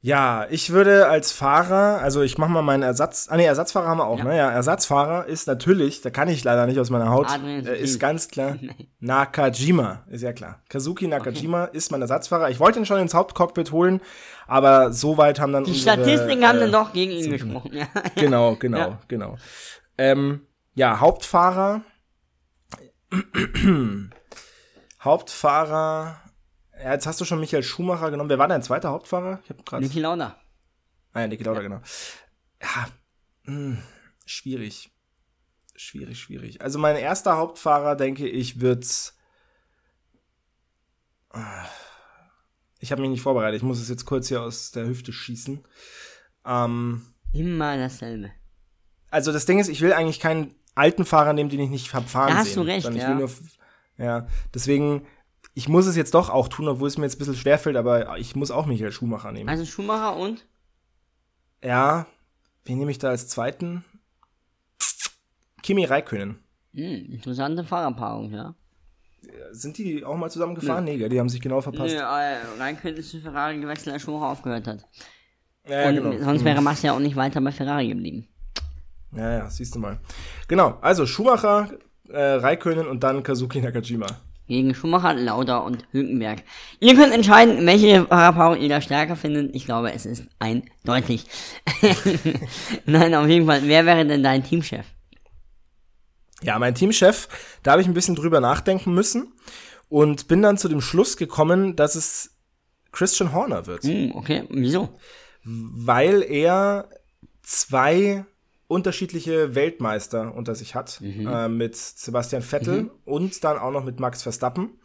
Ja, 0.00 0.46
ich 0.48 0.70
würde 0.70 1.08
als 1.08 1.32
Fahrer, 1.32 2.00
also 2.00 2.22
ich 2.22 2.38
mache 2.38 2.50
mal 2.50 2.62
meinen 2.62 2.84
Ersatz, 2.84 3.26
ah 3.30 3.36
nee, 3.36 3.46
Ersatzfahrer 3.46 3.88
haben 3.88 3.98
wir 3.98 4.06
auch, 4.06 4.18
ja. 4.18 4.24
ne? 4.24 4.36
Ja, 4.36 4.48
Ersatzfahrer 4.48 5.26
ist 5.26 5.48
natürlich, 5.48 6.02
da 6.02 6.10
kann 6.10 6.28
ich 6.28 6.44
leider 6.44 6.66
nicht 6.66 6.78
aus 6.78 6.90
meiner 6.90 7.10
Haut, 7.10 7.26
äh, 7.44 7.76
ist 7.76 7.98
ganz 7.98 8.28
klar 8.28 8.56
Nakajima, 9.00 10.04
ist 10.08 10.22
ja 10.22 10.32
klar. 10.32 10.62
Kazuki 10.68 11.08
Nakajima 11.08 11.64
okay. 11.64 11.76
ist 11.76 11.90
mein 11.90 12.00
Ersatzfahrer. 12.00 12.48
Ich 12.48 12.60
wollte 12.60 12.78
ihn 12.78 12.86
schon 12.86 13.00
ins 13.00 13.12
Hauptcockpit 13.12 13.72
holen, 13.72 14.00
aber 14.46 14.92
soweit 14.92 15.40
haben 15.40 15.52
dann 15.52 15.64
Die 15.64 15.72
unsere, 15.72 15.94
Statistiken 15.94 16.42
äh, 16.42 16.46
haben 16.46 16.60
dann 16.60 16.72
doch 16.72 16.92
gegen 16.92 17.10
ihn 17.10 17.30
gesprochen. 17.30 17.72
Ja. 17.74 17.88
Genau, 18.14 18.54
genau, 18.54 18.78
ja. 18.78 19.00
genau. 19.08 19.36
Ähm, 19.96 20.42
ja, 20.74 21.00
Hauptfahrer. 21.00 21.82
Hauptfahrer 25.00 26.20
ja, 26.82 26.92
jetzt 26.92 27.06
hast 27.06 27.20
du 27.20 27.24
schon 27.24 27.40
Michael 27.40 27.62
Schumacher 27.62 28.10
genommen. 28.10 28.30
Wer 28.30 28.38
war 28.38 28.48
dein 28.48 28.62
zweiter 28.62 28.90
Hauptfahrer? 28.90 29.40
Ich 29.44 29.50
hab 29.50 29.64
grad 29.64 29.80
Niki 29.80 30.00
Lauda. 30.00 30.36
Ah 31.12 31.20
ja, 31.20 31.26
Niki 31.26 31.44
Lauda, 31.44 31.60
ja. 31.60 31.68
genau. 31.68 31.80
Ja, 32.62 32.88
mh, 33.44 33.54
hm, 33.54 33.82
schwierig. 34.26 34.90
Schwierig, 35.76 36.18
schwierig. 36.18 36.60
Also 36.60 36.78
mein 36.78 36.96
erster 36.96 37.36
Hauptfahrer, 37.36 37.94
denke 37.94 38.28
ich, 38.28 38.60
wird's. 38.60 39.16
Ich 42.80 42.90
habe 42.90 43.02
mich 43.02 43.10
nicht 43.10 43.22
vorbereitet. 43.22 43.58
Ich 43.58 43.62
muss 43.62 43.80
es 43.80 43.88
jetzt 43.88 44.04
kurz 44.04 44.28
hier 44.28 44.42
aus 44.42 44.72
der 44.72 44.86
Hüfte 44.86 45.12
schießen. 45.12 45.64
Ähm, 46.44 47.02
Immer 47.32 47.76
dasselbe. 47.76 48.30
Also 49.10 49.32
das 49.32 49.46
Ding 49.46 49.58
ist, 49.58 49.68
ich 49.68 49.80
will 49.80 49.92
eigentlich 49.92 50.20
keinen 50.20 50.54
alten 50.74 51.04
Fahrer 51.04 51.32
nehmen, 51.32 51.50
den 51.50 51.60
ich 51.60 51.70
nicht 51.70 51.94
hab 51.94 52.08
fahren 52.08 52.30
da 52.30 52.36
hast 52.38 52.54
sehen. 52.54 52.64
du 52.64 52.70
recht, 52.70 52.92
ja. 52.94 53.14
Nur, 53.14 53.30
ja. 53.98 54.26
Deswegen 54.54 55.06
ich 55.58 55.68
muss 55.68 55.86
es 55.86 55.96
jetzt 55.96 56.14
doch 56.14 56.30
auch 56.30 56.46
tun, 56.46 56.68
obwohl 56.68 56.86
es 56.86 56.98
mir 56.98 57.04
jetzt 57.04 57.16
ein 57.16 57.18
bisschen 57.18 57.34
schwerfällt, 57.34 57.74
aber 57.74 58.16
ich 58.16 58.36
muss 58.36 58.52
auch 58.52 58.66
Michael 58.66 58.92
Schumacher 58.92 59.32
nehmen. 59.32 59.48
Also 59.48 59.64
Schumacher 59.64 60.16
und? 60.16 60.46
Ja, 61.64 62.06
wen 62.64 62.78
nehme 62.78 62.92
ich 62.92 62.98
da 62.98 63.08
als 63.08 63.26
zweiten? 63.26 63.84
Kimi 65.60 65.84
Räikkönen. 65.84 66.38
Hm, 66.74 67.10
interessante 67.10 67.64
Fahrerpaarung, 67.64 68.32
ja. 68.32 68.54
Sind 69.50 69.78
die 69.78 70.04
auch 70.04 70.16
mal 70.16 70.30
zusammen 70.30 70.54
gefahren? 70.54 70.84
Nee, 70.84 70.96
nee 70.96 71.08
die 71.08 71.18
haben 71.18 71.28
sich 71.28 71.40
genau 71.40 71.60
verpasst. 71.60 71.92
Nee, 71.92 72.00
äh, 72.00 72.62
Räikkönen 72.62 72.96
ist 72.96 73.10
zu 73.10 73.20
Ferrari 73.20 73.58
gewechselt, 73.58 73.94
als 73.94 74.02
Schumacher 74.02 74.30
aufgehört 74.30 74.68
hat. 74.68 74.86
Ja, 75.66 75.90
ja, 75.90 75.90
genau. 75.90 76.22
sonst 76.22 76.44
wäre 76.44 76.62
Massa 76.62 76.86
ja 76.86 76.92
auch 76.92 77.00
nicht 77.00 77.16
weiter 77.16 77.40
bei 77.40 77.50
Ferrari 77.50 77.88
geblieben. 77.88 78.28
Ja, 79.10 79.38
ja, 79.38 79.50
siehst 79.50 79.74
du 79.74 79.80
mal. 79.80 79.98
Genau, 80.46 80.78
also 80.82 81.04
Schumacher 81.04 81.68
äh, 82.08 82.20
Raikönen 82.20 82.86
und 82.86 83.02
dann 83.02 83.24
Kazuki 83.24 83.60
Nakajima. 83.60 84.06
Gegen 84.48 84.74
Schumacher, 84.74 85.12
Lauda 85.14 85.58
und 85.58 85.86
Hülkenberg. 85.92 86.42
Ihr 86.80 86.94
könnt 86.94 87.12
entscheiden, 87.12 87.66
welche 87.66 88.06
Fahrerpower 88.06 88.56
ihr 88.56 88.70
da 88.70 88.80
stärker 88.80 89.14
findet. 89.14 89.54
Ich 89.54 89.66
glaube, 89.66 89.92
es 89.92 90.06
ist 90.06 90.24
eindeutig. 90.38 91.26
Nein, 92.86 93.14
auf 93.14 93.28
jeden 93.28 93.46
Fall. 93.46 93.60
Wer 93.64 93.84
wäre 93.84 94.06
denn 94.06 94.22
dein 94.22 94.42
Teamchef? 94.42 94.86
Ja, 96.42 96.58
mein 96.58 96.74
Teamchef, 96.74 97.28
da 97.62 97.72
habe 97.72 97.82
ich 97.82 97.88
ein 97.88 97.94
bisschen 97.94 98.14
drüber 98.14 98.40
nachdenken 98.40 98.94
müssen 98.94 99.34
und 99.88 100.28
bin 100.28 100.40
dann 100.40 100.56
zu 100.56 100.68
dem 100.68 100.80
Schluss 100.80 101.16
gekommen, 101.16 101.76
dass 101.76 101.94
es 101.94 102.38
Christian 102.92 103.32
Horner 103.32 103.66
wird. 103.66 103.84
Mm, 103.84 104.12
okay, 104.14 104.44
wieso? 104.48 104.98
Weil 105.44 106.22
er 106.22 106.88
zwei 107.42 108.24
unterschiedliche 108.68 109.54
Weltmeister 109.54 110.34
unter 110.34 110.54
sich 110.54 110.74
hat, 110.74 111.00
mhm. 111.00 111.26
äh, 111.26 111.48
mit 111.48 111.74
Sebastian 111.74 112.42
Vettel 112.42 112.82
mhm. 112.82 112.90
und 113.04 113.42
dann 113.42 113.58
auch 113.58 113.72
noch 113.72 113.84
mit 113.84 113.98
Max 113.98 114.22
Verstappen. 114.22 114.78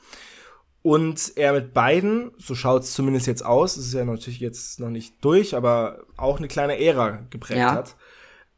Und 0.82 1.34
er 1.36 1.54
mit 1.54 1.74
beiden, 1.74 2.32
so 2.38 2.56
schaut 2.56 2.84
es 2.84 2.94
zumindest 2.94 3.28
jetzt 3.28 3.46
aus, 3.46 3.78
es 3.78 3.88
ist 3.88 3.94
ja 3.94 4.04
natürlich 4.04 4.40
jetzt 4.40 4.80
noch 4.80 4.90
nicht 4.90 5.24
durch, 5.24 5.56
aber 5.56 6.06
auch 6.18 6.40
eine 6.40 6.48
kleine 6.48 6.78
Ära 6.80 7.26
geprägt 7.30 7.60
ja. 7.60 7.72
hat. 7.72 7.96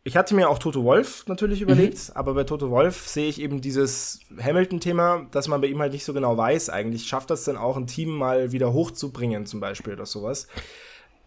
Ich 0.04 0.16
hatte 0.16 0.36
mir 0.36 0.50
auch 0.50 0.60
Toto 0.60 0.84
Wolf 0.84 1.26
natürlich 1.28 1.62
mhm. 1.62 1.66
überlegt, 1.66 2.10
mhm. 2.10 2.16
aber 2.16 2.36
bei 2.36 2.44
Toto 2.44 2.70
Wolf 2.70 3.08
sehe 3.08 3.28
ich 3.28 3.42
eben 3.42 3.62
dieses 3.62 4.20
Hamilton-Thema, 4.40 5.28
dass 5.32 5.48
man 5.48 5.62
bei 5.62 5.68
ihm 5.68 5.80
halt 5.80 5.94
nicht 5.94 6.06
so 6.06 6.14
genau 6.14 6.38
weiß, 6.38 6.70
eigentlich 6.70 7.08
schafft 7.08 7.32
das 7.32 7.44
denn 7.44 7.58
auch 7.58 7.78
ein 7.78 7.88
Team 7.88 8.10
mal 8.10 8.52
wieder 8.52 8.74
hochzubringen, 8.74 9.48
zum 9.48 9.60
Beispiel 9.60 9.94
oder 9.94 10.06
sowas. 10.06 10.48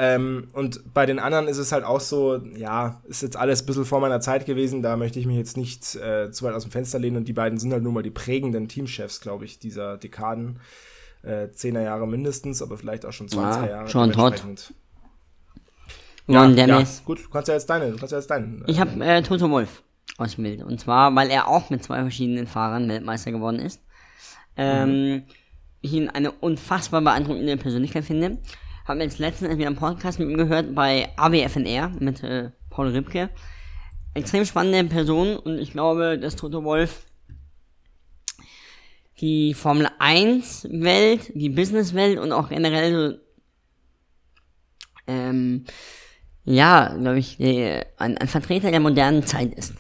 Ähm, 0.01 0.49
und 0.53 0.95
bei 0.95 1.07
den 1.07 1.19
anderen 1.19 1.49
ist 1.49 1.59
es 1.59 1.73
halt 1.73 1.83
auch 1.83 2.01
so, 2.01 2.37
ja, 2.57 3.03
ist 3.09 3.23
jetzt 3.23 3.37
alles 3.37 3.63
ein 3.63 3.67
bisschen 3.67 3.85
vor 3.85 4.01
meiner 4.01 4.21
Zeit 4.21 4.47
gewesen, 4.47 4.81
da 4.81 4.97
möchte 4.97 5.19
ich 5.19 5.27
mich 5.27 5.37
jetzt 5.37 5.57
nicht 5.57 5.97
äh, 5.97 6.31
zu 6.31 6.45
weit 6.45 6.55
aus 6.55 6.63
dem 6.63 6.71
Fenster 6.71 7.01
lehnen 7.01 7.17
und 7.17 7.27
die 7.27 7.33
beiden 7.33 7.59
sind 7.59 7.73
halt 7.73 7.83
nun 7.83 7.95
mal 7.95 8.05
die 8.05 8.11
prägenden 8.11 8.69
Teamchefs, 8.69 9.21
glaube 9.21 9.45
ich, 9.45 9.59
dieser 9.59 9.97
Dekaden. 9.97 10.61
Äh, 11.23 11.51
Zehner 11.51 11.83
Jahre 11.83 12.07
mindestens, 12.07 12.63
aber 12.63 12.79
vielleicht 12.79 13.05
auch 13.05 13.13
schon 13.13 13.29
20 13.29 13.63
ja, 13.63 13.69
Jahre. 13.69 13.89
Schon 13.89 14.13
tot. 14.13 14.73
Ja, 16.29 16.47
ja, 16.47 16.85
gut, 17.05 17.25
du 17.25 17.29
kannst 17.31 17.49
ja 17.49 17.55
jetzt 17.55 17.69
deine, 17.69 17.91
du 17.91 17.97
kannst 17.97 18.13
ja 18.13 18.19
jetzt 18.19 18.31
deinen. 18.31 18.65
Äh, 18.67 18.71
ich 18.71 18.79
habe 18.79 19.05
äh, 19.05 19.21
Toto 19.23 19.51
Wolf 19.51 19.83
ausgewählt. 20.17 20.63
Und 20.63 20.79
zwar, 20.79 21.15
weil 21.17 21.31
er 21.31 21.49
auch 21.49 21.71
mit 21.71 21.83
zwei 21.83 22.03
verschiedenen 22.03 22.47
Fahrern 22.47 22.89
Weltmeister 22.89 23.33
geworden 23.33 23.59
ist. 23.59 23.83
Ähm, 24.57 25.11
mhm. 25.11 25.23
Ich 25.81 25.93
ihn 25.93 26.09
eine 26.09 26.31
unfassbar 26.31 27.01
beeindruckende 27.01 27.57
Persönlichkeit 27.57 28.05
finde 28.05 28.39
habe 28.89 29.03
jetzt 29.03 29.19
letztens 29.19 29.57
wieder 29.57 29.67
einen 29.67 29.77
Podcast 29.77 30.19
mit 30.19 30.29
ihm 30.29 30.37
gehört 30.37 30.75
bei 30.75 31.11
AWFNR 31.17 31.93
mit 32.01 32.23
äh, 32.23 32.51
Paul 32.71 32.89
Ripke. 32.89 33.29
Extrem 34.15 34.45
spannende 34.47 34.83
Person 34.85 35.37
und 35.37 35.59
ich 35.59 35.73
glaube, 35.73 36.19
dass 36.19 36.37
Toto 36.37 36.65
Wolf 36.65 37.05
die 39.21 39.53
Formel 39.53 39.89
1 39.99 40.69
Welt, 40.71 41.33
die 41.35 41.51
Business 41.51 41.95
Welt 41.95 42.19
und 42.19 42.33
auch 42.33 42.49
generell 42.49 42.93
so, 42.95 43.19
ähm, 45.07 45.65
ja, 46.45 46.95
glaube 46.97 47.19
ich, 47.19 47.37
die, 47.37 47.81
ein, 47.99 48.17
ein 48.17 48.29
Vertreter 48.29 48.71
der 48.71 48.81
modernen 48.81 49.25
Zeit 49.25 49.53
ist. 49.55 49.75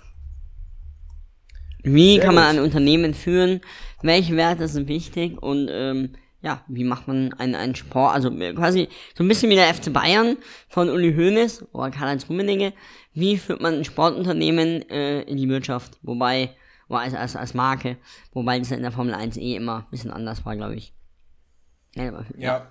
Wie 1.82 2.16
Sehr 2.16 2.24
kann 2.24 2.34
man 2.34 2.50
gut. 2.50 2.58
ein 2.58 2.64
Unternehmen 2.64 3.14
führen? 3.14 3.60
Welche 4.02 4.36
Werte 4.36 4.68
sind 4.68 4.88
wichtig? 4.88 5.40
Und 5.42 5.68
ähm, 5.70 6.10
ja, 6.40 6.62
wie 6.68 6.84
macht 6.84 7.08
man 7.08 7.32
einen, 7.34 7.54
einen 7.54 7.74
Sport, 7.74 8.14
also 8.14 8.30
äh, 8.30 8.54
quasi 8.54 8.88
so 9.16 9.24
ein 9.24 9.28
bisschen 9.28 9.50
wie 9.50 9.56
der 9.56 9.72
FC 9.74 9.92
Bayern 9.92 10.36
von 10.68 10.88
Uli 10.88 11.14
Hoeneß 11.14 11.66
oder 11.72 11.90
Karl-Heinz 11.90 12.28
Rummenigge, 12.28 12.72
wie 13.12 13.36
führt 13.36 13.60
man 13.60 13.74
ein 13.74 13.84
Sportunternehmen 13.84 14.88
äh, 14.88 15.22
in 15.22 15.36
die 15.36 15.48
Wirtschaft, 15.48 15.98
wobei, 16.02 16.50
oder 16.88 17.00
als, 17.00 17.14
als, 17.14 17.34
als 17.34 17.54
Marke, 17.54 17.96
wobei 18.32 18.58
das 18.58 18.70
in 18.70 18.82
der 18.82 18.92
Formel 18.92 19.14
1 19.14 19.36
eh 19.36 19.56
immer 19.56 19.78
ein 19.78 19.90
bisschen 19.90 20.12
anders 20.12 20.46
war, 20.46 20.54
glaube 20.54 20.76
ich. 20.76 20.94
Ja. 21.96 22.04
ja. 22.04 22.24
ja. 22.36 22.66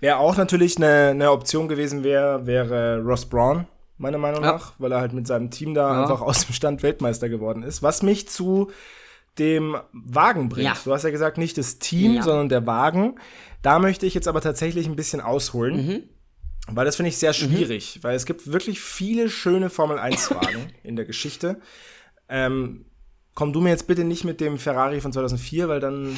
Wer 0.00 0.18
auch 0.18 0.36
natürlich 0.36 0.78
eine, 0.78 1.08
eine 1.08 1.30
Option 1.30 1.68
gewesen 1.68 2.02
wäre, 2.02 2.46
wäre 2.46 3.02
Ross 3.02 3.26
Braun, 3.26 3.66
meiner 3.98 4.16
Meinung 4.16 4.42
ja. 4.42 4.52
nach, 4.52 4.72
weil 4.78 4.92
er 4.92 5.00
halt 5.00 5.12
mit 5.12 5.26
seinem 5.26 5.50
Team 5.50 5.74
da 5.74 5.92
ja. 5.92 6.02
einfach 6.02 6.22
aus 6.22 6.46
dem 6.46 6.54
Stand 6.54 6.82
Weltmeister 6.82 7.28
geworden 7.28 7.62
ist. 7.62 7.82
Was 7.82 8.02
mich 8.02 8.26
zu 8.28 8.70
dem 9.38 9.76
Wagen 9.92 10.48
bringt. 10.48 10.66
Ja. 10.66 10.76
Du 10.84 10.92
hast 10.92 11.04
ja 11.04 11.10
gesagt, 11.10 11.38
nicht 11.38 11.58
das 11.58 11.78
Team, 11.78 12.14
ja. 12.14 12.22
sondern 12.22 12.48
der 12.48 12.66
Wagen. 12.66 13.16
Da 13.62 13.78
möchte 13.78 14.06
ich 14.06 14.14
jetzt 14.14 14.28
aber 14.28 14.40
tatsächlich 14.40 14.86
ein 14.86 14.96
bisschen 14.96 15.20
ausholen. 15.20 15.86
Mhm. 15.86 16.02
Weil 16.70 16.84
das 16.84 16.96
finde 16.96 17.08
ich 17.08 17.16
sehr 17.16 17.30
mhm. 17.30 17.34
schwierig, 17.34 17.96
mhm. 17.96 18.02
weil 18.04 18.16
es 18.16 18.26
gibt 18.26 18.52
wirklich 18.52 18.80
viele 18.80 19.30
schöne 19.30 19.70
Formel 19.70 19.98
1-Wagen 19.98 20.72
in 20.82 20.96
der 20.96 21.04
Geschichte. 21.04 21.60
Ähm, 22.28 22.84
komm 23.38 23.52
du 23.52 23.60
mir 23.60 23.70
jetzt 23.70 23.86
bitte 23.86 24.02
nicht 24.02 24.24
mit 24.24 24.40
dem 24.40 24.58
Ferrari 24.58 25.00
von 25.00 25.12
2004, 25.12 25.68
weil 25.68 25.78
dann 25.78 26.16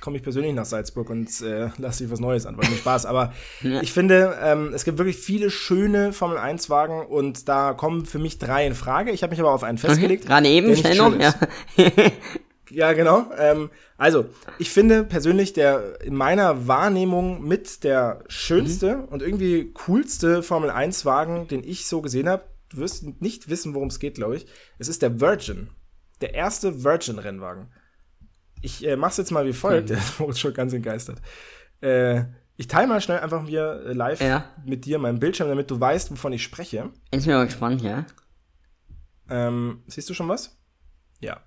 komme 0.00 0.16
ich 0.16 0.22
persönlich 0.24 0.52
nach 0.52 0.64
Salzburg 0.64 1.08
und 1.10 1.40
äh, 1.40 1.68
lass 1.78 1.98
dich 1.98 2.10
was 2.10 2.18
Neues 2.18 2.44
an, 2.44 2.58
weil 2.58 2.68
mir 2.68 2.76
Spaß. 2.76 3.06
Aber 3.06 3.32
ja. 3.62 3.80
ich 3.80 3.92
finde, 3.92 4.36
ähm, 4.42 4.72
es 4.74 4.84
gibt 4.84 4.98
wirklich 4.98 5.16
viele 5.16 5.50
schöne 5.50 6.12
Formel 6.12 6.38
1 6.38 6.68
Wagen 6.68 7.06
und 7.06 7.48
da 7.48 7.72
kommen 7.72 8.04
für 8.04 8.18
mich 8.18 8.38
drei 8.38 8.66
in 8.66 8.74
Frage. 8.74 9.12
Ich 9.12 9.22
habe 9.22 9.30
mich 9.30 9.38
aber 9.38 9.52
auf 9.52 9.62
einen 9.62 9.78
festgelegt. 9.78 10.24
Okay. 10.24 10.32
Gerade 10.32 10.48
eben, 10.48 10.76
schnell 10.76 10.96
noch, 10.96 11.16
ja. 11.18 11.34
Ja, 12.70 12.92
genau. 12.92 13.30
Ähm, 13.36 13.70
also, 13.96 14.26
ich 14.58 14.70
finde 14.70 15.04
persönlich 15.04 15.52
der 15.52 16.00
in 16.00 16.14
meiner 16.14 16.66
Wahrnehmung 16.66 17.46
mit 17.46 17.84
der 17.84 18.24
schönste 18.28 18.96
mhm. 18.96 19.04
und 19.04 19.22
irgendwie 19.22 19.72
coolste 19.72 20.42
Formel 20.42 20.70
1 20.70 21.04
Wagen, 21.04 21.48
den 21.48 21.62
ich 21.62 21.86
so 21.86 22.02
gesehen 22.02 22.28
habe. 22.28 22.44
Du 22.68 22.78
wirst 22.78 23.20
nicht 23.20 23.48
wissen, 23.48 23.74
worum 23.74 23.88
es 23.88 24.00
geht, 24.00 24.16
glaube 24.16 24.36
ich. 24.36 24.46
Es 24.78 24.88
ist 24.88 25.02
der 25.02 25.20
Virgin. 25.20 25.70
Der 26.20 26.34
erste 26.34 26.82
Virgin-Rennwagen. 26.82 27.72
Ich 28.62 28.86
äh, 28.86 28.96
mach's 28.96 29.18
jetzt 29.18 29.30
mal 29.30 29.46
wie 29.46 29.52
folgt. 29.52 29.90
Mhm. 29.90 29.96
Der 30.18 30.28
ist 30.28 30.40
schon 30.40 30.54
ganz 30.54 30.72
entgeistert. 30.72 31.20
Äh, 31.80 32.24
ich 32.56 32.68
teile 32.68 32.86
mal 32.86 33.00
schnell 33.00 33.20
einfach 33.20 33.42
mir 33.42 33.84
äh, 33.86 33.92
live 33.92 34.20
ja. 34.20 34.50
mit 34.64 34.86
dir 34.86 34.98
meinen 34.98 35.20
Bildschirm, 35.20 35.48
damit 35.48 35.70
du 35.70 35.78
weißt, 35.78 36.10
wovon 36.10 36.32
ich 36.32 36.42
spreche. 36.42 36.90
Ist 37.10 37.26
mir 37.26 37.36
aber 37.36 37.44
gespannt, 37.44 37.82
ja. 37.82 38.06
Ähm, 39.28 39.82
siehst 39.86 40.08
du 40.08 40.14
schon 40.14 40.28
was? 40.28 40.56
Ja. 41.20 41.42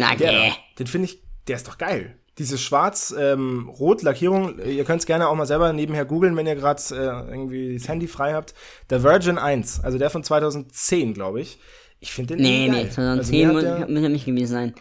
Na, 0.00 0.14
der, 0.14 0.30
okay. 0.30 0.52
Den 0.78 0.86
finde 0.86 1.08
ich, 1.08 1.22
der 1.46 1.56
ist 1.56 1.68
doch 1.68 1.76
geil. 1.76 2.16
Diese 2.38 2.56
schwarz-rot-Lackierung, 2.56 4.58
ähm, 4.58 4.70
ihr 4.70 4.84
könnt 4.84 5.00
es 5.00 5.06
gerne 5.06 5.28
auch 5.28 5.34
mal 5.34 5.44
selber 5.44 5.74
nebenher 5.74 6.06
googeln, 6.06 6.34
wenn 6.36 6.46
ihr 6.46 6.54
gerade 6.54 6.80
äh, 6.92 7.30
irgendwie 7.30 7.76
das 7.76 7.86
Handy 7.86 8.08
frei 8.08 8.32
habt. 8.32 8.54
Der 8.88 9.02
Virgin 9.02 9.36
1, 9.36 9.80
also 9.80 9.98
der 9.98 10.08
von 10.08 10.24
2010, 10.24 11.12
glaube 11.12 11.42
ich. 11.42 11.58
Ich 11.98 12.12
finde 12.12 12.36
den 12.36 12.42
Nee, 12.42 12.68
nee, 12.68 12.88
2010 12.88 13.50
also, 13.50 13.92
muss 13.92 14.02
er 14.02 14.08
nicht 14.08 14.24
gewesen 14.24 14.52
sein. 14.52 14.74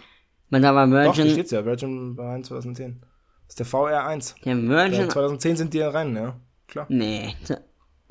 Man 0.47 0.61
da 0.61 0.73
war 0.73 0.89
Virgin. 0.89 1.25
Doch, 1.25 1.33
steht's 1.33 1.51
ja, 1.51 1.65
Virgin 1.65 2.15
war 2.15 2.41
2010. 2.41 3.01
Das 3.01 3.09
ist 3.49 3.59
der 3.59 3.65
VR1. 3.65 4.35
Der 4.45 4.55
Virgin. 4.55 5.01
Ja, 5.01 5.09
2010 5.09 5.57
sind 5.57 5.73
die 5.73 5.81
rein, 5.81 6.15
ja. 6.15 6.39
Klar. 6.67 6.85
Nee, 6.87 7.35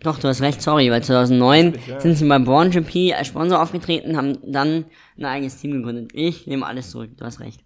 doch, 0.01 0.19
du 0.19 0.29
hast 0.29 0.41
recht, 0.41 0.63
sorry, 0.63 0.91
weil 0.91 1.03
2009 1.03 1.79
ja. 1.87 2.01
sind 2.01 2.15
sie 2.15 2.29
bei 2.29 2.39
Born 2.39 2.71
GP 2.71 3.15
als 3.15 3.27
Sponsor 3.27 3.61
aufgetreten, 3.61 4.17
haben 4.17 4.39
dann 4.45 4.85
ein 5.17 5.25
eigenes 5.25 5.57
Team 5.57 5.73
gegründet. 5.73 6.13
Ich 6.15 6.47
nehme 6.47 6.65
alles 6.65 6.91
zurück, 6.91 7.11
du 7.17 7.25
hast 7.25 7.41
recht. 7.41 7.65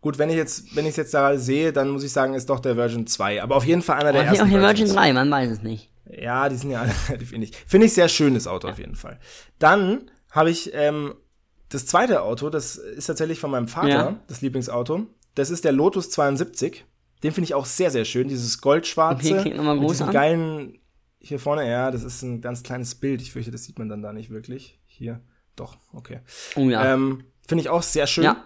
Gut, 0.00 0.18
wenn 0.18 0.30
ich 0.30 0.36
jetzt, 0.36 0.76
wenn 0.76 0.86
ich 0.86 0.92
es 0.92 0.96
jetzt 0.96 1.12
da 1.12 1.36
sehe, 1.36 1.72
dann 1.72 1.90
muss 1.90 2.04
ich 2.04 2.12
sagen, 2.12 2.34
ist 2.34 2.48
doch 2.48 2.60
der 2.60 2.76
Version 2.76 3.06
2. 3.06 3.42
Aber 3.42 3.56
auf 3.56 3.64
jeden 3.64 3.82
Fall 3.82 3.98
einer 3.98 4.12
der 4.12 4.24
ersten. 4.24 4.46
Auch 4.46 4.50
der 4.50 4.60
Version 4.60 4.88
3, 4.88 5.12
man 5.12 5.30
weiß 5.30 5.50
es 5.50 5.62
nicht. 5.62 5.90
Ja, 6.08 6.48
die 6.48 6.56
sind 6.56 6.70
ja 6.70 6.82
alle 6.82 6.92
relativ 7.08 7.32
ähnlich. 7.32 7.52
Finde 7.66 7.86
ich 7.86 7.92
sehr 7.92 8.08
schönes 8.08 8.46
Auto 8.46 8.68
ja. 8.68 8.72
auf 8.72 8.78
jeden 8.78 8.94
Fall. 8.94 9.18
Dann 9.58 10.10
habe 10.30 10.50
ich 10.50 10.70
ähm, 10.72 11.14
das 11.68 11.86
zweite 11.86 12.22
Auto, 12.22 12.48
das 12.48 12.76
ist 12.76 13.06
tatsächlich 13.06 13.40
von 13.40 13.50
meinem 13.50 13.68
Vater, 13.68 13.88
ja. 13.88 14.20
das 14.26 14.40
Lieblingsauto. 14.40 15.06
Das 15.34 15.50
ist 15.50 15.64
der 15.64 15.72
Lotus 15.72 16.10
72. 16.10 16.84
Den 17.22 17.32
finde 17.32 17.44
ich 17.44 17.54
auch 17.54 17.66
sehr, 17.66 17.90
sehr 17.90 18.04
schön. 18.04 18.28
Dieses 18.28 18.60
goldschwarze, 18.60 19.38
okay, 19.38 19.54
mit 19.54 19.90
diesem 19.90 20.10
geilen 20.10 20.79
hier 21.20 21.38
vorne, 21.38 21.68
ja, 21.68 21.90
das 21.90 22.02
ist 22.02 22.22
ein 22.22 22.40
ganz 22.40 22.62
kleines 22.62 22.94
Bild. 22.94 23.20
Ich 23.20 23.32
fürchte, 23.32 23.50
das 23.50 23.64
sieht 23.64 23.78
man 23.78 23.88
dann 23.88 24.02
da 24.02 24.12
nicht 24.12 24.30
wirklich. 24.30 24.78
Hier, 24.86 25.20
doch, 25.54 25.76
okay. 25.92 26.20
Oh 26.56 26.68
ja. 26.68 26.94
Ähm, 26.94 27.24
Finde 27.46 27.62
ich 27.62 27.68
auch 27.68 27.82
sehr 27.82 28.06
schön. 28.06 28.24
Ja. 28.24 28.44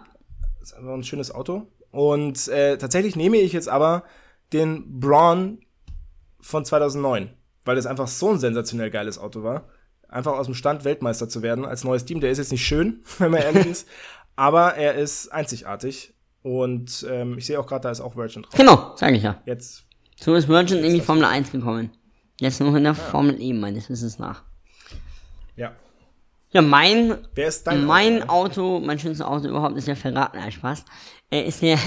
Ist 0.61 0.73
einfach 0.73 0.93
ein 0.93 1.03
schönes 1.03 1.33
Auto. 1.33 1.67
Und 1.91 2.47
äh, 2.49 2.77
tatsächlich 2.77 3.15
nehme 3.15 3.37
ich 3.37 3.53
jetzt 3.53 3.69
aber 3.69 4.03
den 4.51 4.99
Braun 4.99 5.59
von 6.41 6.65
2009, 6.65 7.29
weil 7.63 7.75
das 7.75 7.85
einfach 7.85 8.07
so 8.07 8.31
ein 8.31 8.39
sensationell 8.39 8.91
geiles 8.91 9.17
Auto 9.17 9.43
war. 9.43 9.69
Einfach 10.09 10.33
aus 10.33 10.45
dem 10.45 10.55
Stand 10.55 10.83
Weltmeister 10.83 11.29
zu 11.29 11.41
werden 11.41 11.65
als 11.65 11.83
neues 11.83 12.05
Team. 12.05 12.19
Der 12.19 12.31
ist 12.31 12.37
jetzt 12.37 12.51
nicht 12.51 12.65
schön, 12.65 13.03
wenn 13.19 13.31
man 13.31 13.41
ehrlich 13.41 13.65
ist, 13.65 13.87
aber 14.35 14.75
er 14.75 14.95
ist 14.95 15.29
einzigartig. 15.29 16.13
Und 16.41 17.07
ähm, 17.09 17.37
ich 17.37 17.45
sehe 17.45 17.59
auch 17.59 17.65
gerade, 17.65 17.83
da 17.83 17.91
ist 17.91 18.01
auch 18.01 18.15
Virgin 18.15 18.43
drauf. 18.43 18.53
Genau, 18.55 18.95
sage 18.97 19.15
ich 19.15 19.23
ja. 19.23 19.41
Jetzt. 19.45 19.85
So 20.19 20.35
ist 20.35 20.47
Virgin 20.47 20.83
in 20.83 20.93
die 20.93 21.01
Formel 21.01 21.25
1 21.25 21.51
gekommen. 21.51 21.91
Jetzt 22.39 22.59
nur 22.59 22.75
in 22.75 22.83
der 22.83 22.93
ja. 22.93 22.99
Formel 22.99 23.39
E 23.39 23.53
meines 23.53 23.89
Wissens 23.89 24.19
nach. 24.19 24.43
Ja. 25.55 25.73
Ja, 26.51 26.61
mein, 26.61 27.17
Wer 27.33 27.47
ist 27.47 27.67
dein 27.67 27.85
mein 27.85 28.23
Auto, 28.29 28.77
Auto, 28.77 28.85
mein 28.85 28.97
schönstes 28.97 29.25
Auto 29.25 29.47
überhaupt 29.49 29.77
ist 29.77 29.87
der 29.87 29.95
Ferrari, 29.95 30.37
nein, 30.37 30.51
Spaß. 30.51 30.85
Er 31.29 31.45
ist 31.45 31.61
der, 31.61 31.77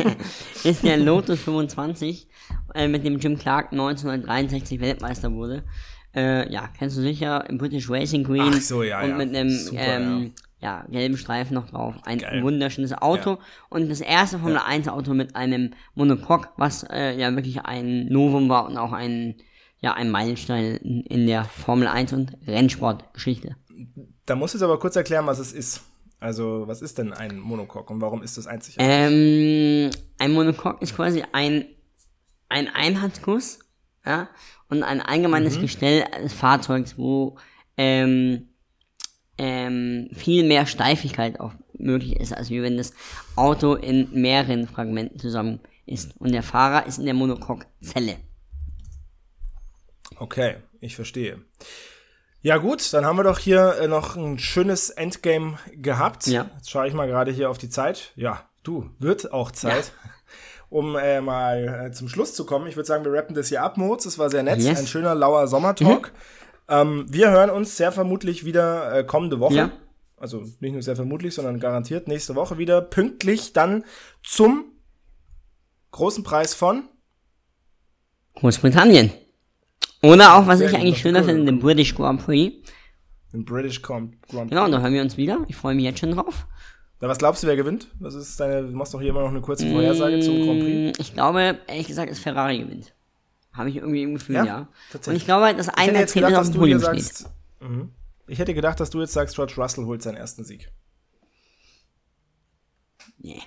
ist 0.64 0.82
der 0.84 0.96
Lotus 0.96 1.40
25, 1.40 2.26
äh, 2.74 2.88
mit 2.88 3.04
dem 3.04 3.18
Jim 3.18 3.38
Clark 3.38 3.72
1963 3.72 4.80
Weltmeister 4.80 5.32
wurde. 5.32 5.64
Äh, 6.14 6.50
ja, 6.50 6.68
kennst 6.78 6.96
du 6.96 7.02
sicher, 7.02 7.44
im 7.50 7.58
British 7.58 7.90
Racing 7.90 8.24
Green. 8.24 8.54
Ach 8.54 8.60
so, 8.60 8.82
ja, 8.82 9.02
und 9.02 9.10
ja. 9.10 9.16
mit 9.16 9.36
einem, 9.36 9.50
Super, 9.50 9.80
ähm, 9.82 10.32
ja. 10.60 10.78
ja, 10.80 10.86
gelben 10.88 11.18
Streifen 11.18 11.54
noch 11.54 11.68
drauf. 11.68 11.96
Ein 12.04 12.18
Geil. 12.18 12.42
wunderschönes 12.42 12.94
Auto. 12.94 13.32
Ja. 13.32 13.38
Und 13.68 13.90
das 13.90 14.00
erste 14.00 14.38
Formel 14.38 14.56
ja. 14.56 14.64
1 14.64 14.88
Auto 14.88 15.12
mit 15.12 15.36
einem 15.36 15.74
Monocoque, 15.94 16.48
was 16.56 16.84
äh, 16.84 17.18
ja 17.20 17.34
wirklich 17.34 17.60
ein 17.66 18.06
Novum 18.06 18.48
war 18.48 18.66
und 18.66 18.78
auch 18.78 18.92
ein, 18.92 19.34
ja, 19.86 19.94
ein 19.94 20.10
Meilenstein 20.10 20.74
in, 20.74 21.28
der 21.28 21.44
Formel 21.44 21.86
1 21.86 22.12
und 22.12 22.36
Rennsportgeschichte. 22.44 23.54
Da 24.24 24.34
muss 24.34 24.52
ich 24.52 24.60
aber 24.60 24.80
kurz 24.80 24.96
erklären, 24.96 25.26
was 25.26 25.38
es 25.38 25.52
ist. 25.52 25.82
Also, 26.18 26.64
was 26.66 26.82
ist 26.82 26.98
denn 26.98 27.12
ein 27.12 27.38
Monocoque 27.38 27.92
und 27.92 28.00
warum 28.00 28.20
ist 28.20 28.36
das 28.36 28.48
einzigartig? 28.48 28.84
Ähm, 28.84 29.90
ein 30.18 30.32
Monocoque 30.32 30.82
ist 30.82 30.96
quasi 30.96 31.22
ein, 31.30 31.66
ein 32.48 32.66
Einheitsguss, 32.66 33.60
ja, 34.04 34.28
und 34.68 34.82
ein 34.82 35.00
allgemeines 35.00 35.56
mhm. 35.56 35.60
Gestell 35.62 36.04
des 36.20 36.32
Fahrzeugs, 36.32 36.98
wo 36.98 37.36
ähm, 37.76 38.48
ähm, 39.38 40.08
viel 40.14 40.48
mehr 40.48 40.66
Steifigkeit 40.66 41.38
auch 41.38 41.52
möglich 41.78 42.16
ist, 42.16 42.32
als 42.32 42.50
wie 42.50 42.60
wenn 42.60 42.76
das 42.76 42.92
Auto 43.36 43.74
in 43.74 44.08
mehreren 44.10 44.66
Fragmenten 44.66 45.20
zusammen 45.20 45.60
ist. 45.84 46.20
Und 46.20 46.32
der 46.32 46.42
Fahrer 46.42 46.86
ist 46.86 46.98
in 46.98 47.04
der 47.04 47.14
Monocoque-Zelle. 47.14 48.16
Okay, 50.18 50.56
ich 50.80 50.94
verstehe. 50.96 51.42
Ja 52.42 52.58
gut, 52.58 52.92
dann 52.92 53.04
haben 53.04 53.16
wir 53.16 53.24
doch 53.24 53.38
hier 53.38 53.76
äh, 53.80 53.88
noch 53.88 54.16
ein 54.16 54.38
schönes 54.38 54.90
Endgame 54.90 55.58
gehabt. 55.72 56.26
Ja. 56.26 56.48
Jetzt 56.56 56.70
schaue 56.70 56.86
ich 56.86 56.94
mal 56.94 57.08
gerade 57.08 57.32
hier 57.32 57.50
auf 57.50 57.58
die 57.58 57.68
Zeit. 57.68 58.12
Ja, 58.14 58.48
du, 58.62 58.90
wird 58.98 59.32
auch 59.32 59.50
Zeit. 59.50 59.92
Ja. 60.04 60.10
Um 60.68 60.96
äh, 60.96 61.20
mal 61.20 61.86
äh, 61.86 61.92
zum 61.92 62.08
Schluss 62.08 62.34
zu 62.34 62.44
kommen, 62.44 62.66
ich 62.66 62.74
würde 62.74 62.88
sagen, 62.88 63.04
wir 63.04 63.12
rappen 63.12 63.36
das 63.36 63.50
hier 63.50 63.62
ab, 63.62 63.76
Moritz. 63.76 64.02
Das 64.02 64.18
war 64.18 64.30
sehr 64.30 64.42
nett. 64.42 64.60
Yes. 64.60 64.80
Ein 64.80 64.88
schöner, 64.88 65.14
lauer 65.14 65.46
Sommertalk. 65.46 66.12
Mhm. 66.12 66.18
Ähm, 66.68 67.06
wir 67.08 67.30
hören 67.30 67.50
uns 67.50 67.76
sehr 67.76 67.92
vermutlich 67.92 68.44
wieder 68.44 68.92
äh, 68.92 69.04
kommende 69.04 69.38
Woche. 69.38 69.54
Ja. 69.54 69.72
Also 70.16 70.42
nicht 70.58 70.72
nur 70.72 70.82
sehr 70.82 70.96
vermutlich, 70.96 71.34
sondern 71.34 71.60
garantiert 71.60 72.08
nächste 72.08 72.34
Woche 72.34 72.58
wieder. 72.58 72.80
Pünktlich 72.80 73.52
dann 73.52 73.84
zum 74.24 74.64
großen 75.92 76.24
Preis 76.24 76.52
von 76.52 76.88
Großbritannien. 78.34 79.12
Oder 80.02 80.36
auch, 80.36 80.46
was 80.46 80.58
sehr 80.58 80.70
ich 80.70 80.76
eigentlich 80.76 80.98
schöner 80.98 81.24
finde, 81.24 81.44
den 81.44 81.58
British 81.58 81.94
Grand 81.94 82.24
Prix. 82.24 82.56
Den 83.32 83.44
British 83.44 83.82
Grand 83.82 84.20
Prix. 84.22 84.48
Genau, 84.48 84.68
da 84.68 84.80
hören 84.80 84.92
wir 84.92 85.02
uns 85.02 85.16
wieder. 85.16 85.44
Ich 85.48 85.56
freue 85.56 85.74
mich 85.74 85.84
jetzt 85.84 86.00
schon 86.00 86.12
drauf. 86.12 86.46
Na, 87.00 87.08
was 87.08 87.18
glaubst 87.18 87.42
du, 87.42 87.46
wer 87.46 87.56
gewinnt? 87.56 87.88
Was 88.00 88.14
ist 88.14 88.38
deine, 88.40 88.62
du 88.62 88.72
machst 88.72 88.94
doch 88.94 89.00
hier 89.00 89.10
immer 89.10 89.20
noch 89.20 89.30
eine 89.30 89.40
kurze 89.40 89.70
Vorhersage 89.70 90.16
mmh, 90.16 90.22
zum 90.22 90.42
Grand 90.44 90.60
Prix. 90.60 90.98
Mm, 90.98 91.00
ich 91.00 91.14
glaube, 91.14 91.58
ehrlich 91.66 91.86
gesagt, 91.86 92.10
dass 92.10 92.18
Ferrari 92.18 92.58
gewinnt. 92.58 92.94
Habe 93.52 93.70
ich 93.70 93.76
irgendwie 93.76 94.02
im 94.02 94.14
Gefühl, 94.14 94.36
ja. 94.36 94.44
ja. 94.44 94.68
Und 95.06 95.14
ich 95.14 95.24
glaube, 95.24 95.54
dass 95.54 95.68
einer 95.68 95.92
der 95.92 96.06
Trainer 96.06 96.40
auf 96.40 96.50
dem 96.50 96.58
Podium 96.58 96.80
steht. 96.80 97.26
Mhm. 97.60 97.90
Ich 98.28 98.38
hätte 98.38 98.54
gedacht, 98.54 98.80
dass 98.80 98.90
du 98.90 99.00
jetzt 99.00 99.12
sagst, 99.12 99.36
George 99.36 99.54
Russell 99.56 99.84
holt 99.84 100.02
seinen 100.02 100.16
ersten 100.16 100.44
Sieg. 100.44 100.70
Nee. 103.18 103.42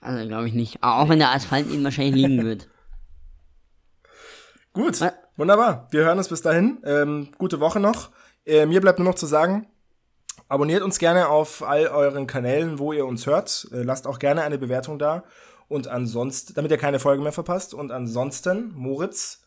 Also 0.00 0.26
glaube 0.28 0.46
ich 0.46 0.54
nicht. 0.54 0.82
Auch 0.82 1.08
wenn 1.08 1.18
der 1.18 1.32
Asphalt 1.32 1.70
ihm 1.70 1.82
wahrscheinlich 1.82 2.14
liegen 2.14 2.44
wird. 2.44 2.68
Gut, 4.72 5.00
Was? 5.00 5.12
Wunderbar. 5.38 5.88
Wir 5.90 6.04
hören 6.04 6.18
uns 6.18 6.28
bis 6.28 6.42
dahin. 6.42 6.78
Ähm, 6.84 7.28
gute 7.38 7.60
Woche 7.60 7.80
noch. 7.80 8.10
Äh, 8.44 8.66
mir 8.66 8.80
bleibt 8.80 8.98
nur 8.98 9.08
noch 9.08 9.14
zu 9.14 9.26
sagen, 9.26 9.66
abonniert 10.48 10.82
uns 10.82 10.98
gerne 10.98 11.28
auf 11.28 11.62
all 11.62 11.86
euren 11.86 12.26
Kanälen, 12.26 12.78
wo 12.78 12.92
ihr 12.92 13.06
uns 13.06 13.26
hört. 13.26 13.68
Äh, 13.72 13.82
lasst 13.82 14.06
auch 14.06 14.18
gerne 14.18 14.42
eine 14.42 14.58
Bewertung 14.58 14.98
da. 14.98 15.24
Und 15.68 15.88
ansonsten, 15.88 16.54
damit 16.54 16.70
ihr 16.70 16.78
keine 16.78 16.98
Folge 16.98 17.22
mehr 17.22 17.32
verpasst. 17.32 17.72
Und 17.72 17.92
ansonsten, 17.92 18.72
Moritz, 18.74 19.44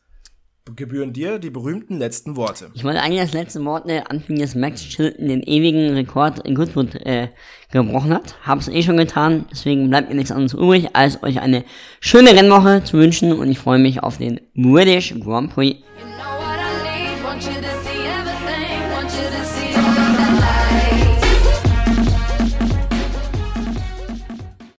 gebühren 0.75 1.11
dir 1.11 1.39
die 1.39 1.49
berühmten 1.49 1.97
letzten 1.97 2.35
Worte. 2.35 2.69
Ich 2.73 2.83
wollte 2.83 3.01
eigentlich 3.01 3.21
das 3.21 3.33
letzte 3.33 3.63
Wort 3.65 3.89
äh, 3.89 4.01
anfügen, 4.07 4.39
dass 4.39 4.55
Max 4.55 4.81
Chilton 4.81 5.27
den 5.27 5.41
ewigen 5.43 5.93
Rekord 5.93 6.45
in 6.45 6.55
Goodwood 6.55 6.95
äh, 6.95 7.29
gebrochen 7.71 8.13
hat. 8.13 8.35
Hab's 8.43 8.67
eh 8.67 8.83
schon 8.83 8.97
getan, 8.97 9.45
deswegen 9.51 9.89
bleibt 9.89 10.09
mir 10.09 10.15
nichts 10.15 10.31
anderes 10.31 10.53
übrig, 10.53 10.95
als 10.95 11.21
euch 11.23 11.41
eine 11.41 11.63
schöne 11.99 12.35
Rennwoche 12.35 12.83
zu 12.83 12.97
wünschen 12.97 13.33
und 13.33 13.49
ich 13.49 13.59
freue 13.59 13.79
mich 13.79 14.03
auf 14.03 14.17
den 14.17 14.39
British 14.55 15.15
Grand 15.19 15.53
Prix 15.53 15.83